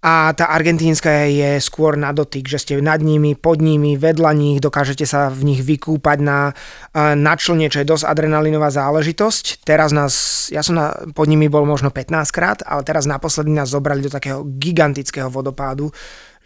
a 0.00 0.32
tá 0.32 0.48
argentínska 0.48 1.28
je 1.28 1.60
skôr 1.60 1.92
na 2.00 2.08
dotyk, 2.16 2.48
že 2.48 2.56
ste 2.56 2.80
nad 2.80 3.04
nimi, 3.04 3.36
pod 3.36 3.60
nimi, 3.60 4.00
vedľa 4.00 4.32
nich, 4.32 4.56
dokážete 4.56 5.04
sa 5.04 5.28
v 5.28 5.52
nich 5.52 5.60
vykúpať 5.60 6.18
na, 6.24 6.56
na 6.96 7.34
člne, 7.36 7.68
čo 7.68 7.84
je 7.84 7.90
dosť 7.92 8.08
adrenalinová 8.08 8.72
záležitosť. 8.72 9.60
Teraz 9.60 9.92
nás, 9.92 10.48
ja 10.48 10.64
som 10.64 10.80
na, 10.80 10.96
pod 11.12 11.28
nimi 11.28 11.52
bol 11.52 11.68
možno 11.68 11.92
15 11.92 12.16
krát, 12.32 12.64
ale 12.64 12.80
teraz 12.80 13.04
naposledy 13.04 13.52
nás 13.52 13.76
zobrali 13.76 14.00
do 14.00 14.08
takého 14.08 14.40
gigantického 14.56 15.28
vodopádu, 15.28 15.92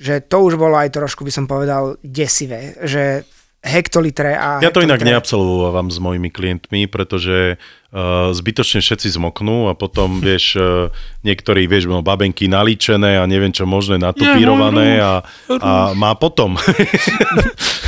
že 0.04 0.20
to 0.28 0.44
už 0.44 0.60
bolo 0.60 0.76
aj 0.76 0.92
trošku, 0.92 1.24
by 1.24 1.32
som 1.32 1.48
povedal, 1.48 1.96
desivé, 2.04 2.76
že 2.84 3.24
hektolitre 3.64 4.36
a 4.36 4.60
Ja 4.60 4.68
to 4.68 4.84
inak 4.84 5.00
hektolitre. 5.00 5.16
neabsolvovávam 5.16 5.88
s 5.88 5.96
mojimi 5.96 6.28
klientmi, 6.28 6.84
pretože 6.84 7.56
uh, 7.56 8.30
zbytočne 8.36 8.84
všetci 8.84 9.16
zmoknú 9.16 9.72
a 9.72 9.74
potom, 9.74 10.20
vieš, 10.28 10.60
uh, 10.60 10.92
niektorí, 11.24 11.64
vieš, 11.64 11.88
no, 11.88 12.04
babenky 12.04 12.44
nalíčené 12.44 13.16
a 13.18 13.24
neviem 13.24 13.50
čo 13.50 13.64
možné, 13.64 13.96
natupírované 13.96 15.00
a, 15.00 15.24
a 15.48 15.96
má 15.96 16.12
potom. 16.14 16.60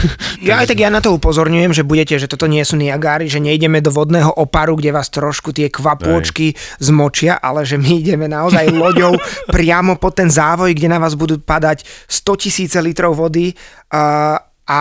Ja 0.46 0.62
aj 0.62 0.70
tak 0.70 0.78
ja 0.78 0.92
na 0.92 1.00
to 1.00 1.16
upozorňujem, 1.16 1.72
že 1.72 1.82
budete, 1.82 2.14
že 2.20 2.30
toto 2.30 2.46
nie 2.46 2.62
sú 2.62 2.76
Niagáry, 2.78 3.26
že 3.26 3.42
nejdeme 3.42 3.80
do 3.80 3.90
vodného 3.90 4.30
oparu, 4.30 4.76
kde 4.76 4.94
vás 4.94 5.08
trošku 5.08 5.50
tie 5.50 5.72
kvapôčky 5.72 6.54
zmočia, 6.78 7.40
ale 7.40 7.64
že 7.64 7.80
my 7.80 7.90
ideme 8.04 8.28
naozaj 8.28 8.70
loďou 8.70 9.16
priamo 9.48 9.96
pod 9.96 10.14
ten 10.20 10.28
závoj, 10.30 10.76
kde 10.76 10.92
na 10.92 11.00
vás 11.00 11.16
budú 11.16 11.40
padať 11.40 11.82
100 12.06 12.42
tisíce 12.42 12.78
litrov 12.78 13.16
vody 13.16 13.56
a, 13.90 14.36
a 14.68 14.80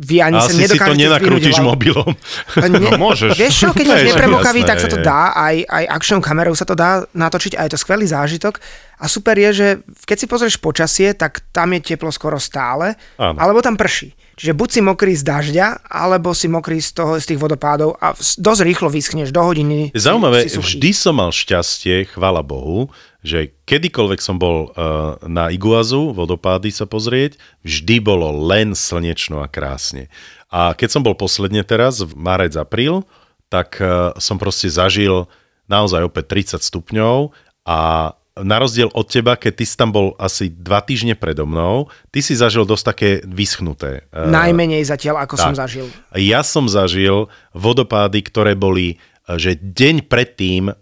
vy 0.00 0.16
ani 0.24 0.40
sa 0.40 0.48
Asi 0.48 0.64
si 0.64 0.80
to 0.80 0.96
nenakrútiš 0.96 1.60
mobilom. 1.60 2.16
Ne, 2.56 2.80
No, 2.80 2.96
môžeš. 2.96 3.36
Vieš 3.36 3.54
čo, 3.54 3.68
keď 3.76 3.86
však 3.92 4.08
nepremokavý, 4.16 4.64
tak 4.64 4.80
sa 4.80 4.88
to 4.88 4.96
dá, 4.96 5.36
aj, 5.36 5.60
aj 5.68 5.84
akčnou 5.92 6.24
kamerou 6.24 6.56
sa 6.56 6.64
to 6.64 6.72
dá 6.72 7.04
natočiť 7.12 7.60
a 7.60 7.68
je 7.68 7.76
to 7.76 7.78
skvelý 7.78 8.08
zážitok. 8.08 8.56
A 8.96 9.08
super 9.08 9.36
je, 9.36 9.50
že 9.52 9.68
keď 10.04 10.16
si 10.16 10.26
pozrieš 10.26 10.56
počasie, 10.56 11.12
tak 11.12 11.44
tam 11.52 11.76
je 11.76 11.84
teplo 11.84 12.08
skoro 12.08 12.40
stále, 12.40 12.96
Áno. 13.16 13.36
alebo 13.36 13.60
tam 13.60 13.76
prší. 13.76 14.12
Čiže 14.40 14.56
buď 14.56 14.68
si 14.72 14.80
mokrý 14.80 15.12
z 15.12 15.24
dažďa, 15.24 15.66
alebo 15.84 16.32
si 16.32 16.48
mokrý 16.48 16.80
z, 16.80 16.96
toho, 16.96 17.20
z 17.20 17.28
tých 17.28 17.40
vodopádov 17.40 18.00
a 18.00 18.16
dosť 18.16 18.60
rýchlo 18.64 18.88
vyschneš, 18.88 19.28
do 19.28 19.44
hodiny 19.44 19.92
Je 19.92 20.00
Zaujímavé, 20.00 20.48
si 20.48 20.56
suchý. 20.56 20.80
vždy 20.80 20.90
som 20.96 21.20
mal 21.20 21.28
šťastie, 21.28 22.08
chvala 22.08 22.40
Bohu, 22.40 22.88
že 23.20 23.52
kedykoľvek 23.68 24.20
som 24.20 24.40
bol 24.40 24.72
uh, 24.72 25.20
na 25.28 25.52
Iguazu, 25.52 26.16
vodopády 26.16 26.72
sa 26.72 26.88
pozrieť, 26.88 27.36
vždy 27.64 28.00
bolo 28.00 28.32
len 28.48 28.72
slnečno 28.72 29.44
a 29.44 29.48
krásne. 29.48 30.08
A 30.48 30.72
keď 30.72 30.88
som 30.88 31.02
bol 31.04 31.14
posledne 31.14 31.60
teraz, 31.62 32.00
v 32.00 32.16
marec, 32.16 32.56
apríl, 32.56 33.04
tak 33.52 33.76
uh, 33.78 34.16
som 34.16 34.40
proste 34.40 34.72
zažil 34.72 35.28
naozaj 35.68 36.08
opäť 36.08 36.58
30 36.58 36.64
stupňov 36.64 37.30
a 37.68 38.12
na 38.40 38.56
rozdiel 38.56 38.88
od 38.96 39.04
teba, 39.04 39.36
keď 39.36 39.52
ty 39.52 39.64
si 39.68 39.76
tam 39.76 39.92
bol 39.92 40.16
asi 40.16 40.48
dva 40.48 40.80
týždne 40.80 41.12
predo 41.12 41.44
mnou, 41.44 41.92
ty 42.08 42.24
si 42.24 42.32
zažil 42.32 42.64
dosť 42.64 42.84
také 42.84 43.10
vyschnuté. 43.28 44.08
uh, 44.16 44.32
Najmenej 44.32 44.86
zatiaľ, 44.88 45.28
ako 45.28 45.34
som 45.36 45.52
tak. 45.52 45.68
zažil. 45.68 45.86
Ja 46.16 46.40
som 46.40 46.64
zažil 46.70 47.28
vodopády, 47.52 48.24
ktoré 48.24 48.56
boli 48.56 48.96
že 49.36 49.54
deň 49.54 50.08
predtým 50.08 50.70
uh, 50.70 50.74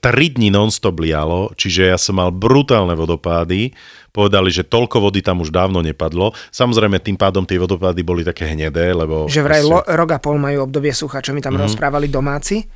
tri 0.00 0.28
dní 0.28 0.50
non-stop 0.50 0.98
lialo, 0.98 1.54
čiže 1.54 1.88
ja 1.88 1.96
som 1.96 2.18
mal 2.18 2.28
brutálne 2.28 2.92
vodopády. 2.92 3.70
Povedali, 4.10 4.52
že 4.52 4.60
toľko 4.60 5.08
vody 5.08 5.24
tam 5.24 5.40
už 5.40 5.48
dávno 5.48 5.80
nepadlo. 5.80 6.36
Samozrejme, 6.50 7.00
tým 7.00 7.16
pádom 7.16 7.48
tie 7.48 7.56
vodopády 7.56 8.04
boli 8.04 8.20
také 8.20 8.44
hnedé, 8.44 8.92
lebo... 8.92 9.24
Že 9.24 9.40
vraj 9.40 9.62
proste- 9.64 9.72
lo, 9.72 9.78
rok 9.88 10.10
a 10.12 10.18
pol 10.20 10.36
majú 10.36 10.68
obdobie 10.68 10.92
sucha, 10.92 11.24
čo 11.24 11.32
mi 11.32 11.40
tam 11.40 11.56
Mhm. 11.56 11.64
rozprávali 11.64 12.12
domáci. 12.12 12.68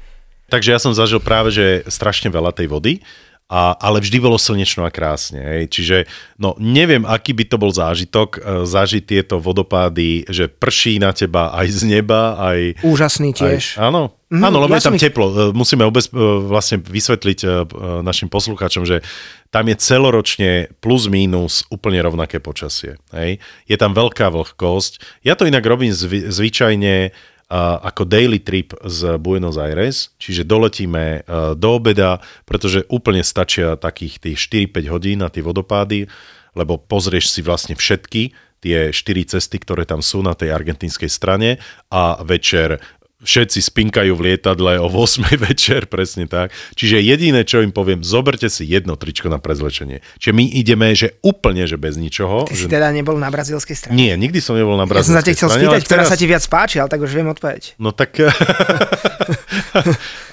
Takže 0.47 0.70
ja 0.70 0.78
som 0.78 0.94
zažil 0.94 1.18
práve, 1.18 1.51
že 1.51 1.82
strašne 1.90 2.30
veľa 2.30 2.55
tej 2.55 2.70
vody, 2.70 3.03
a, 3.47 3.78
ale 3.78 4.03
vždy 4.03 4.18
bolo 4.18 4.42
slnečno 4.42 4.82
a 4.82 4.90
krásne. 4.90 5.38
Hej. 5.38 5.62
Čiže 5.70 5.97
no, 6.34 6.59
neviem, 6.59 7.07
aký 7.07 7.30
by 7.30 7.47
to 7.47 7.57
bol 7.62 7.70
zážitok, 7.70 8.28
e, 8.34 8.40
zažiť 8.66 9.03
tieto 9.07 9.38
vodopády, 9.38 10.26
že 10.26 10.51
prší 10.51 10.99
na 10.99 11.14
teba 11.14 11.55
aj 11.55 11.66
z 11.70 11.80
neba, 11.86 12.34
aj... 12.42 12.82
Úžasný 12.82 13.30
tiež. 13.30 13.78
Aj, 13.78 13.90
áno, 13.90 14.14
Mhm, 14.26 14.42
áno, 14.42 14.59
lebo 14.59 14.74
ja 14.74 14.82
je 14.82 14.90
tam 14.90 14.99
teplo. 14.99 15.26
E, 15.30 15.34
Musíme 15.55 15.86
obez, 15.86 16.11
e, 16.11 16.18
vlastne 16.51 16.82
vysvetliť 16.82 17.70
našim 18.03 18.26
poslucháčom, 18.26 18.82
že 18.82 19.07
tam 19.55 19.70
je 19.70 19.78
celoročne 19.78 20.51
plus 20.82 21.07
mínus 21.07 21.62
úplne 21.70 22.03
rovnaké 22.03 22.42
počasie. 22.42 22.99
Hej. 23.14 23.38
Je 23.70 23.76
tam 23.78 23.94
veľká 23.94 24.26
vlhkosť. 24.34 25.22
Ja 25.22 25.38
to 25.38 25.47
inak 25.47 25.62
robím 25.62 25.94
zvy, 25.94 26.26
zvyčajne 26.26 27.14
ako 27.55 28.03
daily 28.11 28.42
trip 28.42 28.74
z 28.82 29.22
Buenos 29.22 29.55
Aires, 29.55 30.11
čiže 30.18 30.42
doletíme 30.42 31.05
e, 31.07 31.18
do 31.55 31.78
obeda, 31.78 32.18
pretože 32.42 32.82
úplne 32.90 33.22
stačia 33.22 33.78
takých 33.78 34.18
tých 34.18 34.38
4-5 34.74 34.90
hodín 34.90 35.22
na 35.22 35.30
tie 35.30 35.47
vodopády, 35.47 36.11
lebo 36.59 36.74
pozrieš 36.74 37.30
si 37.30 37.47
vlastne 37.47 37.78
všetky 37.78 38.34
tie 38.66 38.90
štyri 38.90 39.22
cesty, 39.22 39.62
ktoré 39.62 39.86
tam 39.86 40.03
sú 40.03 40.26
na 40.26 40.34
tej 40.34 40.51
argentínskej 40.51 41.07
strane 41.07 41.62
a 41.86 42.18
večer 42.26 42.82
všetci 43.24 43.64
spinkajú 43.64 44.12
v 44.12 44.20
lietadle 44.32 44.76
o 44.76 44.92
8 44.92 45.24
večer, 45.48 45.88
presne 45.88 46.28
tak. 46.28 46.52
Čiže 46.76 47.00
jediné, 47.00 47.48
čo 47.48 47.64
im 47.64 47.72
poviem, 47.72 48.04
zoberte 48.04 48.52
si 48.52 48.68
jedno 48.68 48.96
tričko 49.00 49.32
na 49.32 49.40
prezlečenie. 49.40 50.04
Čiže 50.20 50.32
my 50.36 50.44
ideme, 50.52 50.92
že 50.92 51.16
úplne, 51.24 51.64
že 51.64 51.80
bez 51.80 51.96
ničoho. 51.96 52.44
Ty 52.44 52.54
si 52.54 52.68
že... 52.68 52.72
teda 52.72 52.92
nebol 52.92 53.16
na 53.16 53.32
brazílskej 53.32 53.76
strane. 53.76 53.96
Nie, 53.96 54.20
nikdy 54.20 54.38
som 54.44 54.52
nebol 54.52 54.76
na 54.76 54.84
Ja 54.84 55.00
som 55.00 55.16
sa 55.16 55.24
ťa 55.24 55.32
chcel 55.32 55.48
strane, 55.48 55.64
spýtať, 55.64 55.80
ktorá 55.88 56.02
teraz- 56.04 56.12
sa 56.12 56.20
ti 56.20 56.26
viac 56.28 56.44
páči, 56.44 56.76
ale 56.76 56.88
tak 56.92 57.00
už 57.00 57.12
viem 57.12 57.28
odpoveď. 57.32 57.62
No 57.86 57.94
tak... 57.94 58.18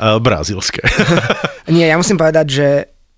A 0.03 0.17
brazilské. 0.17 0.81
Nie, 1.69 1.91
ja 1.91 1.95
musím 1.99 2.17
povedať, 2.17 2.47
že 2.49 2.67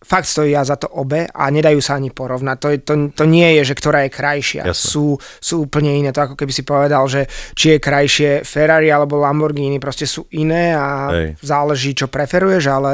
fakt 0.06 0.30
stojí 0.30 0.54
za 0.54 0.78
to 0.78 0.86
obe 1.02 1.26
a 1.26 1.50
nedajú 1.50 1.82
sa 1.82 1.98
ani 1.98 2.14
porovnať. 2.14 2.58
To, 2.62 2.68
je, 2.70 2.78
to, 2.86 2.94
to 3.18 3.26
nie 3.26 3.58
je, 3.58 3.74
že 3.74 3.74
ktorá 3.74 4.06
je 4.06 4.14
krajšia. 4.14 4.64
Jasné. 4.70 4.78
Sú, 4.78 5.18
sú 5.42 5.66
úplne 5.66 5.98
iné. 5.98 6.14
To 6.14 6.30
ako 6.30 6.38
keby 6.38 6.54
si 6.54 6.62
povedal, 6.62 7.10
že 7.10 7.26
či 7.58 7.76
je 7.76 7.84
krajšie 7.84 8.30
Ferrari 8.46 8.94
alebo 8.94 9.18
Lamborghini, 9.18 9.82
proste 9.82 10.06
sú 10.06 10.30
iné 10.38 10.78
a 10.78 11.10
Hej. 11.10 11.42
záleží, 11.42 11.98
čo 11.98 12.06
preferuješ, 12.06 12.64
ale 12.70 12.92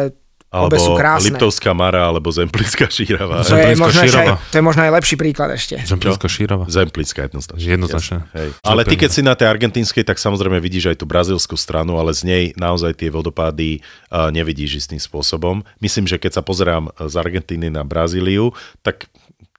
Alebo 0.52 0.76
obe 0.76 0.84
sú 0.84 0.91
krásne. 0.99 1.32
Liptovská 1.32 1.72
Mara, 1.72 2.12
alebo 2.12 2.28
Zemplická 2.28 2.91
šírava. 2.91 3.39
To 3.47 3.56
je, 3.56 3.72
možno 3.80 4.04
šírava. 4.04 4.36
to 4.52 4.56
je 4.60 4.64
možno 4.68 4.84
aj 4.84 4.91
lepší 4.99 5.16
príklad 5.16 5.56
ešte. 5.56 5.80
Zemplínska 5.80 6.28
šírava. 6.28 6.68
Zemplická 6.68 7.24
jednoznačne. 7.32 7.68
Jednoznačne. 7.72 8.18
Hej. 8.36 8.60
Ale 8.60 8.84
ty, 8.84 8.99
keď 8.99 9.10
si 9.16 9.24
na 9.24 9.32
tej 9.32 9.47
argentínskej, 9.47 10.04
tak 10.04 10.20
samozrejme 10.20 10.60
vidíš 10.60 10.91
aj 10.91 10.99
tú 10.99 11.08
brazilskú 11.08 11.56
stranu, 11.56 11.95
ale 11.95 12.12
z 12.12 12.28
nej 12.28 12.43
naozaj 12.60 12.99
tie 12.99 13.08
vodopády 13.08 13.80
uh, 14.12 14.28
nevidíš 14.28 14.84
istým 14.84 14.99
spôsobom. 14.99 15.64
Myslím, 15.80 16.04
že 16.04 16.20
keď 16.20 16.38
sa 16.39 16.43
pozerám 16.43 16.91
z 16.99 17.16
Argentíny 17.16 17.72
na 17.72 17.88
Brazíliu, 17.88 18.52
tak 18.84 19.08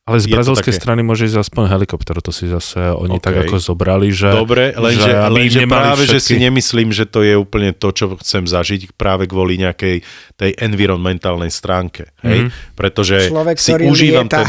Ale 0.03 0.18
z 0.18 0.34
brazilskej 0.34 0.74
strany 0.74 1.07
môže 1.07 1.30
ísť 1.30 1.46
aspoň 1.46 1.78
helikopter, 1.78 2.18
to 2.18 2.34
si 2.34 2.50
zase 2.50 2.90
oni 2.90 3.16
OK. 3.16 3.22
tak 3.22 3.46
ako 3.46 3.62
zobrali, 3.62 4.11
že... 4.11 4.34
Dobre, 4.34 4.74
lenže, 4.74 5.07
že 5.07 5.30
lenže 5.30 5.59
práve, 5.70 6.11
že 6.11 6.18
si 6.18 6.34
všetky- 6.34 6.42
nemyslím, 6.42 6.88
že 6.90 7.05
to 7.07 7.22
je 7.22 7.38
úplne 7.38 7.70
to, 7.70 7.94
čo 7.94 8.18
chcem 8.18 8.42
zažiť 8.42 8.98
práve 8.98 9.30
kvôli 9.30 9.62
nejakej 9.62 10.03
tej 10.34 10.59
environmentálnej 10.59 11.55
stránke. 11.55 12.11
Hej? 12.18 12.50
Mm-hmm. 12.50 12.74
Pretože 12.74 13.30
Človek, 13.30 13.57
si 13.62 13.70
ktorý 13.70 13.84
užívam 13.94 14.26
lieta 14.26 14.42
ten... 14.42 14.46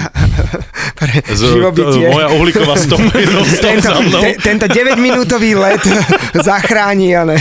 pre 0.97 1.14
Z, 1.22 1.41
živobytie. 1.45 2.01
to, 2.01 2.14
moja 2.18 2.28
uhlíková 2.34 2.74
stopa 2.74 3.14
je 3.14 3.28
Tento, 3.70 3.89
za 3.93 4.01
mnou. 4.01 4.22
te, 4.26 4.30
tento 4.41 4.66
9-minútový 4.66 5.54
let 5.54 5.86
zachráni, 6.49 7.14
ale... 7.14 7.38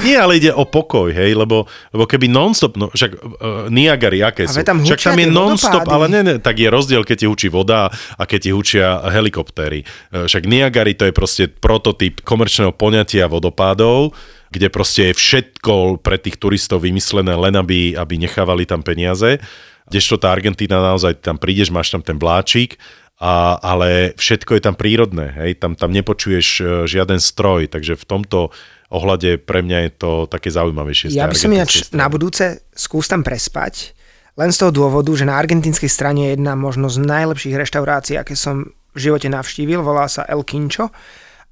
Nie, 0.00 0.16
ale 0.16 0.40
ide 0.40 0.48
o 0.48 0.64
pokoj, 0.64 1.12
hej, 1.12 1.36
lebo, 1.36 1.68
lebo 1.92 2.08
keby 2.08 2.32
non-stop, 2.32 2.80
no 2.80 2.88
však 2.88 3.20
uh, 3.20 3.68
Niagary, 3.68 4.24
aké 4.24 4.48
sú? 4.48 4.64
Tam 4.64 4.80
však 4.80 5.12
tam 5.12 5.20
je 5.20 5.28
non-stop, 5.28 5.84
vodopády. 5.84 5.92
ale 5.92 6.04
ne, 6.08 6.20
ne, 6.24 6.34
tak 6.40 6.56
je 6.56 6.72
rozdiel, 6.72 7.01
keď 7.02 7.16
ti 7.22 7.26
hučí 7.26 7.48
voda 7.52 7.90
a 7.90 8.22
keď 8.24 8.38
ti 8.38 8.50
hučia 8.50 9.02
helikoptéry. 9.10 9.82
Uh, 10.10 10.26
Však 10.26 10.46
Niagary 10.46 10.94
to 10.94 11.06
je 11.06 11.14
proste 11.14 11.44
prototyp 11.50 12.22
komerčného 12.22 12.72
poňatia 12.74 13.28
vodopádov, 13.28 14.14
kde 14.52 14.68
proste 14.68 15.12
je 15.12 15.18
všetko 15.18 16.04
pre 16.04 16.20
tých 16.20 16.36
turistov 16.36 16.84
vymyslené 16.84 17.32
len, 17.32 17.56
aby, 17.56 17.96
aby 17.96 18.14
nechávali 18.20 18.68
tam 18.68 18.84
peniaze. 18.84 19.40
Kdežto 19.88 20.20
tá 20.20 20.30
Argentína 20.30 20.78
naozaj 20.78 21.24
tam 21.24 21.40
prídeš, 21.40 21.72
máš 21.72 21.90
tam 21.90 22.04
ten 22.04 22.20
vláčik, 22.20 22.76
a, 23.22 23.54
ale 23.62 24.18
všetko 24.18 24.58
je 24.58 24.62
tam 24.62 24.74
prírodné, 24.74 25.30
hej, 25.38 25.62
tam, 25.62 25.78
tam 25.78 25.94
nepočuješ 25.94 26.46
e, 26.58 26.62
žiaden 26.90 27.22
stroj, 27.22 27.70
takže 27.70 27.94
v 27.94 28.04
tomto 28.04 28.50
ohľade 28.90 29.38
pre 29.38 29.62
mňa 29.62 29.78
je 29.86 29.92
to 29.94 30.10
také 30.26 30.50
zaujímavejšie. 30.50 31.14
Ja 31.14 31.30
by 31.30 31.38
som 31.38 31.54
ináč 31.54 31.86
na 31.94 32.10
budúce 32.10 32.66
skús 32.74 33.06
tam 33.06 33.22
prespať, 33.22 33.94
len 34.32 34.48
z 34.48 34.58
toho 34.58 34.70
dôvodu, 34.70 35.12
že 35.12 35.24
na 35.24 35.36
argentínskej 35.36 35.86
strane 35.86 36.26
je 36.26 36.30
jedna 36.34 36.54
možno 36.54 36.88
z 36.88 37.00
najlepších 37.00 37.52
reštaurácií, 37.54 38.16
aké 38.16 38.32
som 38.32 38.64
v 38.92 38.98
živote 38.98 39.28
navštívil, 39.28 39.80
volá 39.80 40.08
sa 40.08 40.24
El 40.24 40.40
Quincho. 40.42 40.88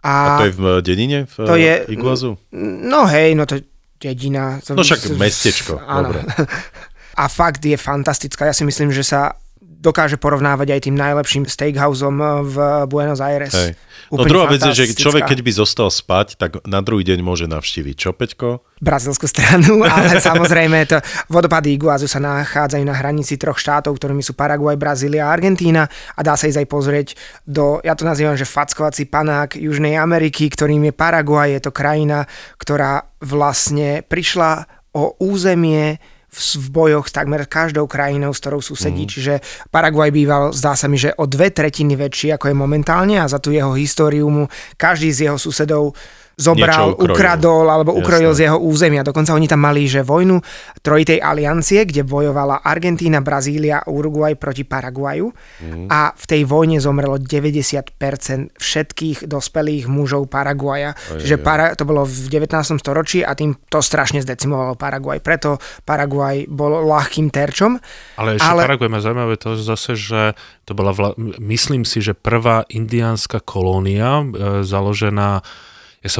A 0.01 0.41
to 0.41 0.49
je 0.49 0.55
v 0.57 0.63
e, 0.63 0.73
dedine, 0.81 1.19
v 1.25 1.35
to 1.37 1.55
je- 1.57 1.85
Iguazu? 1.89 2.37
No 2.85 3.05
hej, 3.05 3.37
no 3.37 3.45
to 3.45 3.61
dedina. 3.97 4.57
To- 4.65 4.73
No 4.73 4.81
však 4.81 5.13
mestečko, 5.15 5.77
Áno. 5.79 6.09
dobre. 6.09 6.25
A 7.21 7.29
fakt 7.29 7.61
je 7.61 7.77
fantastická. 7.77 8.49
Ja 8.49 8.57
si 8.57 8.65
myslím, 8.65 8.89
že 8.89 9.05
sa 9.05 9.37
dokáže 9.81 10.21
porovnávať 10.21 10.77
aj 10.77 10.81
tým 10.85 10.97
najlepším 10.97 11.49
steakhouseom 11.49 12.45
v 12.45 12.57
Buenos 12.87 13.25
Aires. 13.25 13.57
Hej. 13.57 13.73
No 14.13 14.29
druhá 14.29 14.53
vec 14.53 14.61
je, 14.61 14.85
že 14.85 14.93
človek 14.93 15.25
keď 15.25 15.41
by 15.41 15.53
zostal 15.57 15.89
spať, 15.89 16.37
tak 16.37 16.61
na 16.69 16.85
druhý 16.85 17.03
deň 17.03 17.19
môže 17.25 17.49
navštíviť 17.49 17.97
čo, 17.97 18.13
Peťko? 18.13 18.71
brazilskú 18.81 19.29
stranu, 19.29 19.85
ale 19.93 20.19
samozrejme 20.19 20.89
to 20.89 20.99
vodopady 21.29 21.77
Iguazu 21.77 22.09
sa 22.09 22.19
nachádzajú 22.19 22.85
na 22.89 22.97
hranici 22.97 23.37
troch 23.37 23.61
štátov, 23.61 23.93
ktorými 23.95 24.25
sú 24.25 24.33
Paraguaj, 24.33 24.81
Brazília 24.81 25.29
a 25.29 25.33
Argentína 25.37 25.85
a 26.17 26.21
dá 26.25 26.35
sa 26.35 26.49
ísť 26.49 26.65
aj 26.65 26.69
pozrieť 26.69 27.09
do, 27.45 27.79
ja 27.85 27.93
to 27.93 28.09
nazývam, 28.09 28.35
že 28.35 28.49
fackovací 28.49 29.07
panák 29.07 29.61
Južnej 29.61 30.01
Ameriky, 30.01 30.49
ktorým 30.49 30.89
je 30.89 30.97
Paraguaj, 30.97 31.53
je 31.53 31.61
to 31.61 31.73
krajina, 31.77 32.25
ktorá 32.57 33.05
vlastne 33.21 34.01
prišla 34.01 34.65
o 34.97 35.15
územie 35.21 36.01
v, 36.31 36.67
bojoch 36.71 37.11
s 37.11 37.13
takmer 37.13 37.45
každou 37.51 37.91
krajinou, 37.91 38.31
s 38.31 38.39
ktorou 38.39 38.63
susedí. 38.63 39.05
Mm. 39.05 39.11
Čiže 39.11 39.35
Paraguaj 39.75 40.15
býval, 40.15 40.55
zdá 40.55 40.79
sa 40.79 40.87
mi, 40.87 40.97
že 40.97 41.11
o 41.19 41.27
dve 41.27 41.51
tretiny 41.51 41.99
väčší, 41.99 42.35
ako 42.39 42.51
je 42.51 42.57
momentálne 42.57 43.19
a 43.19 43.27
za 43.27 43.43
tú 43.43 43.51
jeho 43.51 43.75
históriu 43.75 44.31
mu 44.31 44.47
každý 44.79 45.11
z 45.11 45.31
jeho 45.31 45.39
susedov 45.39 45.99
zobral, 46.41 46.97
ukrojil. 46.97 47.13
ukradol 47.13 47.67
alebo 47.69 47.93
ukrojil 47.93 48.33
Jasne. 48.33 48.41
z 48.41 48.45
jeho 48.49 48.59
územia. 48.59 49.05
Dokonca 49.05 49.37
oni 49.37 49.45
tam 49.45 49.61
mali, 49.61 49.85
že 49.85 50.01
vojnu 50.01 50.41
trojitej 50.81 51.21
aliancie, 51.21 51.85
kde 51.85 52.09
bojovala 52.09 52.65
Argentína, 52.65 53.21
Brazília 53.21 53.85
a 53.85 53.93
Uruguay 53.93 54.33
proti 54.41 54.65
Paraguaju 54.65 55.29
mm. 55.31 55.93
a 55.93 56.17
v 56.17 56.25
tej 56.25 56.43
vojne 56.49 56.81
zomrelo 56.81 57.21
90% 57.21 58.57
všetkých 58.57 59.29
dospelých 59.29 59.85
mužov 59.85 60.33
Paraguaja. 60.33 60.97
Aj, 60.97 61.21
Čiže 61.21 61.37
para, 61.37 61.77
to 61.77 61.85
bolo 61.85 62.09
v 62.09 62.33
19. 62.33 62.81
storočí 62.81 63.21
a 63.21 63.37
tým 63.37 63.61
to 63.69 63.85
strašne 63.85 64.25
zdecimovalo 64.25 64.81
Paraguaj. 64.81 65.21
Preto 65.21 65.61
Paraguaj 65.85 66.49
bol 66.49 66.81
ľahkým 66.89 67.29
terčom. 67.29 67.77
Ale 68.17 68.41
ešte 68.41 68.49
ale... 68.49 68.65
Paraguaj 68.65 68.89
má 68.89 69.01
zaujímavé 69.05 69.37
to 69.37 69.61
zase, 69.61 69.93
že 69.99 70.33
to 70.65 70.73
bola, 70.73 70.97
vla... 70.97 71.13
myslím 71.43 71.85
si, 71.85 72.01
že 72.01 72.17
prvá 72.17 72.65
indiánska 72.71 73.43
kolónia 73.43 74.23
e, 74.23 74.25
založená 74.63 75.43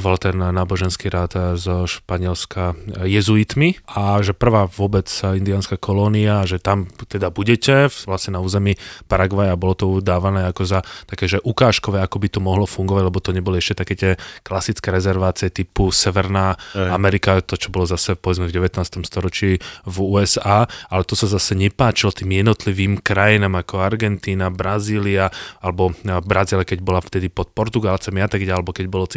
volal 0.05 0.21
ten 0.21 0.37
náboženský 0.37 1.09
rád 1.09 1.57
zo 1.57 1.89
Španielska 1.89 2.77
jezuitmi 3.01 3.81
a 3.89 4.21
že 4.21 4.37
prvá 4.37 4.69
vôbec 4.69 5.09
indiánska 5.09 5.81
kolónia, 5.81 6.45
že 6.45 6.61
tam 6.61 6.85
teda 7.09 7.33
budete 7.33 7.89
vlastne 8.05 8.37
na 8.37 8.45
území 8.45 8.77
Paraguaja, 9.09 9.57
bolo 9.57 9.73
to 9.73 9.89
udávané 9.89 10.45
ako 10.53 10.69
za 10.69 10.85
také, 11.09 11.33
že 11.33 11.41
ukážkové, 11.41 12.05
ako 12.05 12.21
by 12.21 12.29
to 12.29 12.41
mohlo 12.45 12.69
fungovať, 12.69 13.03
lebo 13.09 13.25
to 13.25 13.33
neboli 13.33 13.57
ešte 13.57 13.81
také 13.81 13.95
tie 13.97 14.13
klasické 14.45 14.93
rezervácie 14.93 15.49
typu 15.49 15.89
Severná 15.89 16.61
Ej. 16.77 16.93
Amerika, 16.93 17.41
to 17.41 17.57
čo 17.57 17.73
bolo 17.73 17.89
zase 17.89 18.21
povedzme 18.21 18.53
v 18.53 18.61
19. 18.61 18.85
storočí 19.09 19.65
v 19.89 19.97
USA, 19.97 20.69
ale 20.93 21.09
to 21.09 21.17
sa 21.17 21.25
zase 21.25 21.57
nepáčilo 21.57 22.13
tým 22.13 22.37
jednotlivým 22.45 23.01
krajinám 23.01 23.57
ako 23.65 23.81
Argentína, 23.81 24.53
Brazília, 24.53 25.33
alebo 25.65 25.97
Brazília, 26.05 26.69
keď 26.69 26.85
bola 26.85 27.01
vtedy 27.01 27.33
pod 27.33 27.57
Portugalcami 27.57 28.21
a 28.21 28.29
tak 28.29 28.45
ďalej, 28.45 28.59
alebo 28.61 28.77
keď 28.77 28.87
bolo 28.93 29.09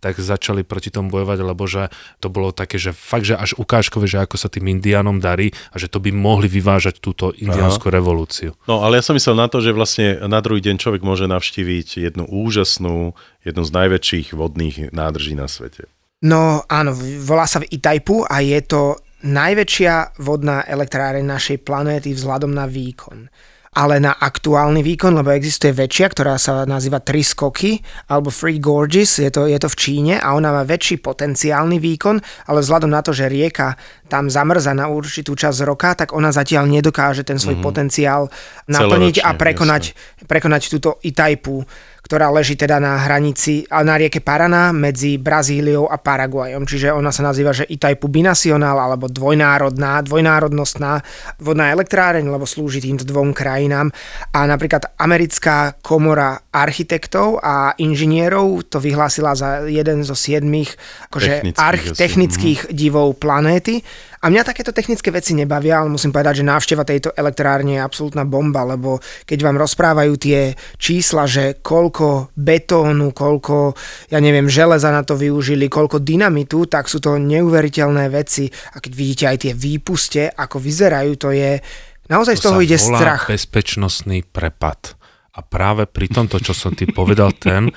tak 0.00 0.18
začali 0.20 0.62
proti 0.62 0.92
tomu 0.92 1.12
bojovať, 1.12 1.38
lebo 1.42 1.64
že 1.66 1.88
to 2.22 2.32
bolo 2.32 2.54
také, 2.54 2.76
že 2.76 2.94
fakt, 2.94 3.26
že 3.26 3.36
až 3.36 3.56
ukážkové, 3.58 4.06
že 4.06 4.22
ako 4.22 4.36
sa 4.38 4.48
tým 4.52 4.70
indiánom 4.70 5.18
darí 5.18 5.52
a 5.72 5.76
že 5.76 5.90
to 5.90 5.98
by 6.00 6.14
mohli 6.14 6.46
vyvážať 6.46 7.02
túto 7.02 7.34
indiánsku 7.36 7.88
revolúciu. 7.90 8.54
No 8.70 8.84
ale 8.84 9.00
ja 9.00 9.04
som 9.04 9.16
myslel 9.16 9.36
na 9.36 9.48
to, 9.50 9.58
že 9.60 9.76
vlastne 9.76 10.22
na 10.24 10.40
druhý 10.40 10.62
deň 10.62 10.76
človek 10.80 11.02
môže 11.04 11.28
navštíviť 11.28 12.06
jednu 12.06 12.24
úžasnú, 12.26 13.12
jednu 13.44 13.62
z 13.62 13.70
najväčších 13.70 14.26
vodných 14.34 14.94
nádrží 14.94 15.34
na 15.34 15.50
svete. 15.50 15.88
No 16.24 16.64
áno, 16.64 16.96
volá 17.22 17.44
sa 17.44 17.60
v 17.60 17.68
Itajpu 17.68 18.24
a 18.24 18.40
je 18.40 18.60
to 18.64 18.96
najväčšia 19.26 20.22
vodná 20.22 20.64
elektráreň 20.64 21.24
našej 21.24 21.58
planéty 21.66 22.12
vzhľadom 22.12 22.52
na 22.52 22.64
výkon 22.64 23.28
ale 23.76 24.00
na 24.00 24.16
aktuálny 24.16 24.80
výkon, 24.80 25.12
lebo 25.12 25.36
existuje 25.36 25.76
väčšia, 25.76 26.06
ktorá 26.08 26.40
sa 26.40 26.64
nazýva 26.64 27.04
Tri 27.04 27.20
skoky 27.20 27.76
alebo 28.08 28.32
Free 28.32 28.56
Gorges, 28.56 29.20
je 29.20 29.28
to, 29.28 29.44
je 29.44 29.60
to 29.60 29.68
v 29.68 29.76
Číne 29.76 30.14
a 30.16 30.32
ona 30.32 30.48
má 30.48 30.64
väčší 30.64 31.04
potenciálny 31.04 31.76
výkon, 31.76 32.16
ale 32.48 32.64
vzhľadom 32.64 32.88
na 32.88 33.04
to, 33.04 33.12
že 33.12 33.28
rieka 33.28 33.76
tam 34.08 34.32
zamrza 34.32 34.72
na 34.72 34.88
určitú 34.88 35.36
časť 35.36 35.60
roka, 35.68 35.92
tak 35.92 36.16
ona 36.16 36.32
zatiaľ 36.32 36.64
nedokáže 36.72 37.20
ten 37.20 37.36
svoj 37.36 37.60
mm-hmm. 37.60 37.68
potenciál 37.68 38.32
naplniť 38.64 39.20
a 39.20 39.36
prekonať, 39.36 39.92
prekonať 40.24 40.62
túto 40.72 40.96
Itajpu 41.04 41.60
ktorá 42.06 42.30
leží 42.30 42.54
teda 42.54 42.78
na 42.78 43.02
hranici, 43.02 43.66
na 43.66 43.98
rieke 43.98 44.22
Paraná 44.22 44.70
medzi 44.70 45.18
Brazíliou 45.18 45.90
a 45.90 45.98
Paraguajom. 45.98 46.62
Čiže 46.62 46.94
ona 46.94 47.10
sa 47.10 47.26
nazýva, 47.26 47.50
že 47.50 47.66
Itaipu 47.66 48.06
binacionál 48.06 48.78
alebo 48.78 49.10
dvojnárodná, 49.10 50.06
dvojnárodnostná 50.06 51.02
vodná 51.42 51.74
elektráreň, 51.74 52.30
lebo 52.30 52.46
slúži 52.46 52.78
týmto 52.78 53.02
dvom 53.02 53.34
krajinám. 53.34 53.90
A 54.30 54.46
napríklad 54.46 54.94
americká 55.02 55.74
komora 55.82 56.46
architektov 56.54 57.42
a 57.42 57.74
inžinierov 57.74 58.70
to 58.70 58.78
vyhlásila 58.78 59.34
za 59.34 59.66
jeden 59.66 60.06
zo 60.06 60.14
siedmých 60.14 60.78
akože 61.10 61.42
technických, 61.42 61.58
arch, 61.58 61.84
technických 61.98 62.60
divov 62.70 63.18
planéty 63.18 63.82
a 64.26 64.32
mňa 64.34 64.42
takéto 64.42 64.74
technické 64.74 65.14
veci 65.14 65.38
nebavia, 65.38 65.78
ale 65.78 65.94
musím 65.94 66.10
povedať, 66.10 66.42
že 66.42 66.50
návšteva 66.50 66.82
tejto 66.82 67.14
elektrárne 67.14 67.78
je 67.78 67.86
absolútna 67.86 68.26
bomba, 68.26 68.66
lebo 68.66 68.98
keď 69.22 69.38
vám 69.46 69.54
rozprávajú 69.54 70.18
tie 70.18 70.50
čísla, 70.82 71.30
že 71.30 71.62
koľko 71.62 72.34
betónu, 72.34 73.14
koľko, 73.14 73.78
ja 74.10 74.18
neviem, 74.18 74.50
železa 74.50 74.90
na 74.90 75.06
to 75.06 75.14
využili, 75.14 75.70
koľko 75.70 76.02
dynamitu, 76.02 76.66
tak 76.66 76.90
sú 76.90 76.98
to 76.98 77.22
neuveriteľné 77.22 78.10
veci. 78.10 78.50
A 78.74 78.82
keď 78.82 78.92
vidíte 78.98 79.24
aj 79.30 79.38
tie 79.46 79.52
výpuste, 79.54 80.26
ako 80.26 80.58
vyzerajú, 80.58 81.12
to 81.14 81.30
je... 81.30 81.62
Naozaj 82.10 82.34
to 82.34 82.40
z 82.42 82.44
toho 82.50 82.58
ide 82.66 82.78
strach. 82.82 83.30
bezpečnostný 83.30 84.26
prepad. 84.26 84.98
A 85.36 85.44
práve 85.44 85.84
pri 85.84 86.08
tomto, 86.08 86.40
čo 86.40 86.56
som 86.56 86.72
ti 86.72 86.88
povedal, 86.88 87.36
ten 87.36 87.68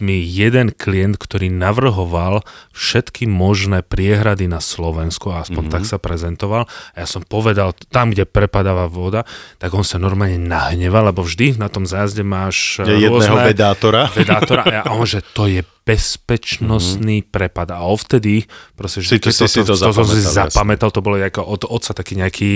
mi 0.00 0.24
jeden 0.24 0.72
klient, 0.72 1.20
ktorý 1.20 1.52
navrhoval 1.52 2.40
všetky 2.72 3.28
možné 3.28 3.84
priehrady 3.84 4.48
na 4.48 4.64
Slovensku, 4.64 5.28
aspoň 5.28 5.68
mm-hmm. 5.68 5.76
tak 5.76 5.84
sa 5.84 6.00
prezentoval. 6.00 6.64
A 6.96 7.04
ja 7.04 7.06
som 7.06 7.20
povedal, 7.20 7.76
tam, 7.92 8.16
kde 8.16 8.24
prepadáva 8.24 8.88
voda, 8.88 9.28
tak 9.60 9.76
on 9.76 9.84
sa 9.84 10.00
normálne 10.00 10.40
nahneval, 10.40 11.12
lebo 11.12 11.20
vždy 11.20 11.60
na 11.60 11.68
tom 11.68 11.84
zájazde 11.84 12.24
máš 12.24 12.80
je 12.80 13.04
jedného 13.04 13.36
vedátora. 13.44 14.08
vedátora. 14.16 14.88
A 14.88 14.96
on, 14.96 15.04
že 15.04 15.20
to 15.36 15.44
je 15.52 15.60
bezpečnostný 15.84 17.20
mm-hmm. 17.20 17.34
prepad. 17.34 17.76
A 17.76 17.84
ovtedy, 17.84 18.48
proste, 18.72 19.04
že 19.04 19.18
si 19.18 19.20
to, 19.20 19.28
si, 19.28 19.44
to, 19.44 19.46
si 19.52 19.60
to, 19.60 19.76
to, 19.76 19.92
to, 19.92 20.00
to, 20.00 20.16
zapamätal, 20.32 20.88
to 20.88 21.04
bolo 21.04 21.20
ako 21.20 21.44
od 21.44 21.68
otca 21.68 21.92
taký 21.92 22.16
nejaký 22.16 22.50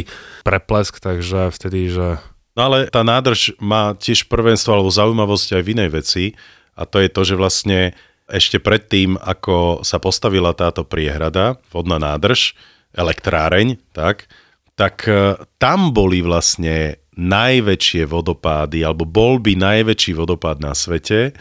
preplesk, 0.48 0.96
takže 0.96 1.52
vtedy, 1.52 1.92
že 1.92 2.06
No 2.56 2.72
ale 2.72 2.88
tá 2.88 3.04
nádrž 3.04 3.52
má 3.60 3.92
tiež 3.92 4.32
prvenstvo 4.32 4.72
alebo 4.72 4.88
zaujímavosť 4.88 5.60
aj 5.60 5.62
v 5.62 5.70
inej 5.76 5.90
veci 5.92 6.24
a 6.72 6.88
to 6.88 7.04
je 7.04 7.08
to, 7.12 7.22
že 7.22 7.36
vlastne 7.36 7.92
ešte 8.26 8.58
predtým, 8.58 9.14
ako 9.20 9.86
sa 9.86 10.02
postavila 10.02 10.50
táto 10.56 10.82
priehrada, 10.82 11.62
vodná 11.70 12.00
nádrž, 12.00 12.58
elektráreň, 12.96 13.78
tak, 13.94 14.26
tak 14.74 15.06
e, 15.06 15.38
tam 15.60 15.94
boli 15.94 16.24
vlastne 16.24 16.98
najväčšie 17.14 18.02
vodopády, 18.08 18.82
alebo 18.82 19.06
bol 19.06 19.38
by 19.38 19.54
najväčší 19.54 20.18
vodopád 20.18 20.58
na 20.58 20.74
svete, 20.74 21.36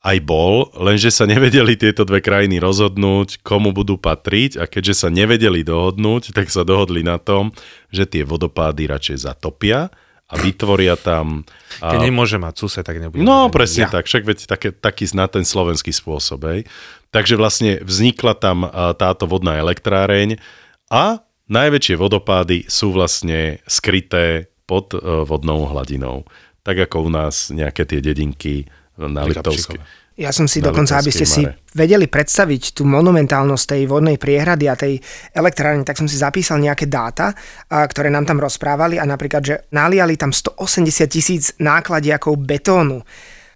aj 0.00 0.16
bol, 0.24 0.72
lenže 0.80 1.12
sa 1.12 1.28
nevedeli 1.28 1.76
tieto 1.76 2.08
dve 2.08 2.24
krajiny 2.24 2.56
rozhodnúť, 2.56 3.44
komu 3.44 3.76
budú 3.76 4.00
patriť 4.00 4.56
a 4.56 4.64
keďže 4.64 5.04
sa 5.04 5.08
nevedeli 5.12 5.60
dohodnúť, 5.60 6.32
tak 6.32 6.48
sa 6.48 6.64
dohodli 6.64 7.04
na 7.04 7.20
tom, 7.20 7.52
že 7.92 8.08
tie 8.08 8.24
vodopády 8.24 8.88
radšej 8.88 9.28
zatopia 9.28 9.92
a 10.30 10.34
vytvoria 10.38 10.94
tam... 10.94 11.42
A... 11.82 11.90
Keď 11.90 12.06
nemôže 12.06 12.38
mať 12.38 12.54
cuse, 12.62 12.80
tak 12.86 13.02
nebude. 13.02 13.18
No, 13.20 13.50
presne 13.50 13.90
ja. 13.90 13.90
tak, 13.90 14.06
však 14.06 14.22
veď 14.22 14.38
také, 14.46 14.68
taký 14.70 15.10
na 15.12 15.26
ten 15.26 15.42
slovenský 15.42 15.90
spôsob. 15.90 16.46
Hej. 16.46 16.70
Takže 17.10 17.34
vlastne 17.34 17.82
vznikla 17.82 18.38
tam 18.38 18.70
táto 18.94 19.26
vodná 19.26 19.58
elektráreň 19.58 20.38
a 20.86 21.26
najväčšie 21.50 21.98
vodopády 21.98 22.70
sú 22.70 22.94
vlastne 22.94 23.58
skryté 23.66 24.46
pod 24.70 24.94
e, 24.94 25.02
vodnou 25.26 25.66
hladinou. 25.66 26.22
Tak 26.62 26.86
ako 26.86 27.06
u 27.06 27.10
nás 27.10 27.50
nejaké 27.50 27.82
tie 27.82 27.98
dedinky 27.98 28.70
na 28.94 29.26
Liptovskej. 29.26 29.82
Ja 30.20 30.36
som 30.36 30.44
si 30.44 30.60
dokonca, 30.60 31.00
aby 31.00 31.08
ste 31.08 31.24
si 31.24 31.40
vedeli 31.72 32.04
predstaviť 32.04 32.76
tú 32.76 32.84
monumentálnosť 32.84 33.64
tej 33.72 33.82
vodnej 33.88 34.20
priehrady 34.20 34.68
a 34.68 34.76
tej 34.76 35.00
elektrárne, 35.32 35.80
tak 35.80 35.96
som 35.96 36.04
si 36.04 36.20
zapísal 36.20 36.60
nejaké 36.60 36.92
dáta, 36.92 37.32
ktoré 37.72 38.12
nám 38.12 38.28
tam 38.28 38.36
rozprávali 38.36 39.00
a 39.00 39.08
napríklad, 39.08 39.40
že 39.40 39.54
naliali 39.72 40.20
tam 40.20 40.28
180 40.28 41.08
tisíc 41.08 41.56
nákladiakov 41.56 42.36
betónu. 42.36 43.00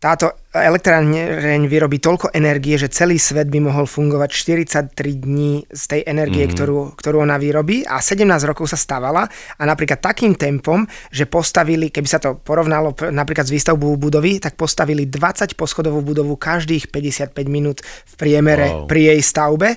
Táto 0.01 0.44
elektráreň 0.55 1.67
vyrobí 1.67 1.99
toľko 1.99 2.31
energie, 2.31 2.79
že 2.79 2.87
celý 2.87 3.19
svet 3.19 3.51
by 3.51 3.59
mohol 3.59 3.91
fungovať 3.91 4.31
43 4.31 4.95
dní 5.27 5.67
z 5.67 5.83
tej 5.91 6.01
energie, 6.07 6.47
mm. 6.47 6.51
ktorú, 6.55 6.79
ktorú 6.95 7.27
ona 7.27 7.35
vyrobí 7.43 7.83
a 7.83 7.99
17 7.99 8.23
rokov 8.47 8.71
sa 8.71 8.79
stavala 8.79 9.27
a 9.59 9.63
napríklad 9.67 9.99
takým 9.99 10.39
tempom, 10.39 10.87
že 11.11 11.27
postavili, 11.27 11.91
keby 11.91 12.07
sa 12.07 12.23
to 12.23 12.39
porovnalo 12.39 12.95
napríklad 13.11 13.51
s 13.51 13.55
výstavbou 13.55 13.99
budovy, 13.99 14.39
tak 14.39 14.55
postavili 14.55 15.11
20 15.11 15.59
poschodovú 15.59 16.07
budovu 16.07 16.39
každých 16.39 16.95
55 16.95 17.35
minút 17.51 17.83
v 17.83 18.15
priemere 18.15 18.71
wow. 18.71 18.87
pri 18.87 19.11
jej 19.11 19.21
stavbe 19.27 19.75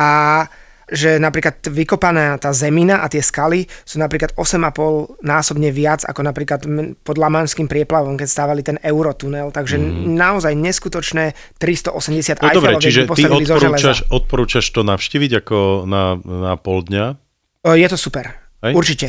a 0.00 0.08
že 0.90 1.16
napríklad 1.16 1.64
vykopaná 1.64 2.36
tá 2.36 2.52
zemina 2.52 3.00
a 3.00 3.08
tie 3.08 3.24
skaly 3.24 3.64
sú 3.84 3.96
napríklad 4.00 4.36
8,5 4.36 5.24
násobne 5.24 5.72
viac 5.72 6.04
ako 6.04 6.20
napríklad 6.20 6.60
pod 7.00 7.16
Lamanským 7.16 7.68
prieplavom, 7.70 8.20
keď 8.20 8.28
stávali 8.28 8.60
ten 8.60 8.76
Eurotunel. 8.84 9.48
Takže 9.48 9.80
mm. 9.80 10.12
naozaj 10.12 10.52
neskutočné 10.52 11.32
380 11.56 12.40
no 12.40 12.48
dobre, 12.52 12.76
čiže 12.80 13.08
ty 13.16 13.24
odporúčaš, 13.24 14.08
odporúčaš 14.12 14.66
to 14.68 14.84
navštíviť 14.84 15.44
ako 15.44 15.88
na, 15.88 16.18
na 16.20 16.54
pol 16.60 16.84
dňa? 16.84 17.04
Je 17.64 17.88
to 17.88 17.96
super. 17.96 18.36
Hej? 18.60 18.72
Určite. 18.76 19.08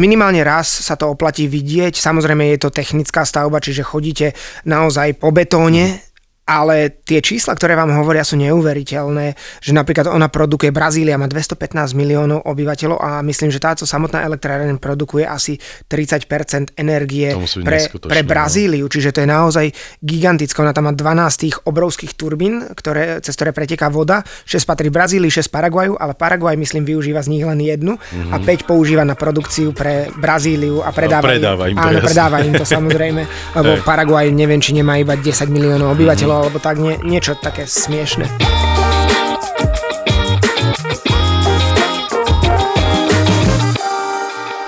Minimálne 0.00 0.40
raz 0.46 0.70
sa 0.70 0.94
to 0.96 1.12
oplatí 1.12 1.50
vidieť. 1.50 1.98
Samozrejme 1.98 2.54
je 2.54 2.62
to 2.62 2.70
technická 2.72 3.26
stavba, 3.26 3.60
čiže 3.60 3.84
chodíte 3.84 4.32
naozaj 4.64 5.18
po 5.20 5.34
betóne, 5.34 5.98
mm 5.98 6.09
ale 6.50 6.98
tie 7.06 7.22
čísla, 7.22 7.54
ktoré 7.54 7.78
vám 7.78 7.94
hovoria, 7.94 8.26
sú 8.26 8.34
neuveriteľné, 8.34 9.26
že 9.62 9.70
napríklad 9.70 10.10
ona 10.10 10.26
produkuje, 10.26 10.74
Brazília 10.74 11.14
má 11.14 11.30
215 11.30 11.94
miliónov 11.94 12.42
obyvateľov 12.42 12.98
a 12.98 13.22
myslím, 13.22 13.54
že 13.54 13.62
táto 13.62 13.86
samotná 13.86 14.26
elektráreň 14.26 14.82
produkuje 14.82 15.22
asi 15.22 15.62
30% 15.86 16.74
energie 16.74 17.30
pre, 17.62 17.78
pre 18.02 18.20
no. 18.22 18.28
Brazíliu, 18.28 18.86
čiže 18.90 19.14
to 19.14 19.22
je 19.22 19.28
naozaj 19.28 19.66
gigantická. 20.02 20.58
Ona 20.60 20.74
tam 20.74 20.90
má 20.90 20.92
12 20.92 21.06
tých 21.38 21.56
obrovských 21.62 22.18
turbín, 22.18 22.66
ktoré, 22.74 23.22
cez 23.22 23.38
ktoré 23.38 23.54
preteká 23.54 23.86
voda, 23.86 24.26
6 24.44 24.66
patrí 24.66 24.90
Brazílii, 24.90 25.30
6 25.30 25.46
Paraguaju, 25.46 25.94
ale 25.94 26.18
Paraguaj 26.18 26.58
myslím 26.58 26.82
využíva 26.82 27.22
z 27.22 27.30
nich 27.30 27.44
len 27.46 27.62
jednu 27.62 27.94
Mhm. 28.10 28.32
a 28.32 28.36
5 28.40 28.66
používa 28.66 29.04
na 29.04 29.14
produkciu 29.14 29.70
pre 29.70 30.08
Brazíliu 30.16 30.82
a 30.82 30.90
predáva, 30.90 31.30
predáva 31.30 31.68
im 31.68 31.76
to, 31.76 31.84
áno, 31.84 31.92
jasne. 31.94 32.06
predáva 32.10 32.36
im 32.42 32.54
to 32.56 32.66
samozrejme, 32.66 33.22
lebo. 33.54 33.70
Paraguaj 33.90 34.32
neviem, 34.32 34.58
či 34.58 34.72
nemá 34.72 34.96
iba 34.96 35.14
10 35.14 35.46
miliónov 35.46 35.92
obyvateľov, 35.94 36.38
Mhm. 36.39 36.39
Alebo 36.40 36.56
tak 36.56 36.80
nie, 36.80 36.96
niečo 37.04 37.36
také 37.36 37.68
smiešne. 37.68 38.24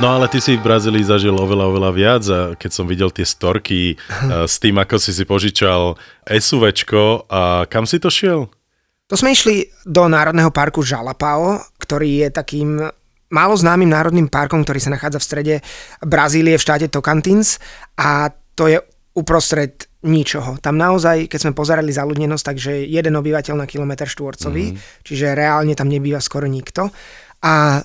No 0.03 0.19
ale 0.19 0.27
ty 0.27 0.43
si 0.43 0.59
v 0.59 0.67
Brazílii 0.67 1.07
zažil 1.07 1.31
oveľa, 1.31 1.71
oveľa 1.71 1.91
viac 1.95 2.23
a 2.27 2.41
keď 2.59 2.71
som 2.75 2.91
videl 2.91 3.15
tie 3.15 3.23
storky 3.23 3.95
eh, 3.95 4.51
s 4.51 4.59
tým, 4.59 4.75
ako 4.83 4.99
si 4.99 5.15
si 5.15 5.23
požičal 5.23 5.95
SUVčko 6.27 7.31
a 7.31 7.71
kam 7.71 7.87
si 7.87 8.03
to 8.03 8.11
šiel? 8.11 8.51
To 9.07 9.15
sme 9.15 9.31
išli 9.31 9.69
do 9.87 10.09
Národného 10.11 10.51
parku 10.51 10.83
Jalapao, 10.83 11.63
ktorý 11.79 12.27
je 12.27 12.29
takým 12.35 12.81
málo 13.31 13.55
známym 13.55 13.89
národným 13.89 14.27
parkom, 14.27 14.67
ktorý 14.67 14.81
sa 14.83 14.91
nachádza 14.91 15.23
v 15.23 15.29
strede 15.29 15.55
Brazílie 16.03 16.59
v 16.59 16.65
štáte 16.65 16.91
Tocantins 16.91 17.63
a 17.95 18.33
to 18.59 18.69
je 18.69 18.83
uprostred 19.15 19.92
ničoho. 20.03 20.59
Tam 20.59 20.75
naozaj, 20.75 21.31
keď 21.31 21.39
sme 21.39 21.53
pozerali 21.55 21.95
zaludnenosť, 21.95 22.45
takže 22.45 22.73
jeden 22.87 23.15
obyvateľ 23.15 23.55
na 23.55 23.67
kilometr 23.71 24.11
štvorcový, 24.11 24.75
mm. 24.75 24.79
čiže 25.07 25.35
reálne 25.39 25.73
tam 25.79 25.87
nebýva 25.87 26.19
skoro 26.19 26.51
nikto. 26.51 26.91
A 27.43 27.83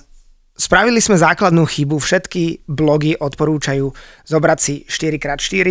spravili 0.58 0.98
sme 0.98 1.14
základnú 1.14 1.62
chybu. 1.62 1.98
Všetky 2.02 2.66
blogy 2.66 3.14
odporúčajú 3.14 3.86
zobrať 4.26 4.58
si 4.58 4.74
4x4, 4.90 5.66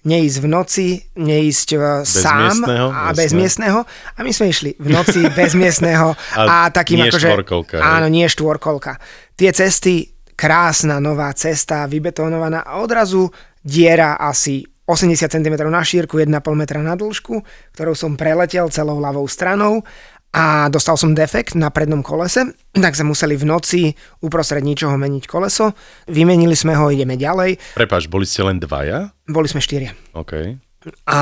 neísť 0.00 0.36
v 0.40 0.46
noci, 0.48 0.88
neísť 1.20 1.68
e, 1.76 1.78
sám 2.08 2.64
miestneho, 2.64 2.88
a 2.88 3.12
jasné. 3.12 3.18
bez 3.20 3.30
miestneho. 3.36 3.78
A 4.16 4.18
my 4.24 4.32
sme 4.32 4.46
išli 4.48 4.70
v 4.80 4.88
noci 4.88 5.20
bez 5.38 5.52
miestneho 5.52 6.16
A 6.40 6.68
a, 6.68 6.72
takým 6.72 7.04
nie 7.04 7.12
akože... 7.12 7.28
štvorkolka? 7.28 7.76
Áno, 7.84 8.08
nie 8.08 8.24
štvorkolka. 8.24 8.96
Tie 9.36 9.52
cesty, 9.52 10.08
krásna 10.32 10.96
nová 11.04 11.28
cesta, 11.36 11.84
vybetonovaná 11.84 12.64
a 12.64 12.80
odrazu 12.80 13.28
diera 13.60 14.16
asi 14.16 14.64
80 14.90 15.30
cm 15.30 15.54
na 15.70 15.86
šírku, 15.86 16.18
1,5 16.18 16.34
metra 16.58 16.82
na 16.82 16.98
dĺžku, 16.98 17.38
ktorou 17.78 17.94
som 17.94 18.18
preletel 18.18 18.66
celou 18.74 18.98
ľavou 18.98 19.24
stranou 19.30 19.86
a 20.30 20.70
dostal 20.70 20.94
som 20.94 21.10
defekt 21.10 21.58
na 21.58 21.74
prednom 21.74 22.06
kolese, 22.06 22.54
tak 22.70 22.94
sme 22.94 23.14
museli 23.14 23.34
v 23.34 23.46
noci 23.50 23.80
uprostred 24.22 24.62
ničoho 24.62 24.94
meniť 24.94 25.26
koleso. 25.26 25.74
Vymenili 26.06 26.54
sme 26.54 26.78
ho, 26.78 26.86
ideme 26.90 27.18
ďalej. 27.18 27.58
Prepač, 27.74 28.06
boli 28.06 28.26
ste 28.26 28.46
len 28.46 28.62
dvaja? 28.62 29.10
Boli 29.26 29.50
sme 29.50 29.58
štyria. 29.58 29.90
OK. 30.14 30.54
A 31.10 31.18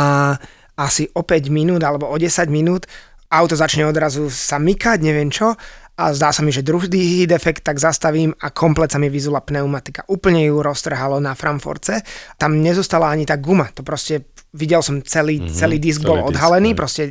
asi 0.77 1.09
o 1.17 1.25
5 1.25 1.49
minút 1.49 1.81
alebo 1.83 2.09
o 2.09 2.17
10 2.17 2.53
minút 2.53 2.85
auto 3.29 3.57
začne 3.57 3.85
odrazu 3.85 4.29
sa 4.33 4.57
mykať, 4.57 4.99
neviem 5.05 5.29
čo, 5.29 5.57
a 5.99 6.15
zdá 6.15 6.31
sa 6.31 6.47
mi, 6.47 6.55
že 6.55 6.63
druhý 6.63 7.27
defekt, 7.27 7.67
tak 7.67 7.83
zastavím 7.83 8.31
a 8.39 8.55
komplet 8.55 8.95
sa 8.95 9.03
mi 9.03 9.11
vyzula 9.11 9.43
pneumatika. 9.43 10.07
Úplne 10.07 10.47
ju 10.47 10.63
roztrhalo 10.63 11.19
na 11.19 11.35
Framforce. 11.35 12.07
Tam 12.39 12.63
nezostala 12.63 13.11
ani 13.11 13.27
tá 13.27 13.35
guma. 13.35 13.67
To 13.75 13.83
proste, 13.83 14.31
videl 14.55 14.79
som 14.79 15.03
celý, 15.03 15.43
mm-hmm, 15.43 15.59
celý 15.59 15.83
disk 15.83 16.07
celý 16.07 16.09
bol 16.15 16.19
disk, 16.23 16.31
odhalený, 16.31 16.71
hej. 16.71 16.79
proste 16.79 17.03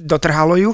dotrhalo 0.00 0.56
ju. 0.56 0.72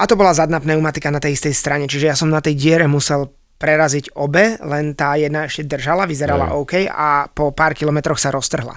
A 0.00 0.08
to 0.08 0.16
bola 0.16 0.32
zadná 0.32 0.56
pneumatika 0.56 1.12
na 1.12 1.20
tej 1.20 1.36
istej 1.36 1.52
strane, 1.52 1.84
čiže 1.84 2.08
ja 2.08 2.16
som 2.16 2.32
na 2.32 2.40
tej 2.40 2.56
diere 2.56 2.88
musel 2.88 3.28
preraziť 3.56 4.16
obe, 4.16 4.56
len 4.60 4.92
tá 4.92 5.16
jedna 5.16 5.48
ešte 5.48 5.64
držala, 5.64 6.04
vyzerala 6.04 6.52
Hej. 6.52 6.56
OK 6.56 6.72
a 6.88 7.28
po 7.28 7.52
pár 7.56 7.72
kilometroch 7.72 8.20
sa 8.20 8.32
roztrhla. 8.32 8.76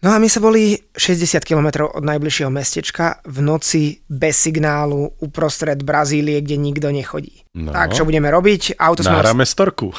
No 0.00 0.16
a 0.16 0.18
my 0.18 0.32
sa 0.32 0.40
boli 0.40 0.80
60 0.96 1.44
km 1.44 1.84
od 1.84 2.00
najbližšieho 2.00 2.48
mestečka 2.48 3.20
v 3.28 3.44
noci 3.44 4.00
bez 4.08 4.48
signálu 4.48 5.12
uprostred 5.20 5.84
Brazílie, 5.84 6.40
kde 6.40 6.56
nikto 6.56 6.88
nechodí. 6.88 7.44
No. 7.50 7.74
Tak 7.74 7.98
čo 7.98 8.06
budeme 8.06 8.30
robiť? 8.30 8.78
Auto 8.78 9.02
sme 9.02 9.18
Nahráme 9.18 9.42
storku. 9.42 9.90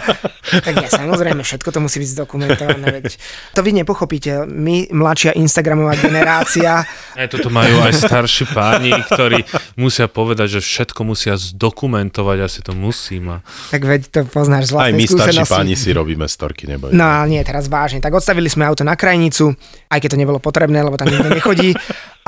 tak 0.68 0.74
nie, 0.76 0.84
samozrejme, 0.84 1.40
všetko 1.40 1.72
to 1.72 1.80
musí 1.80 1.96
byť 1.96 2.08
zdokumentované. 2.12 2.86
Veď. 3.00 3.16
To 3.56 3.64
vy 3.64 3.72
nepochopíte. 3.72 4.44
My, 4.44 4.84
mladšia 4.92 5.32
Instagramová 5.32 5.96
generácia, 5.96 6.84
Aj 7.20 7.28
toto 7.28 7.48
majú 7.48 7.80
aj 7.84 8.04
starší 8.04 8.48
páni, 8.52 8.92
ktorí 9.08 9.44
musia 9.76 10.08
povedať, 10.12 10.56
že 10.56 10.60
všetko 10.60 11.00
musia 11.04 11.40
zdokumentovať, 11.40 12.38
asi 12.40 12.60
to 12.60 12.76
musím. 12.76 13.36
A... 13.36 13.36
tak 13.72 13.84
veď 13.84 14.00
to 14.08 14.20
poznáš 14.28 14.68
z 14.68 14.72
Aj 14.72 14.92
vlastnej 14.92 14.96
my 14.96 15.04
starší 15.04 15.40
skúsenosti. 15.40 15.52
páni 15.56 15.74
si 15.80 15.90
robíme 15.96 16.26
storky, 16.28 16.64
neboj. 16.68 16.92
No 16.92 17.04
ale 17.04 17.32
nie, 17.32 17.40
teraz 17.40 17.68
vážne. 17.68 18.04
Tak 18.04 18.12
odstavili 18.12 18.52
sme 18.52 18.68
auto 18.68 18.84
na 18.84 18.94
krajnicu, 18.94 19.56
aj 19.88 19.98
keď 20.00 20.08
to 20.16 20.20
nebolo 20.20 20.38
potrebné, 20.38 20.84
lebo 20.84 21.00
tam 21.00 21.08
nikto 21.08 21.28
nechodí. 21.32 21.72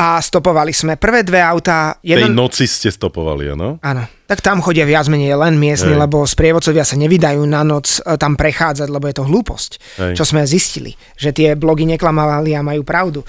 A 0.01 0.19
stopovali 0.19 0.73
sme 0.73 0.97
prvé 0.97 1.21
dve 1.21 1.45
auta. 1.45 2.01
Tej 2.01 2.25
Jeden... 2.25 2.33
noci 2.33 2.65
ste 2.65 2.89
stopovali, 2.89 3.53
áno? 3.53 3.77
Áno. 3.85 4.22
Tak 4.33 4.41
tam 4.41 4.65
chodia 4.65 4.89
viac 4.89 5.13
menej 5.13 5.37
len 5.37 5.61
miestni, 5.61 5.93
Hej. 5.93 6.09
lebo 6.09 6.25
sprievodcovia 6.25 6.89
sa 6.89 6.97
nevydajú 6.97 7.45
na 7.45 7.61
noc 7.61 8.01
e, 8.01 8.17
tam 8.17 8.33
prechádzať, 8.33 8.89
lebo 8.89 9.05
je 9.05 9.17
to 9.21 9.29
hlúposť. 9.29 9.71
Hej. 10.01 10.13
Čo 10.17 10.25
sme 10.25 10.49
zistili, 10.49 10.97
že 11.21 11.37
tie 11.37 11.53
blogy 11.53 11.85
neklamávali 11.85 12.57
a 12.57 12.65
majú 12.65 12.81
pravdu. 12.81 13.21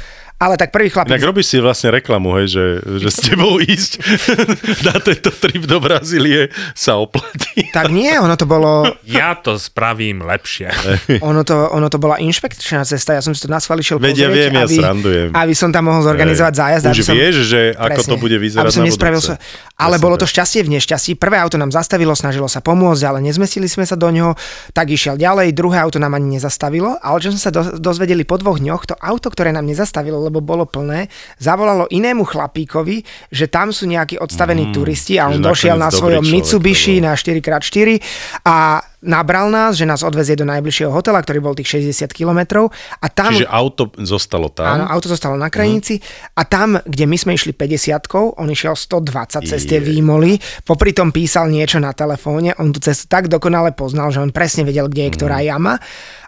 Ale 0.43 0.59
tak 0.59 0.75
prvý 0.75 0.91
chlapík... 0.91 1.15
Tak 1.15 1.23
robíš 1.23 1.55
si 1.55 1.57
vlastne 1.63 1.95
reklamu, 1.95 2.35
hej, 2.35 2.51
že, 2.51 2.65
že 2.99 3.07
s 3.07 3.19
tebou 3.23 3.63
ísť 3.63 4.03
na 4.91 4.99
tento 4.99 5.31
trip 5.31 5.63
do 5.63 5.79
Brazílie 5.79 6.51
sa 6.75 6.99
oplatí. 6.99 7.71
Tak 7.71 7.87
nie, 7.87 8.11
ono 8.19 8.35
to 8.35 8.43
bolo, 8.43 8.83
Ja 9.07 9.39
to 9.39 9.55
spravím 9.55 10.19
lepšie. 10.27 10.67
ono 11.23 11.47
to, 11.47 11.71
ono 11.71 11.87
to 11.87 11.95
bola 11.95 12.19
inšpekčná 12.19 12.83
cesta, 12.83 13.15
ja 13.15 13.23
som 13.23 13.31
si 13.31 13.39
to 13.39 13.47
na 13.47 13.63
schváli 13.63 13.87
šiel 13.87 14.03
Veď 14.03 14.27
ja 14.27 14.27
pozrieť, 14.27 14.35
viem, 14.35 14.51
ja 14.51 14.65
aby, 14.67 14.75
srandujem. 14.83 15.29
aby 15.31 15.53
som 15.55 15.69
tam 15.71 15.83
mohol 15.87 16.03
zorganizovať 16.03 16.53
zájazd. 16.59 16.83
Už 16.83 16.91
aby 16.91 17.03
som, 17.07 17.15
vieš, 17.15 17.35
že 17.47 17.61
ako 17.79 18.01
to 18.03 18.15
bude 18.19 18.35
vyzerať 18.35 18.67
aby 18.67 18.75
som 18.75 18.83
na 18.83 18.87
nespravil 18.91 19.21
sa, 19.23 19.39
Ale 19.79 19.95
Presne 19.95 20.03
bolo 20.03 20.15
to 20.19 20.27
šťastie 20.27 20.61
v 20.67 20.69
nešťastí. 20.75 21.11
Prvé 21.15 21.39
auto 21.39 21.55
nám 21.55 21.71
zastavilo, 21.71 22.11
snažilo 22.19 22.51
sa 22.51 22.59
pomôcť, 22.59 23.03
ale 23.07 23.23
nezmestili 23.23 23.71
sme 23.71 23.87
sa 23.87 23.95
do 23.95 24.11
ňoho, 24.11 24.35
tak 24.75 24.91
išiel 24.91 25.15
ďalej. 25.15 25.55
Druhé 25.55 25.79
auto 25.79 26.03
nám 26.03 26.19
ani 26.19 26.35
nezastavilo, 26.35 26.99
ale 26.99 27.17
čo 27.23 27.31
sme 27.31 27.39
sa 27.39 27.51
do, 27.55 27.79
dozvedeli 27.79 28.27
po 28.27 28.35
dvoch 28.35 28.59
dňoch, 28.59 28.91
to 28.91 28.95
auto, 28.99 29.31
ktoré 29.31 29.55
nám 29.55 29.69
nezastavilo, 29.69 30.32
lebo 30.33 30.41
bolo 30.41 30.65
plné, 30.65 31.05
zavolalo 31.37 31.85
inému 31.93 32.25
chlapíkovi, 32.25 33.05
že 33.29 33.45
tam 33.53 33.69
sú 33.69 33.85
nejakí 33.85 34.17
odstavení 34.17 34.73
turisti 34.73 35.21
a 35.21 35.29
on 35.29 35.37
došiel 35.37 35.77
na 35.77 35.93
svojom 35.93 36.25
človek 36.25 36.33
Mitsubishi 36.33 36.97
na 36.97 37.13
4x4 37.13 38.01
a 38.49 38.81
nabral 39.03 39.51
nás, 39.51 39.75
že 39.75 39.83
nás 39.83 40.01
odvezie 40.01 40.39
do 40.39 40.47
najbližšieho 40.47 40.89
hotela, 40.89 41.19
ktorý 41.19 41.43
bol 41.43 41.53
tých 41.53 41.83
60 41.83 42.09
kilometrov 42.09 42.71
a 43.03 43.07
tam... 43.11 43.35
Čiže 43.35 43.51
auto 43.51 43.91
zostalo 44.01 44.49
tam. 44.49 44.79
Áno, 44.79 44.85
auto 44.87 45.11
zostalo 45.11 45.35
na 45.35 45.51
krajnici 45.51 45.99
a 46.39 46.47
tam, 46.47 46.79
kde 46.81 47.05
my 47.05 47.17
sme 47.19 47.31
išli 47.35 47.51
50 47.51 48.39
on 48.39 48.47
išiel 48.49 48.73
120 48.73 49.43
cez 49.45 49.61
tie 49.67 49.77
výmoly, 49.83 50.39
popri 50.63 50.95
tom 50.95 51.11
písal 51.11 51.51
niečo 51.51 51.77
na 51.77 51.91
telefóne, 51.91 52.55
on 52.57 52.71
tú 52.71 52.79
cestu 52.79 53.05
tak 53.11 53.27
dokonale 53.27 53.75
poznal, 53.75 54.09
že 54.09 54.23
on 54.23 54.31
presne 54.31 54.63
vedel, 54.63 54.87
kde 54.87 55.11
je 55.11 55.15
ktorá 55.19 55.43
jama. 55.43 55.77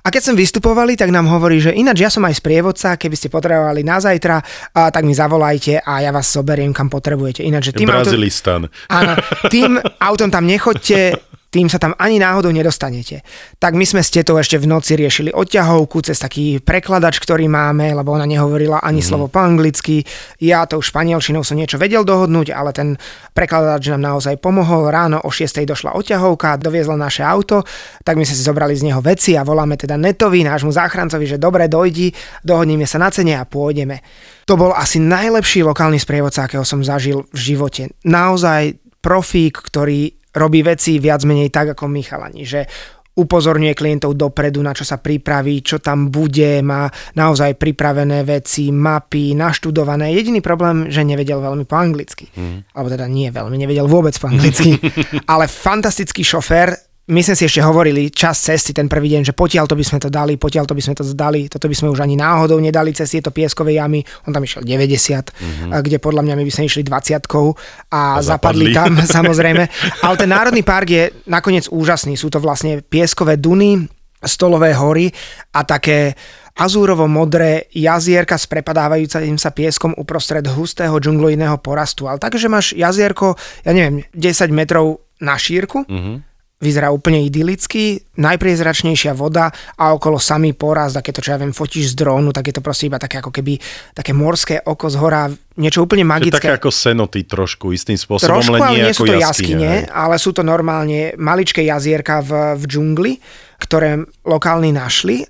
A 0.05 0.13
keď 0.13 0.29
sme 0.29 0.45
vystupovali, 0.45 0.93
tak 0.93 1.09
nám 1.09 1.25
hovorí, 1.25 1.57
že 1.57 1.73
ináč 1.73 2.05
ja 2.05 2.13
som 2.13 2.21
aj 2.29 2.37
sprievodca, 2.37 2.93
keby 2.93 3.17
ste 3.17 3.33
potrebovali 3.33 3.81
na 3.81 3.97
zajtra, 3.97 4.37
a 4.77 4.93
tak 4.93 5.01
mi 5.01 5.17
zavolajte 5.17 5.81
a 5.81 6.05
ja 6.05 6.13
vás 6.13 6.29
zoberiem, 6.29 6.69
kam 6.77 6.93
potrebujete. 6.93 7.41
Ináč, 7.41 7.73
že 7.73 7.81
tým 7.81 7.89
autom, 7.89 8.69
áno, 8.93 9.13
tým 9.49 9.81
autom 10.13 10.29
tam 10.29 10.45
nechoďte, 10.45 11.17
tým 11.55 11.71
sa 11.71 11.79
tam 11.79 11.95
ani 11.95 12.19
náhodou 12.19 12.51
nedostanete. 12.51 13.23
Tak 13.63 13.79
my 13.79 13.87
sme 13.87 14.03
s 14.03 14.11
tetou 14.11 14.35
ešte 14.35 14.59
v 14.59 14.67
noci 14.67 14.99
riešili 14.99 15.31
odťahovku 15.31 16.03
cez 16.03 16.19
taký 16.19 16.59
prekladač, 16.59 17.23
ktorý 17.23 17.47
máme, 17.47 17.95
lebo 17.95 18.11
ona 18.11 18.27
nehovorila 18.27 18.83
ani 18.83 18.99
mm. 18.99 19.07
slovo 19.07 19.31
po 19.31 19.39
anglicky. 19.39 20.03
Ja 20.43 20.67
tou 20.67 20.83
španielčinou 20.83 21.47
som 21.47 21.55
niečo 21.55 21.79
vedel 21.79 22.03
dohodnúť, 22.03 22.51
ale 22.51 22.75
ten 22.75 22.99
prekladač 23.31 23.87
nám 23.87 24.03
naozaj 24.03 24.35
pomohol. 24.43 24.91
Ráno 24.91 25.23
o 25.23 25.31
6. 25.31 25.63
došla 25.63 25.95
odťahovka, 25.95 26.59
doviezla 26.59 26.99
naše 26.99 27.23
auto, 27.23 27.63
tak 28.03 28.19
my 28.19 28.27
sme 28.27 28.35
si 28.35 28.43
zobrali 28.43 28.75
z 28.75 28.91
neho 28.91 28.99
veci 28.99 29.39
a 29.39 29.47
voláme 29.47 29.79
teda 29.79 29.95
netovi, 29.95 30.43
nášmu 30.43 30.75
záchrancovi, 30.75 31.23
že 31.23 31.37
dobre, 31.39 31.71
dojdi, 31.71 32.11
dohodníme 32.43 32.83
sa 32.83 32.99
na 32.99 33.07
cene 33.07 33.39
a 33.39 33.47
pôjdeme. 33.47 34.03
To 34.43 34.59
bol 34.59 34.75
asi 34.75 34.99
najlepší 34.99 35.63
lokálny 35.63 36.03
sprievodca, 36.03 36.51
akého 36.51 36.67
som 36.67 36.83
zažil 36.83 37.23
v 37.31 37.39
živote. 37.39 37.95
Naozaj 38.03 38.75
profík, 38.99 39.61
ktorý 39.61 40.24
robí 40.35 40.61
veci 40.61 40.99
viac 40.99 41.23
menej 41.23 41.49
tak 41.49 41.73
ako 41.73 41.87
Michalani, 41.87 42.43
že 42.43 42.67
upozorňuje 43.15 43.73
klientov 43.73 44.19
dopredu, 44.19 44.59
na 44.59 44.75
čo 44.75 44.83
sa 44.83 44.99
pripraví, 44.99 45.63
čo 45.63 45.79
tam 45.79 46.11
bude, 46.11 46.59
má 46.59 46.91
naozaj 47.15 47.55
pripravené 47.55 48.27
veci, 48.27 48.75
mapy, 48.75 49.31
naštudované. 49.31 50.11
Jediný 50.11 50.43
problém, 50.43 50.91
že 50.91 51.07
nevedel 51.07 51.39
veľmi 51.39 51.63
po 51.63 51.79
anglicky. 51.79 52.27
Mm. 52.35 52.67
Alebo 52.75 52.91
teda 52.91 53.07
nie 53.07 53.31
veľmi, 53.31 53.55
nevedel 53.55 53.87
vôbec 53.87 54.11
po 54.19 54.27
anglicky. 54.27 54.75
Ale 55.31 55.47
fantastický 55.47 56.27
šofér, 56.27 56.75
my 57.05 57.21
sme 57.21 57.37
si 57.37 57.45
ešte 57.45 57.61
hovorili 57.61 58.09
čas 58.09 58.41
cesty 58.41 58.73
ten 58.73 58.89
prvý 58.89 59.13
deň, 59.13 59.29
že 59.29 59.33
potiaľ 59.37 59.69
to 59.69 59.77
by 59.77 59.85
sme 59.85 60.01
to 60.01 60.09
dali, 60.09 60.41
potiaľ 60.41 60.65
to 60.65 60.73
by 60.73 60.81
sme 60.81 60.97
to 60.97 61.05
dali, 61.13 61.45
toto 61.45 61.69
by 61.69 61.75
sme 61.77 61.93
už 61.93 62.01
ani 62.01 62.17
náhodou 62.17 62.57
nedali 62.57 62.97
cez 62.97 63.13
tieto 63.13 63.29
pieskové 63.29 63.77
jamy. 63.77 64.01
On 64.25 64.33
tam 64.33 64.41
išiel 64.41 64.65
90, 64.65 64.89
mm-hmm. 65.29 65.69
kde 65.85 65.97
podľa 66.01 66.25
mňa 66.25 66.33
my 66.33 66.43
by 66.49 66.53
sme 66.57 66.65
išli 66.65 66.81
20 66.81 66.89
a, 66.89 67.53
a 67.93 68.01
zapadli. 68.25 68.25
zapadli 68.25 68.65
tam 68.73 68.91
samozrejme. 69.21 69.63
Ale 70.01 70.15
ten 70.17 70.29
národný 70.33 70.65
park 70.65 70.87
je 70.89 71.03
nakoniec 71.29 71.69
úžasný. 71.69 72.17
Sú 72.17 72.33
to 72.33 72.41
vlastne 72.41 72.81
pieskové 72.81 73.37
duny, 73.37 73.85
stolové 74.25 74.73
hory 74.73 75.13
a 75.53 75.61
také 75.61 76.17
azúrovo-modré 76.57 77.69
jazierka 77.69 78.33
s 78.33 78.49
prepadávajúcim 78.49 79.37
sa 79.37 79.53
pieskom 79.53 79.93
uprostred 79.93 80.49
hustého 80.49 80.97
džungloidného 80.97 81.61
porastu. 81.61 82.09
Ale 82.09 82.17
takže 82.17 82.49
máš 82.49 82.73
jazierko, 82.73 83.37
ja 83.61 83.77
neviem, 83.77 84.01
10 84.17 84.49
metrov 84.49 85.05
na 85.21 85.37
šírku, 85.37 85.85
mm-hmm 85.85 86.34
vyzerá 86.55 86.87
úplne 86.87 87.19
idylicky, 87.27 87.99
najpriezračnejšia 88.15 89.11
voda 89.11 89.51
a 89.75 89.91
okolo 89.91 90.15
samý 90.15 90.55
poraz, 90.55 90.95
také 90.95 91.11
to, 91.11 91.19
čo 91.19 91.35
ja 91.35 91.41
viem, 91.41 91.51
fotíš 91.51 91.91
z 91.91 91.99
drónu, 91.99 92.31
tak 92.31 92.47
je 92.47 92.55
to 92.55 92.63
proste 92.63 92.87
iba 92.87 92.95
také 92.95 93.19
ako 93.19 93.29
keby 93.29 93.59
také 93.91 94.15
morské 94.15 94.63
oko 94.63 94.87
z 94.87 94.95
hora, 94.95 95.27
niečo 95.59 95.83
úplne 95.83 96.07
magické. 96.07 96.39
Také 96.39 96.55
ako 96.55 96.71
senoty 96.71 97.27
trošku, 97.27 97.75
istým 97.75 97.99
spôsobom, 97.99 98.39
trošku, 98.39 98.55
len 98.55 98.61
nie, 98.71 98.79
nie 98.87 98.95
ako 98.95 98.97
sú 98.97 99.03
to 99.03 99.15
jaskyne, 99.19 99.27
jaskyne, 99.27 99.71
ale 99.91 100.15
sú 100.15 100.31
to 100.31 100.41
normálne 100.47 101.11
maličké 101.19 101.61
jazierka 101.67 102.23
v, 102.23 102.55
v 102.55 102.63
džungli, 102.63 103.13
ktoré 103.59 103.99
lokálni 104.23 104.71
našli 104.71 105.27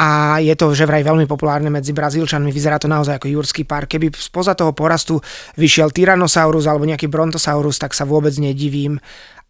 a 0.00 0.40
je 0.40 0.56
to 0.56 0.72
že 0.72 0.88
vraj 0.88 1.04
veľmi 1.04 1.28
populárne 1.28 1.68
medzi 1.68 1.92
Brazílčanmi, 1.92 2.48
vyzerá 2.48 2.80
to 2.80 2.88
naozaj 2.88 3.20
ako 3.20 3.28
Jurský 3.28 3.68
park. 3.68 3.92
Keby 3.92 4.16
spoza 4.16 4.56
toho 4.56 4.72
porastu 4.72 5.20
vyšiel 5.60 5.92
Tyrannosaurus 5.92 6.64
alebo 6.64 6.88
nejaký 6.88 7.04
Brontosaurus, 7.12 7.76
tak 7.76 7.92
sa 7.92 8.08
vôbec 8.08 8.32
nedivím. 8.40 8.96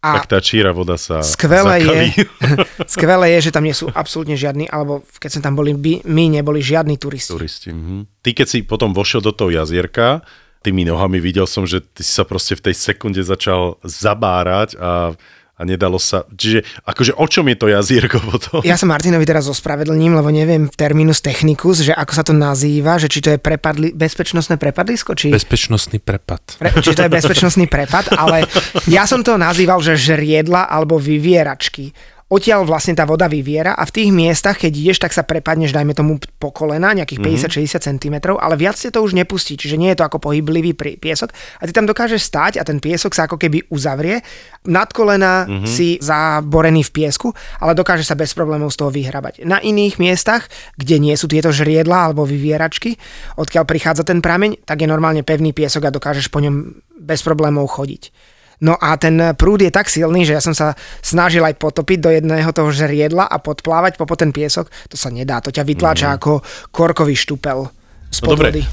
A 0.01 0.17
tak 0.17 0.33
tá 0.33 0.41
číra 0.41 0.73
voda 0.73 0.97
sa 0.97 1.21
skvelé 1.21 1.85
zakalí. 1.85 2.09
je, 2.09 2.25
skvelé 2.97 3.37
je, 3.37 3.49
že 3.49 3.51
tam 3.53 3.61
nie 3.61 3.77
sú 3.77 3.85
absolútne 3.93 4.33
žiadni, 4.33 4.65
alebo 4.65 5.05
keď 5.21 5.29
sme 5.37 5.41
tam 5.45 5.53
boli, 5.53 5.77
by, 5.77 6.01
my 6.09 6.41
neboli 6.41 6.57
žiadni 6.57 6.97
turisti. 6.97 7.37
turisti 7.37 7.69
mhm. 7.69 8.09
Ty 8.25 8.29
keď 8.33 8.47
si 8.49 8.57
potom 8.65 8.97
vošiel 8.97 9.21
do 9.21 9.29
toho 9.29 9.53
jazierka, 9.53 10.25
tými 10.61 10.85
nohami 10.85 11.17
videl 11.17 11.49
som, 11.49 11.65
že 11.65 11.81
ty 11.81 12.05
si 12.05 12.13
sa 12.13 12.25
proste 12.25 12.53
v 12.53 12.69
tej 12.69 12.75
sekunde 12.77 13.21
začal 13.21 13.81
zabárať 13.81 14.77
a 14.77 15.17
a 15.61 15.63
nedalo 15.63 16.01
sa... 16.01 16.25
Čiže 16.33 16.65
akože 16.81 17.13
o 17.13 17.25
čom 17.29 17.45
je 17.53 17.57
to 17.61 17.69
jazierko 17.69 18.17
potom? 18.33 18.65
Ja 18.65 18.73
sa 18.81 18.89
Martinovi 18.89 19.21
teraz 19.29 19.45
ospravedlním, 19.45 20.17
lebo 20.17 20.33
neviem 20.33 20.65
terminus 20.73 21.21
technicus, 21.21 21.85
že 21.85 21.93
ako 21.93 22.13
sa 22.17 22.23
to 22.25 22.33
nazýva, 22.33 22.97
že 22.97 23.05
či 23.05 23.21
to 23.21 23.29
je 23.29 23.39
prepadli, 23.39 23.93
bezpečnostné 23.93 24.57
prepadlisko, 24.57 25.13
či... 25.13 25.29
Bezpečnostný 25.29 26.01
prepad. 26.01 26.57
Pre, 26.57 26.69
či 26.81 26.97
to 26.97 27.05
je 27.05 27.11
bezpečnostný 27.13 27.69
prepad, 27.69 28.09
ale 28.17 28.49
ja 28.89 29.05
som 29.05 29.21
to 29.21 29.37
nazýval, 29.37 29.77
že 29.85 29.93
žriedla 29.93 30.65
alebo 30.65 30.97
vyvieračky 30.97 31.93
odtiaľ 32.31 32.63
vlastne 32.63 32.95
tá 32.95 33.03
voda 33.03 33.27
vyviera 33.27 33.75
a 33.75 33.83
v 33.83 33.91
tých 33.91 34.09
miestach, 34.15 34.55
keď 34.55 34.71
ideš, 34.71 35.03
tak 35.03 35.11
sa 35.11 35.27
prepadneš, 35.27 35.75
dajme 35.75 35.91
tomu 35.91 36.15
po 36.39 36.55
kolena, 36.55 36.95
nejakých 36.95 37.19
mm-hmm. 37.19 37.75
50-60 37.83 37.87
cm, 37.91 38.15
ale 38.39 38.55
viac 38.55 38.79
ťa 38.79 38.95
to 38.95 39.03
už 39.03 39.11
nepustí, 39.11 39.59
čiže 39.59 39.75
nie 39.75 39.91
je 39.91 39.99
to 39.99 40.07
ako 40.07 40.23
pohyblivý 40.23 40.71
piesok 40.95 41.35
a 41.59 41.67
ty 41.67 41.75
tam 41.75 41.83
dokážeš 41.83 42.23
stáť 42.23 42.53
a 42.57 42.63
ten 42.63 42.79
piesok 42.79 43.11
sa 43.11 43.27
ako 43.27 43.35
keby 43.35 43.67
uzavrie, 43.67 44.23
nad 44.63 44.87
kolena 44.95 45.43
mm-hmm. 45.43 45.67
si 45.67 45.99
zaborený 45.99 46.87
v 46.87 46.91
piesku, 47.03 47.35
ale 47.59 47.75
dokáže 47.75 48.07
sa 48.07 48.15
bez 48.15 48.31
problémov 48.31 48.71
z 48.71 48.79
toho 48.79 48.89
vyhrabať. 48.95 49.43
Na 49.43 49.59
iných 49.59 49.99
miestach, 49.99 50.47
kde 50.79 51.03
nie 51.03 51.15
sú 51.19 51.27
tieto 51.27 51.51
žriedla 51.51 52.07
alebo 52.07 52.23
vyvieračky, 52.23 52.95
odkiaľ 53.35 53.67
prichádza 53.67 54.07
ten 54.07 54.23
prameň, 54.23 54.63
tak 54.63 54.79
je 54.79 54.87
normálne 54.87 55.27
pevný 55.27 55.51
piesok 55.51 55.91
a 55.91 55.95
dokážeš 55.95 56.31
po 56.31 56.39
ňom 56.39 56.79
bez 56.95 57.19
problémov 57.25 57.67
chodiť. 57.67 58.30
No 58.61 58.77
a 58.77 58.93
ten 58.95 59.17
prúd 59.33 59.65
je 59.65 59.73
tak 59.73 59.89
silný, 59.89 60.21
že 60.21 60.37
ja 60.37 60.41
som 60.41 60.53
sa 60.53 60.77
snažil 61.01 61.41
aj 61.41 61.57
potopiť 61.57 61.97
do 61.97 62.09
jedného 62.13 62.53
toho 62.53 62.69
žriedla 62.69 63.25
a 63.25 63.41
podplávať 63.41 63.97
po 63.97 64.05
ten 64.13 64.29
piesok. 64.29 64.69
To 64.93 64.95
sa 64.95 65.09
nedá, 65.09 65.41
to 65.41 65.49
ťa 65.49 65.65
vytláča 65.65 66.07
mm. 66.13 66.15
ako 66.21 66.31
korkový 66.69 67.17
štupel 67.17 67.73
z 68.13 68.17
no, 68.21 68.37
vody. 68.37 68.63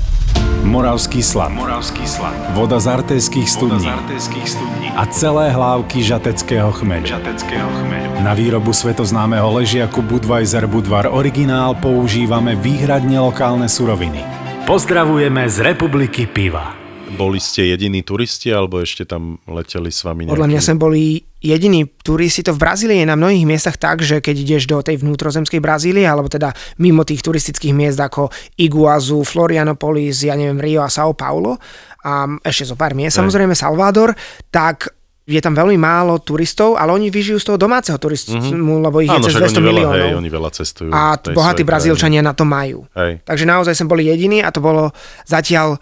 Moravský 0.68 1.24
slad. 1.24 1.54
Moravský 1.54 2.04
slad. 2.04 2.34
Voda 2.52 2.76
z 2.76 2.86
artejských 2.90 3.48
studní. 3.48 3.88
studní. 4.44 4.92
A 4.92 5.06
celé 5.08 5.54
hlávky 5.54 6.04
žateckého 6.04 6.68
chmeľu. 6.74 7.06
žateckého 7.08 7.68
chmeľu. 7.80 8.12
Na 8.20 8.34
výrobu 8.34 8.74
svetoznámeho 8.74 9.48
ležiaku 9.56 10.02
Budweiser 10.02 10.66
Budvar 10.66 11.08
Originál 11.08 11.78
používame 11.78 12.58
výhradne 12.58 13.22
lokálne 13.22 13.70
suroviny. 13.70 14.20
Pozdravujeme 14.66 15.46
z 15.48 15.56
Republiky 15.64 16.26
Piva. 16.28 16.77
Boli 17.18 17.42
ste 17.42 17.74
jediní 17.74 18.06
turisti, 18.06 18.54
alebo 18.54 18.78
ešte 18.78 19.02
tam 19.02 19.42
leteli 19.50 19.90
s 19.90 20.06
vami 20.06 20.24
nejaký... 20.24 20.34
Podľa 20.38 20.50
mňa 20.54 20.60
sme 20.62 20.76
boli 20.78 21.02
jediní 21.42 21.90
turisti. 22.00 22.46
To 22.46 22.54
v 22.54 22.62
Brazílii 22.62 23.02
je 23.02 23.10
na 23.10 23.18
mnohých 23.18 23.42
miestach 23.42 23.74
tak, 23.74 24.06
že 24.06 24.22
keď 24.22 24.36
ideš 24.38 24.70
do 24.70 24.78
tej 24.78 25.02
vnútrozemskej 25.02 25.58
Brazílie, 25.58 26.06
alebo 26.06 26.30
teda 26.30 26.54
mimo 26.78 27.02
tých 27.02 27.26
turistických 27.26 27.74
miest 27.74 27.98
ako 27.98 28.30
Iguazu, 28.58 29.26
Florianopolis, 29.26 30.22
ja 30.22 30.38
neviem, 30.38 30.62
Rio 30.62 30.86
a 30.86 30.90
São 30.90 31.10
Paulo, 31.18 31.58
a 32.06 32.30
ešte 32.46 32.70
zo 32.70 32.76
pár 32.78 32.94
miest, 32.94 33.18
samozrejme 33.18 33.58
Salvador, 33.58 34.14
tak 34.54 34.94
je 35.28 35.40
tam 35.44 35.52
veľmi 35.52 35.76
málo 35.76 36.16
turistov, 36.24 36.80
ale 36.80 36.88
oni 36.96 37.12
vyžijú 37.12 37.36
z 37.36 37.46
toho 37.52 37.58
domáceho 37.60 38.00
turizmu, 38.00 38.40
mm-hmm. 38.40 38.84
lebo 38.88 39.04
ich 39.04 39.12
Áno, 39.12 39.20
je 39.20 39.28
cez 39.28 39.36
200 39.36 39.60
miliónov. 39.60 40.08
Hej, 40.08 40.16
oni 40.16 40.30
veľa 40.32 40.50
cestujú. 40.56 40.88
A 40.88 41.20
bohatí 41.20 41.68
Brazílčania 41.68 42.24
na 42.24 42.32
to 42.32 42.48
majú. 42.48 42.88
Hej. 42.96 43.20
Takže 43.28 43.44
naozaj 43.44 43.76
sme 43.76 43.92
boli 43.92 44.08
jediní 44.08 44.40
a 44.40 44.48
to 44.48 44.64
bolo 44.64 44.88
zatiaľ 45.28 45.76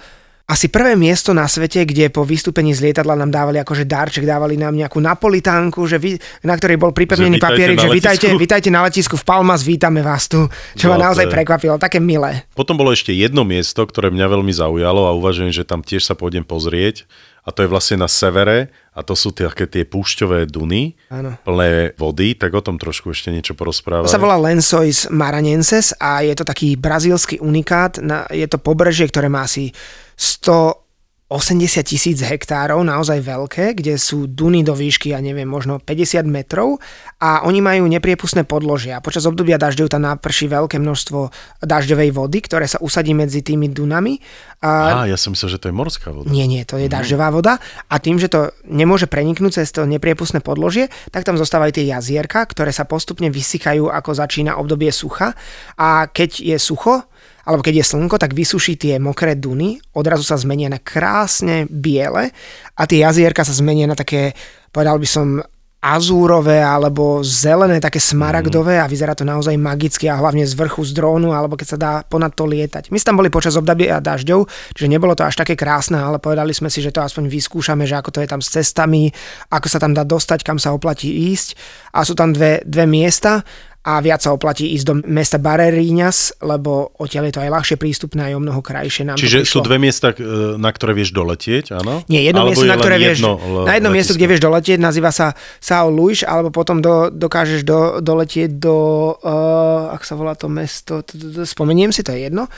asi 0.46 0.70
prvé 0.70 0.94
miesto 0.94 1.34
na 1.34 1.50
svete, 1.50 1.82
kde 1.82 2.06
po 2.06 2.22
vystúpení 2.22 2.70
z 2.70 2.86
lietadla 2.86 3.18
nám 3.18 3.34
dávali 3.34 3.58
akože 3.58 3.82
darček, 3.82 4.22
dávali 4.22 4.54
nám 4.54 4.78
nejakú 4.78 5.02
napolitánku, 5.02 5.82
že 5.90 5.98
vy, 5.98 6.14
na 6.46 6.54
ktorej 6.54 6.78
bol 6.78 6.94
pripevnený 6.94 7.42
papierik, 7.42 7.82
že 7.82 7.90
vítajte, 7.90 8.30
vítajte 8.38 8.70
na 8.70 8.86
letisku 8.86 9.18
v 9.18 9.26
Palmas, 9.26 9.66
vítame 9.66 10.06
vás 10.06 10.30
tu, 10.30 10.46
čo 10.78 10.86
no, 10.86 10.94
ma 10.94 11.10
naozaj 11.10 11.26
prekvapilo, 11.26 11.82
také 11.82 11.98
milé. 11.98 12.46
Potom 12.54 12.78
bolo 12.78 12.94
ešte 12.94 13.10
jedno 13.10 13.42
miesto, 13.42 13.82
ktoré 13.82 14.14
mňa 14.14 14.26
veľmi 14.38 14.54
zaujalo 14.54 15.10
a 15.10 15.18
uvažujem, 15.18 15.50
že 15.50 15.66
tam 15.66 15.82
tiež 15.82 16.06
sa 16.06 16.14
pôjdem 16.14 16.46
pozrieť 16.46 17.10
a 17.42 17.50
to 17.50 17.66
je 17.66 17.70
vlastne 17.70 17.98
na 17.98 18.06
severe 18.06 18.70
a 18.94 19.02
to 19.02 19.18
sú 19.18 19.34
také 19.34 19.66
tie 19.66 19.82
púšťové 19.82 20.46
duny, 20.46 20.94
ano. 21.10 21.34
plné 21.42 21.94
vody, 21.98 22.38
tak 22.38 22.54
o 22.54 22.62
tom 22.62 22.78
trošku 22.78 23.10
ešte 23.10 23.34
niečo 23.34 23.58
porozprávať. 23.58 24.10
To 24.10 24.14
sa 24.14 24.22
volá 24.22 24.38
Lençóis 24.38 25.10
Maranhenses 25.10 25.90
a 25.98 26.22
je 26.22 26.34
to 26.38 26.46
taký 26.46 26.78
brazílsky 26.78 27.42
unikát, 27.42 27.98
je 28.30 28.46
to 28.46 28.58
pobrežie, 28.62 29.10
ktoré 29.10 29.26
má 29.26 29.42
asi 29.42 29.74
100 30.16 30.86
80 31.26 31.82
tisíc 31.82 32.22
hektárov, 32.22 32.86
naozaj 32.86 33.18
veľké, 33.18 33.74
kde 33.74 33.98
sú 33.98 34.30
duny 34.30 34.62
do 34.62 34.78
výšky, 34.78 35.10
ja 35.10 35.18
neviem, 35.18 35.42
možno 35.42 35.82
50 35.82 36.22
metrov 36.22 36.78
a 37.18 37.42
oni 37.42 37.58
majú 37.58 37.90
nepriepustné 37.90 38.46
podložia. 38.46 39.02
Počas 39.02 39.26
obdobia 39.26 39.58
dažďov 39.58 39.90
tam 39.90 40.06
naprší 40.06 40.46
veľké 40.46 40.78
množstvo 40.78 41.34
dažďovej 41.66 42.10
vody, 42.14 42.38
ktoré 42.46 42.70
sa 42.70 42.78
usadí 42.78 43.10
medzi 43.10 43.42
tými 43.42 43.66
dunami. 43.66 44.22
A, 44.62 45.02
Á, 45.02 45.10
ja 45.10 45.18
som 45.18 45.34
myslel, 45.34 45.58
že 45.58 45.66
to 45.66 45.66
je 45.66 45.74
morská 45.74 46.14
voda. 46.14 46.30
Nie, 46.30 46.46
nie, 46.46 46.62
to 46.62 46.78
je 46.78 46.86
mm. 46.86 46.94
dažďová 46.94 47.34
voda 47.34 47.58
a 47.90 47.94
tým, 47.98 48.22
že 48.22 48.30
to 48.30 48.54
nemôže 48.62 49.10
preniknúť 49.10 49.58
cez 49.58 49.74
to 49.74 49.82
nepriepustné 49.82 50.38
podložie, 50.38 50.94
tak 51.10 51.26
tam 51.26 51.34
zostávajú 51.34 51.82
tie 51.82 51.90
jazierka, 51.90 52.46
ktoré 52.46 52.70
sa 52.70 52.86
postupne 52.86 53.34
vysychajú, 53.34 53.90
ako 53.90 54.14
začína 54.14 54.62
obdobie 54.62 54.94
sucha 54.94 55.34
a 55.74 56.06
keď 56.06 56.54
je 56.54 56.56
sucho, 56.62 57.02
alebo 57.46 57.62
keď 57.62 57.74
je 57.80 57.90
slnko, 57.94 58.18
tak 58.18 58.34
vysuší 58.34 58.74
tie 58.74 58.98
mokré 58.98 59.38
duny, 59.38 59.78
odrazu 59.94 60.26
sa 60.26 60.34
zmenia 60.34 60.66
na 60.66 60.82
krásne 60.82 61.70
biele 61.70 62.34
a 62.74 62.82
tie 62.84 63.06
jazierka 63.06 63.46
sa 63.46 63.54
zmenia 63.54 63.86
na 63.86 63.94
také, 63.94 64.34
povedal 64.74 64.98
by 64.98 65.08
som, 65.08 65.46
azúrové 65.86 66.58
alebo 66.58 67.22
zelené, 67.22 67.78
také 67.78 68.02
smaragdové 68.02 68.82
a 68.82 68.90
vyzerá 68.90 69.14
to 69.14 69.22
naozaj 69.22 69.54
magicky 69.54 70.10
a 70.10 70.18
hlavne 70.18 70.42
z 70.42 70.56
vrchu 70.58 70.82
z 70.82 70.90
drónu 70.96 71.30
alebo 71.30 71.54
keď 71.54 71.68
sa 71.68 71.78
dá 71.78 71.92
ponad 72.02 72.34
to 72.34 72.42
lietať. 72.42 72.90
My 72.90 72.98
sme 72.98 73.06
tam 73.06 73.18
boli 73.22 73.30
počas 73.30 73.54
obdobia 73.54 74.02
dažďov, 74.02 74.50
čiže 74.74 74.88
nebolo 74.90 75.14
to 75.14 75.22
až 75.22 75.38
také 75.38 75.54
krásne, 75.54 76.00
ale 76.00 76.18
povedali 76.18 76.50
sme 76.50 76.72
si, 76.72 76.82
že 76.82 76.90
to 76.90 77.06
aspoň 77.06 77.30
vyskúšame, 77.30 77.86
že 77.86 77.94
ako 78.02 78.10
to 78.10 78.20
je 78.24 78.28
tam 78.28 78.42
s 78.42 78.50
cestami, 78.50 79.14
ako 79.52 79.66
sa 79.70 79.78
tam 79.78 79.94
dá 79.94 80.02
dostať, 80.02 80.42
kam 80.42 80.58
sa 80.58 80.74
oplatí 80.74 81.30
ísť. 81.30 81.54
A 81.94 82.02
sú 82.02 82.18
tam 82.18 82.34
dve, 82.34 82.66
dve 82.66 82.88
miesta 82.90 83.46
a 83.86 84.02
viac 84.02 84.18
sa 84.18 84.34
oplatí 84.34 84.74
ísť 84.74 84.84
do 84.90 84.94
mesta 85.06 85.38
Barreirinhas, 85.38 86.34
lebo 86.42 86.90
odtiaľ 86.98 87.30
je 87.30 87.34
to 87.38 87.42
aj 87.46 87.50
ľahšie 87.54 87.76
prístupné 87.78 88.20
aj 88.28 88.34
o 88.34 88.40
mnoho 88.42 88.58
krajšie. 88.58 89.06
Nám 89.06 89.14
Čiže 89.14 89.46
sú 89.46 89.62
dve 89.62 89.78
miesta, 89.78 90.10
e, 90.10 90.58
na 90.58 90.74
ktoré 90.74 90.90
vieš 90.90 91.14
doletieť, 91.14 91.78
áno? 91.78 92.02
Nie, 92.10 92.26
jedno 92.26 92.42
alebo 92.42 92.50
miesto, 92.50 92.66
na 92.66 92.76
ktoré 92.82 92.98
vieš, 92.98 93.22
jedno 93.22 93.38
na 93.62 93.78
jedno 93.78 93.90
miesto, 93.94 94.18
kde 94.18 94.26
vieš 94.26 94.42
doletieť, 94.42 94.78
nazýva 94.82 95.14
sa 95.14 95.38
São 95.62 95.86
Luís, 95.94 96.26
alebo 96.26 96.50
potom 96.50 96.82
do, 96.82 97.14
dokážeš 97.14 97.62
do, 97.62 98.02
doletieť 98.02 98.58
do, 98.58 98.76
uh, 99.22 99.94
ak 99.94 100.02
sa 100.02 100.18
volá 100.18 100.34
to 100.34 100.50
mesto, 100.50 101.06
spomeniem 101.46 101.94
si, 101.94 102.02
to 102.02 102.10
je 102.10 102.26
jedno, 102.26 102.50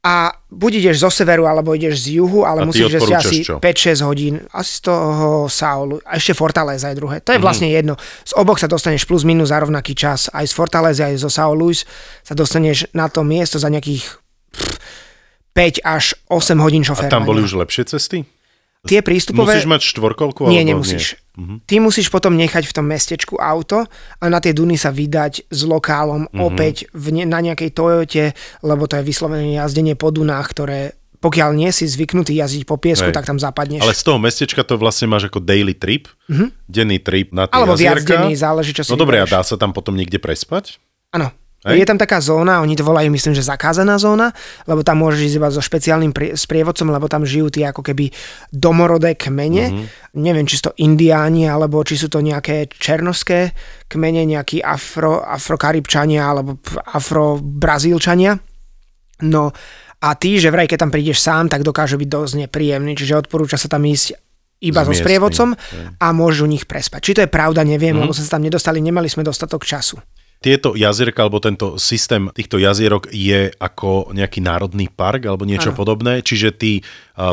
a 0.00 0.32
buď 0.48 0.80
ideš 0.80 1.04
zo 1.04 1.12
severu, 1.12 1.44
alebo 1.44 1.76
ideš 1.76 2.08
z 2.08 2.24
juhu, 2.24 2.48
ale 2.48 2.64
musíš 2.64 2.96
ísť 2.96 3.12
asi 3.12 3.36
čo? 3.44 3.60
5-6 3.60 4.08
hodín. 4.08 4.34
Asi 4.48 4.80
z 4.80 4.88
toho 4.88 5.44
Saulu. 5.44 6.00
A 6.08 6.16
ešte 6.16 6.32
Fortaleza 6.32 6.88
je 6.88 6.96
druhé. 6.96 7.20
To 7.20 7.36
je 7.36 7.38
mm 7.38 7.44
vlastne 7.44 7.68
jedno. 7.68 8.00
Z 8.24 8.32
oboch 8.40 8.56
sa 8.56 8.64
dostaneš 8.64 9.04
plus 9.04 9.28
minus 9.28 9.52
za 9.52 9.60
rovnaký 9.60 9.92
čas. 9.92 10.32
Aj 10.32 10.40
z 10.48 10.56
Fortaleza, 10.56 11.12
aj 11.12 11.20
zo 11.20 11.28
Sao 11.28 11.52
Luis 11.52 11.84
sa 12.24 12.32
dostaneš 12.32 12.88
na 12.96 13.12
to 13.12 13.20
miesto 13.20 13.60
za 13.60 13.68
nejakých 13.68 14.08
5 15.52 15.84
až 15.84 16.16
8 16.32 16.56
hodín 16.64 16.80
šoférovania. 16.80 17.12
A 17.12 17.16
tam 17.20 17.28
boli 17.28 17.44
už 17.44 17.60
lepšie 17.60 17.84
cesty? 17.92 18.24
Tie 18.88 19.04
prístupové... 19.04 19.60
Musíš 19.60 19.68
mať 19.68 19.84
štvorkolku? 19.84 20.48
Nie, 20.48 20.64
nemusíš. 20.64 21.19
Nie? 21.36 21.62
Ty 21.62 21.74
musíš 21.78 22.08
potom 22.08 22.34
nechať 22.34 22.64
v 22.64 22.74
tom 22.74 22.84
mestečku 22.84 23.36
auto 23.36 23.86
a 24.18 24.24
na 24.26 24.38
tie 24.38 24.50
duny 24.50 24.74
sa 24.74 24.90
vydať 24.90 25.46
s 25.46 25.60
lokálom 25.62 26.26
Mhm. 26.28 26.40
opäť 26.40 26.76
v 26.90 27.06
ne, 27.12 27.24
na 27.24 27.38
nejakej 27.38 27.70
Toyote, 27.70 28.24
lebo 28.60 28.84
to 28.84 28.98
je 28.98 29.04
vyslovené 29.04 29.54
jazdenie 29.54 29.94
po 29.94 30.10
dunách, 30.10 30.50
ktoré 30.50 30.80
pokiaľ 31.20 31.52
nie 31.52 31.68
si 31.68 31.84
zvyknutý 31.84 32.32
jazdiť 32.32 32.64
po 32.64 32.80
piesku, 32.80 33.12
Hej. 33.12 33.12
tak 33.12 33.28
tam 33.28 33.36
zapadneš. 33.36 33.84
Ale 33.84 33.92
z 33.92 34.02
toho 34.02 34.16
mestečka 34.16 34.64
to 34.64 34.80
vlastne 34.80 35.04
máš 35.04 35.28
ako 35.28 35.36
daily 35.36 35.76
trip, 35.76 36.08
denný 36.64 36.96
trip 36.96 37.28
na 37.30 37.44
tie. 37.44 37.60
Alebo 37.60 37.76
viac 37.76 38.00
jazierka. 38.00 38.24
denný, 38.24 38.32
záleží, 38.34 38.72
čo 38.72 38.82
si 38.82 38.88
No 38.88 38.96
dobre, 38.96 39.20
a 39.20 39.28
dá 39.28 39.44
sa 39.44 39.60
tam 39.60 39.76
potom 39.76 39.92
niekde 39.92 40.16
prespať? 40.16 40.80
Áno. 41.12 41.28
Hej. 41.60 41.84
Je 41.84 41.84
tam 41.84 42.00
taká 42.00 42.24
zóna, 42.24 42.64
oni 42.64 42.72
to 42.72 42.80
volajú, 42.80 43.12
myslím, 43.12 43.36
že 43.36 43.44
zakázaná 43.44 44.00
zóna, 44.00 44.32
lebo 44.64 44.80
tam 44.80 45.04
môžeš 45.04 45.20
ísť 45.28 45.36
iba 45.36 45.48
so 45.52 45.60
špeciálnym 45.60 46.08
prie, 46.16 46.32
sprievodcom, 46.32 46.88
lebo 46.88 47.04
tam 47.04 47.28
žijú 47.28 47.52
tie 47.52 47.68
ako 47.68 47.84
keby 47.84 48.08
domorodé 48.48 49.12
kmene. 49.12 49.64
Mhm. 49.68 49.74
Mm-hmm. 49.76 50.24
Neviem, 50.24 50.48
či 50.48 50.56
sú 50.56 50.72
to 50.72 50.74
indiáni, 50.80 51.44
alebo 51.44 51.84
či 51.84 52.00
sú 52.00 52.08
to 52.08 52.24
nejaké 52.24 52.72
černoské 52.72 53.52
kmene, 53.92 54.24
nejakí 54.24 54.64
afro, 54.64 55.20
afrokaribčania, 55.20 56.24
alebo 56.24 56.56
afrobrazílčania. 56.88 58.38
No 59.20 59.52
a 60.00 60.08
ty, 60.16 60.40
že 60.40 60.48
vraj, 60.48 60.64
keď 60.64 60.88
tam 60.88 60.92
prídeš 60.92 61.20
sám, 61.20 61.52
tak 61.52 61.60
dokáže 61.60 62.00
byť 62.00 62.08
dosť 62.08 62.34
nepríjemný, 62.48 62.96
čiže 62.96 63.20
odporúča 63.20 63.60
sa 63.60 63.68
tam 63.68 63.84
ísť 63.84 64.16
iba 64.60 64.84
so 64.84 64.92
sprievodcom 64.92 65.56
a 66.00 66.06
môžu 66.12 66.44
u 66.44 66.52
nich 66.52 66.64
prespať. 66.64 67.00
Či 67.00 67.12
to 67.16 67.20
je 67.24 67.30
pravda, 67.32 67.64
neviem, 67.64 67.92
Mhm. 67.92 68.00
mm-hmm. 68.00 68.08
lebo 68.08 68.16
sme 68.16 68.24
sa 68.24 68.32
tam 68.36 68.44
nedostali, 68.44 68.78
nemali 68.80 69.08
sme 69.12 69.24
dostatok 69.24 69.64
času. 69.64 70.00
Tieto 70.40 70.72
jazierka, 70.72 71.20
alebo 71.20 71.36
tento 71.36 71.76
systém 71.76 72.32
týchto 72.32 72.56
jazierok 72.56 73.12
je 73.12 73.52
ako 73.60 74.16
nejaký 74.16 74.40
národný 74.40 74.88
park 74.88 75.28
alebo 75.28 75.44
niečo 75.44 75.76
Áno. 75.76 75.78
podobné, 75.78 76.24
čiže 76.24 76.56
ty 76.56 76.80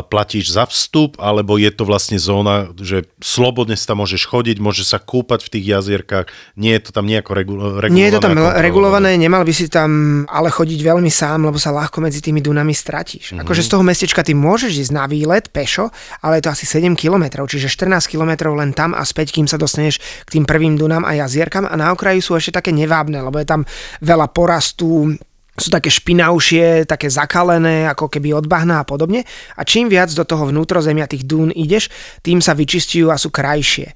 platíš 0.08 0.52
za 0.52 0.68
vstup, 0.68 1.16
alebo 1.16 1.56
je 1.56 1.72
to 1.72 1.88
vlastne 1.88 2.20
zóna, 2.20 2.68
že 2.76 3.08
slobodne 3.24 3.72
sa 3.72 3.94
tam 3.94 4.04
môžeš 4.04 4.28
chodiť, 4.28 4.56
môžeš 4.60 4.86
sa 4.92 4.98
kúpať 5.00 5.48
v 5.48 5.52
tých 5.56 5.64
jazierkách, 5.72 6.26
nie 6.60 6.76
je 6.76 6.82
to 6.84 6.90
tam 6.92 7.08
nejako 7.08 7.32
regu- 7.32 7.58
regulované. 7.80 7.96
Nie 7.96 8.06
je 8.12 8.14
to 8.20 8.24
tam 8.24 8.36
regulované, 8.36 9.10
nemal 9.16 9.42
by 9.48 9.52
si 9.56 9.66
tam 9.72 9.90
ale 10.28 10.52
chodiť 10.52 10.80
veľmi 10.84 11.08
sám, 11.08 11.48
lebo 11.48 11.56
sa 11.56 11.72
ľahko 11.72 12.04
medzi 12.04 12.20
tými 12.20 12.44
dunami 12.44 12.76
stratíš. 12.76 13.32
Mm-hmm. 13.32 13.42
Akože 13.48 13.64
z 13.64 13.70
toho 13.72 13.84
mestečka 13.84 14.20
ty 14.20 14.36
môžeš 14.36 14.88
ísť 14.88 14.92
na 14.92 15.08
výlet 15.08 15.48
pešo, 15.48 15.88
ale 16.20 16.38
je 16.38 16.42
to 16.44 16.52
asi 16.52 16.64
7 16.68 16.92
km, 16.92 17.48
čiže 17.48 17.72
14 17.72 18.04
km 18.12 18.52
len 18.52 18.76
tam 18.76 18.92
a 18.92 19.02
späť, 19.08 19.32
kým 19.32 19.48
sa 19.48 19.56
dostaneš 19.56 20.00
k 20.28 20.38
tým 20.38 20.44
prvým 20.44 20.76
dunám 20.76 21.08
a 21.08 21.16
jazierkam 21.16 21.64
a 21.64 21.74
na 21.80 21.96
okraji 21.96 22.20
sú 22.20 22.36
ešte 22.36 22.60
také 22.60 22.76
nevábne, 22.76 23.24
lebo 23.24 23.40
je 23.40 23.48
tam 23.48 23.64
veľa 24.04 24.28
porastu, 24.36 25.16
sú 25.58 25.68
také 25.74 25.90
špinavšie, 25.90 26.86
také 26.86 27.10
zakalené, 27.10 27.90
ako 27.90 28.06
keby 28.08 28.32
od 28.34 28.46
bahna 28.46 28.80
a 28.80 28.88
podobne. 28.88 29.26
A 29.58 29.62
čím 29.66 29.90
viac 29.90 30.08
do 30.14 30.22
toho 30.22 30.48
vnútrozemia 30.48 31.10
tých 31.10 31.26
dún 31.26 31.50
ideš, 31.50 31.90
tým 32.22 32.38
sa 32.38 32.54
vyčistujú 32.54 33.10
a 33.10 33.20
sú 33.20 33.28
krajšie. 33.34 33.92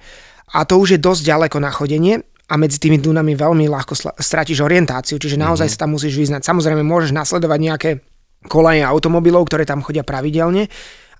A 0.52 0.68
to 0.68 0.76
už 0.76 0.98
je 0.98 1.00
dosť 1.00 1.22
ďaleko 1.32 1.58
na 1.62 1.70
chodenie 1.72 2.20
a 2.50 2.54
medzi 2.60 2.76
tými 2.76 3.00
dunami 3.00 3.32
veľmi 3.32 3.64
ľahko 3.70 4.20
stratíš 4.20 4.60
orientáciu, 4.60 5.16
čiže 5.16 5.40
naozaj 5.40 5.72
sa 5.72 5.86
tam 5.86 5.96
musíš 5.96 6.18
vyznať. 6.20 6.44
Samozrejme 6.44 6.84
môžeš 6.84 7.16
nasledovať 7.16 7.58
nejaké 7.62 7.90
kolaje 8.50 8.84
automobilov, 8.84 9.48
ktoré 9.48 9.64
tam 9.64 9.80
chodia 9.80 10.04
pravidelne 10.04 10.68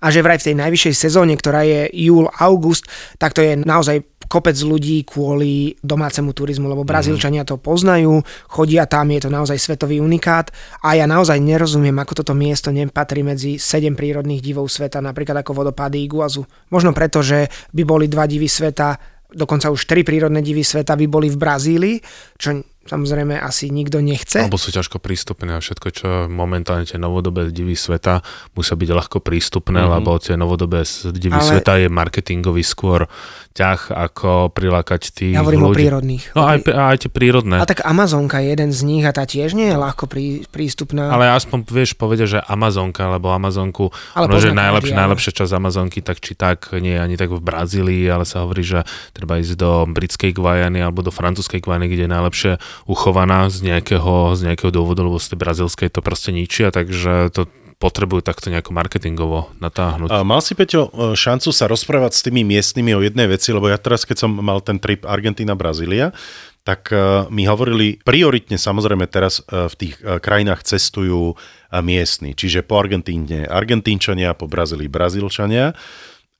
a 0.03 0.11
že 0.11 0.19
vraj 0.19 0.35
v 0.43 0.51
tej 0.51 0.55
najvyššej 0.59 0.95
sezóne, 0.99 1.33
ktorá 1.39 1.63
je 1.63 1.87
júl, 1.95 2.27
august, 2.27 2.83
tak 3.15 3.31
to 3.31 3.39
je 3.39 3.55
naozaj 3.55 4.03
kopec 4.33 4.57
ľudí 4.57 5.05
kvôli 5.05 5.77
domácemu 5.85 6.33
turizmu, 6.33 6.65
lebo 6.65 6.81
Brazílčania 6.81 7.45
to 7.45 7.61
poznajú, 7.61 8.25
chodia 8.49 8.89
tam, 8.89 9.13
je 9.13 9.21
to 9.21 9.29
naozaj 9.29 9.61
svetový 9.61 10.01
unikát 10.01 10.49
a 10.81 10.97
ja 10.97 11.05
naozaj 11.05 11.37
nerozumiem, 11.37 11.93
ako 12.01 12.25
toto 12.25 12.33
miesto 12.33 12.73
nepatrí 12.73 13.21
medzi 13.21 13.61
sedem 13.61 13.93
prírodných 13.93 14.41
divov 14.41 14.65
sveta, 14.73 15.05
napríklad 15.05 15.45
ako 15.45 15.61
vodopády 15.61 16.01
Iguazu. 16.01 16.41
Možno 16.73 16.97
preto, 16.97 17.21
že 17.21 17.45
by 17.77 17.85
boli 17.85 18.09
dva 18.09 18.25
divy 18.25 18.49
sveta, 18.49 18.97
dokonca 19.29 19.69
už 19.69 19.85
tri 19.85 20.01
prírodné 20.01 20.41
divy 20.41 20.65
sveta 20.65 20.97
by 20.97 21.05
boli 21.05 21.29
v 21.29 21.37
Brazílii, 21.37 21.97
čo 22.41 22.72
samozrejme 22.83 23.39
asi 23.39 23.71
nikto 23.71 24.03
nechce. 24.03 24.43
Alebo 24.43 24.59
sú 24.59 24.75
ťažko 24.75 24.99
prístupné 24.99 25.55
a 25.55 25.63
všetko, 25.63 25.87
čo 25.93 26.07
momentálne 26.27 26.83
tie 26.83 26.99
novodobé 26.99 27.47
divy 27.49 27.79
sveta 27.79 28.19
musia 28.53 28.75
byť 28.75 28.89
ľahko 28.91 29.17
prístupné, 29.23 29.79
mm-hmm. 29.83 29.95
lebo 29.99 30.19
tie 30.19 30.35
novodobé 30.35 30.83
divy 31.15 31.39
Ale- 31.39 31.47
sveta 31.47 31.79
je 31.79 31.87
marketingový 31.87 32.63
skôr 32.63 33.07
ťah, 33.53 33.93
ako 33.93 34.49
prilákať 34.49 35.13
tých 35.13 35.33
Ja 35.37 35.45
hovorím 35.45 35.69
o 35.69 35.71
ľudí. 35.71 35.85
prírodných. 35.85 36.23
No 36.33 36.41
aj, 36.49 36.65
aj 36.65 36.97
tie 37.05 37.11
prírodné. 37.13 37.61
A 37.61 37.69
tak 37.69 37.85
Amazonka 37.85 38.41
je 38.41 38.49
jeden 38.49 38.73
z 38.73 38.81
nich 38.81 39.05
a 39.05 39.13
tá 39.13 39.29
tiež 39.29 39.53
nie 39.53 39.69
je 39.69 39.77
ľahko 39.77 40.09
prí, 40.09 40.49
prístupná. 40.49 41.13
Ale 41.13 41.29
aspoň 41.29 41.69
vieš 41.69 41.93
povedať, 41.93 42.25
že 42.25 42.39
Amazonka, 42.41 43.05
lebo 43.13 43.29
Amazonku, 43.29 43.93
Ale 44.17 44.25
no, 44.25 44.41
že 44.41 44.57
najlepšia, 44.57 44.97
áno. 44.97 45.01
najlepšia 45.05 45.31
časť 45.37 45.53
Amazonky, 45.53 46.01
tak 46.01 46.17
či 46.17 46.33
tak, 46.33 46.73
nie 46.81 46.97
je 46.97 47.01
ani 47.05 47.13
tak 47.13 47.29
v 47.29 47.45
Brazílii, 47.45 48.09
ale 48.09 48.25
sa 48.25 48.41
hovorí, 48.41 48.65
že 48.65 48.81
treba 49.13 49.37
ísť 49.37 49.53
do 49.53 49.85
britskej 49.85 50.33
Guajany 50.33 50.81
alebo 50.81 51.05
do 51.05 51.13
francúzskej 51.13 51.61
Guajany, 51.61 51.93
kde 51.93 52.09
je 52.09 52.11
najlepšie 52.11 52.51
uchovaná 52.89 53.47
z 53.49 53.65
nejakého, 53.65 54.37
z 54.37 54.51
nejakého 54.51 54.71
dôvodu, 54.73 55.03
lebo 55.05 55.21
z 55.21 55.33
tej 55.33 55.39
brazílskej 55.39 55.89
to 55.93 56.01
proste 56.05 56.31
ničia, 56.35 56.69
takže 56.73 57.29
to 57.33 57.47
potrebujú 57.83 58.23
takto 58.23 58.47
nejako 58.47 58.71
marketingovo 58.71 59.51
natáhnuť. 59.59 60.07
A 60.07 60.23
mal 60.23 60.39
si, 60.39 60.55
Peťo, 60.55 60.87
e, 60.87 61.19
šancu 61.19 61.51
sa 61.51 61.67
rozprávať 61.67 62.15
s 62.15 62.23
tými 62.23 62.47
miestnymi 62.47 62.95
o 62.95 63.03
jednej 63.03 63.27
veci, 63.27 63.51
lebo 63.51 63.67
ja 63.67 63.75
teraz, 63.75 64.07
keď 64.07 64.23
som 64.23 64.31
mal 64.31 64.63
ten 64.63 64.79
trip 64.79 65.03
Argentína-Brazília, 65.03 66.15
tak 66.63 66.95
e, 66.95 67.27
mi 67.27 67.43
hovorili, 67.43 67.99
prioritne 67.99 68.55
samozrejme 68.55 69.03
teraz 69.11 69.43
e, 69.43 69.67
v 69.67 69.75
tých 69.75 69.99
krajinách 69.99 70.63
cestujú 70.63 71.35
miestni, 71.83 72.37
čiže 72.37 72.63
po 72.63 72.79
Argentíne 72.79 73.49
Argentínčania, 73.49 74.37
po 74.37 74.47
Brazílii 74.47 74.87
Brazílčania, 74.87 75.75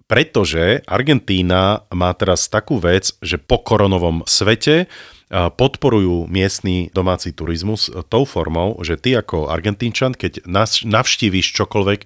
pretože 0.07 0.85
Argentína 0.85 1.89
má 1.89 2.13
teraz 2.13 2.45
takú 2.45 2.77
vec, 2.77 3.17
že 3.19 3.41
po 3.41 3.59
koronovom 3.65 4.21
svete 4.29 4.85
podporujú 5.33 6.29
miestny 6.29 6.93
domáci 6.93 7.33
turizmus 7.33 7.89
tou 8.05 8.21
formou, 8.21 8.77
že 8.85 9.01
ty 9.01 9.17
ako 9.17 9.49
Argentínčan, 9.49 10.13
keď 10.13 10.45
navštívíš 10.85 11.57
čokoľvek 11.57 12.01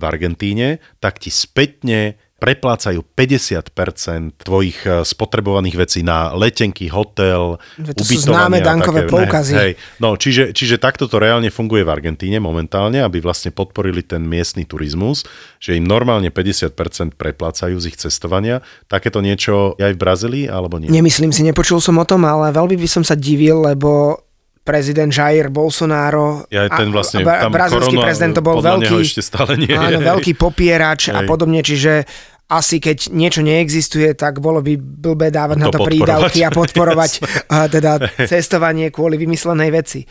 v 0.00 0.02
Argentíne, 0.02 0.80
tak 0.96 1.20
ti 1.20 1.28
spätne 1.28 2.16
preplácajú 2.40 3.04
50% 3.04 4.40
tvojich 4.40 4.80
e, 4.88 5.04
spotrebovaných 5.04 5.76
vecí 5.76 6.00
na 6.00 6.32
letenky, 6.32 6.88
hotel, 6.88 7.60
to 7.76 8.00
sú 8.00 8.24
známe 8.24 8.58
a 8.58 8.64
dankové 8.64 9.04
také- 9.04 9.12
poukazy. 9.12 9.52
Hej, 9.52 9.72
no, 10.00 10.16
čiže, 10.16 10.56
čiže 10.56 10.80
takto 10.80 11.04
to 11.04 11.20
reálne 11.20 11.52
funguje 11.52 11.84
v 11.84 11.92
Argentíne 11.92 12.40
momentálne, 12.40 13.04
aby 13.04 13.20
vlastne 13.20 13.52
podporili 13.52 14.00
ten 14.00 14.24
miestny 14.24 14.64
turizmus, 14.64 15.28
že 15.60 15.76
im 15.76 15.84
normálne 15.84 16.32
50% 16.32 17.20
preplácajú 17.20 17.76
z 17.76 17.84
ich 17.92 18.00
cestovania. 18.00 18.64
Takéto 18.88 19.20
niečo 19.20 19.76
aj 19.76 19.92
v 19.92 20.00
Brazílii, 20.00 20.44
alebo 20.48 20.80
nie? 20.80 20.88
Nemyslím 20.88 21.36
si, 21.36 21.44
nepočul 21.44 21.84
som 21.84 22.00
o 22.00 22.08
tom, 22.08 22.24
ale 22.24 22.56
veľmi 22.56 22.80
by 22.80 22.88
som 22.88 23.04
sa 23.04 23.12
divil, 23.12 23.68
lebo 23.68 24.16
prezident 24.60 25.10
Jair 25.10 25.48
Bolsonaro 25.48 26.44
Ja 26.52 26.68
ten 26.68 26.92
vlastne, 26.92 27.24
a, 27.24 27.48
tam 27.48 27.52
brazilský 27.52 27.96
korona, 27.96 28.06
prezident 28.06 28.32
to 28.36 28.42
bol 28.44 28.60
veľký, 28.60 28.94
ešte 29.00 29.22
stále 29.24 29.56
nie 29.56 29.72
áno, 29.72 29.98
veľký 29.98 30.36
popierač 30.36 31.10
a 31.10 31.24
Hej. 31.24 31.28
podobne, 31.28 31.60
čiže 31.64 32.04
asi 32.50 32.82
keď 32.82 33.14
niečo 33.14 33.46
neexistuje, 33.46 34.10
tak 34.18 34.42
bolo 34.42 34.58
by 34.58 34.74
blbé 34.74 35.30
dávať 35.30 35.56
To 35.56 35.62
na 35.62 35.68
to 35.70 35.78
prídavky 35.86 36.42
a 36.42 36.50
podporovať 36.60 37.10
teda 37.46 37.92
cestovanie 38.30 38.90
kvôli 38.90 39.14
vymyslenej 39.14 39.70
veci. 39.70 40.02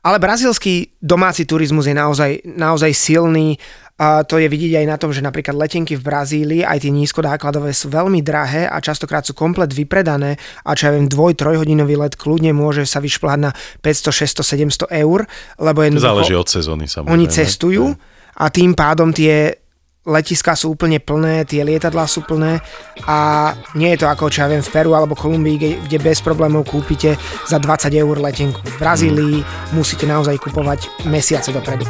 Ale 0.00 0.16
brazilský 0.16 0.96
domáci 0.96 1.44
turizmus 1.44 1.84
je 1.84 1.92
naozaj, 1.92 2.46
naozaj 2.48 2.92
silný. 2.96 3.60
A 4.00 4.24
to 4.24 4.40
je 4.40 4.48
vidieť 4.48 4.80
aj 4.80 4.86
na 4.88 4.96
tom, 4.96 5.12
že 5.12 5.20
napríklad 5.20 5.52
letenky 5.52 5.92
v 5.92 6.00
Brazílii, 6.00 6.64
aj 6.64 6.88
tie 6.88 6.88
nízkonákladové 6.88 7.76
sú 7.76 7.92
veľmi 7.92 8.24
drahé 8.24 8.64
a 8.64 8.80
častokrát 8.80 9.28
sú 9.28 9.36
komplet 9.36 9.68
vypredané 9.76 10.40
a 10.64 10.72
čo 10.72 10.88
ja 10.88 10.96
viem, 10.96 11.04
dvoj, 11.04 11.36
trojhodinový 11.36 12.00
let 12.00 12.16
kľudne 12.16 12.56
môže 12.56 12.88
sa 12.88 13.04
vyšplhať 13.04 13.40
na 13.44 13.52
500, 13.84 14.40
600, 14.88 14.88
700 14.88 15.04
eur, 15.04 15.28
lebo 15.60 15.84
jednoducho 15.84 16.08
Záleží 16.16 16.32
od 16.32 16.48
sezóny 16.48 16.88
samozrejme. 16.88 17.12
oni 17.12 17.26
cestujú 17.28 17.92
a 18.40 18.48
tým 18.48 18.72
pádom 18.72 19.12
tie 19.12 19.52
letiská 20.08 20.56
sú 20.56 20.72
úplne 20.72 20.96
plné, 20.96 21.44
tie 21.44 21.60
lietadlá 21.60 22.08
sú 22.08 22.24
plné 22.24 22.64
a 23.04 23.52
nie 23.76 23.92
je 23.92 24.00
to 24.00 24.06
ako, 24.08 24.32
čo 24.32 24.44
ja 24.44 24.48
viem, 24.48 24.64
v 24.64 24.72
Peru 24.72 24.96
alebo 24.96 25.12
Kolumbii, 25.12 25.84
kde, 25.84 25.98
bez 26.00 26.24
problémov 26.24 26.64
kúpite 26.64 27.20
za 27.44 27.60
20 27.60 27.92
eur 27.92 28.16
letenku. 28.16 28.60
V 28.64 28.76
Brazílii 28.80 29.44
musíte 29.76 30.08
naozaj 30.08 30.40
kupovať 30.40 31.04
mesiace 31.04 31.52
dopredu. 31.52 31.84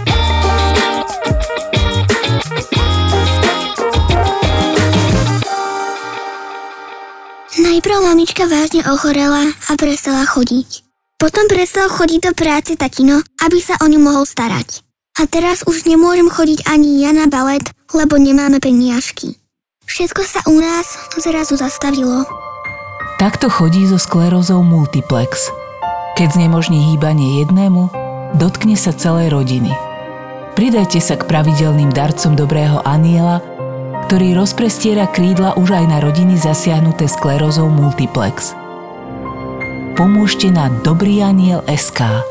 Najprv 7.60 7.96
mamička 8.02 8.44
vážne 8.50 8.82
ochorela 8.90 9.54
a 9.70 9.72
prestala 9.78 10.26
chodiť. 10.26 10.82
Potom 11.20 11.44
prestal 11.52 11.92
chodiť 11.92 12.20
do 12.26 12.32
práce 12.32 12.72
tatino, 12.80 13.20
aby 13.44 13.58
sa 13.60 13.76
o 13.84 13.86
ňu 13.86 14.00
mohol 14.00 14.24
starať. 14.24 14.89
A 15.18 15.26
teraz 15.26 15.66
už 15.66 15.88
nemôžem 15.88 16.30
chodiť 16.30 16.68
ani 16.70 17.02
ja 17.02 17.10
na 17.10 17.26
balet, 17.26 17.64
lebo 17.90 18.20
nemáme 18.20 18.62
peniažky. 18.62 19.40
Všetko 19.90 20.22
sa 20.22 20.40
u 20.46 20.62
nás 20.62 20.86
zrazu 21.18 21.58
zastavilo. 21.58 22.22
Takto 23.18 23.50
chodí 23.50 23.84
so 23.90 23.98
sklerózou 23.98 24.62
multiplex. 24.62 25.50
Keď 26.14 26.38
znemožní 26.38 26.94
hýbanie 26.94 27.42
jednému, 27.42 27.90
dotkne 28.38 28.78
sa 28.78 28.94
celej 28.94 29.34
rodiny. 29.34 29.74
Pridajte 30.54 31.02
sa 31.02 31.18
k 31.18 31.26
pravidelným 31.26 31.90
darcom 31.90 32.38
dobrého 32.38 32.80
aniela, 32.86 33.42
ktorý 34.08 34.34
rozprestiera 34.38 35.10
krídla 35.10 35.54
už 35.58 35.74
aj 35.74 35.84
na 35.86 35.98
rodiny 36.02 36.38
zasiahnuté 36.38 37.06
sklerózou 37.10 37.68
multiplex. 37.68 38.54
Pomôžte 39.94 40.48
na 40.48 40.72
Dobrý 40.80 41.20
aniel 41.20 41.60
SK. 41.68 42.24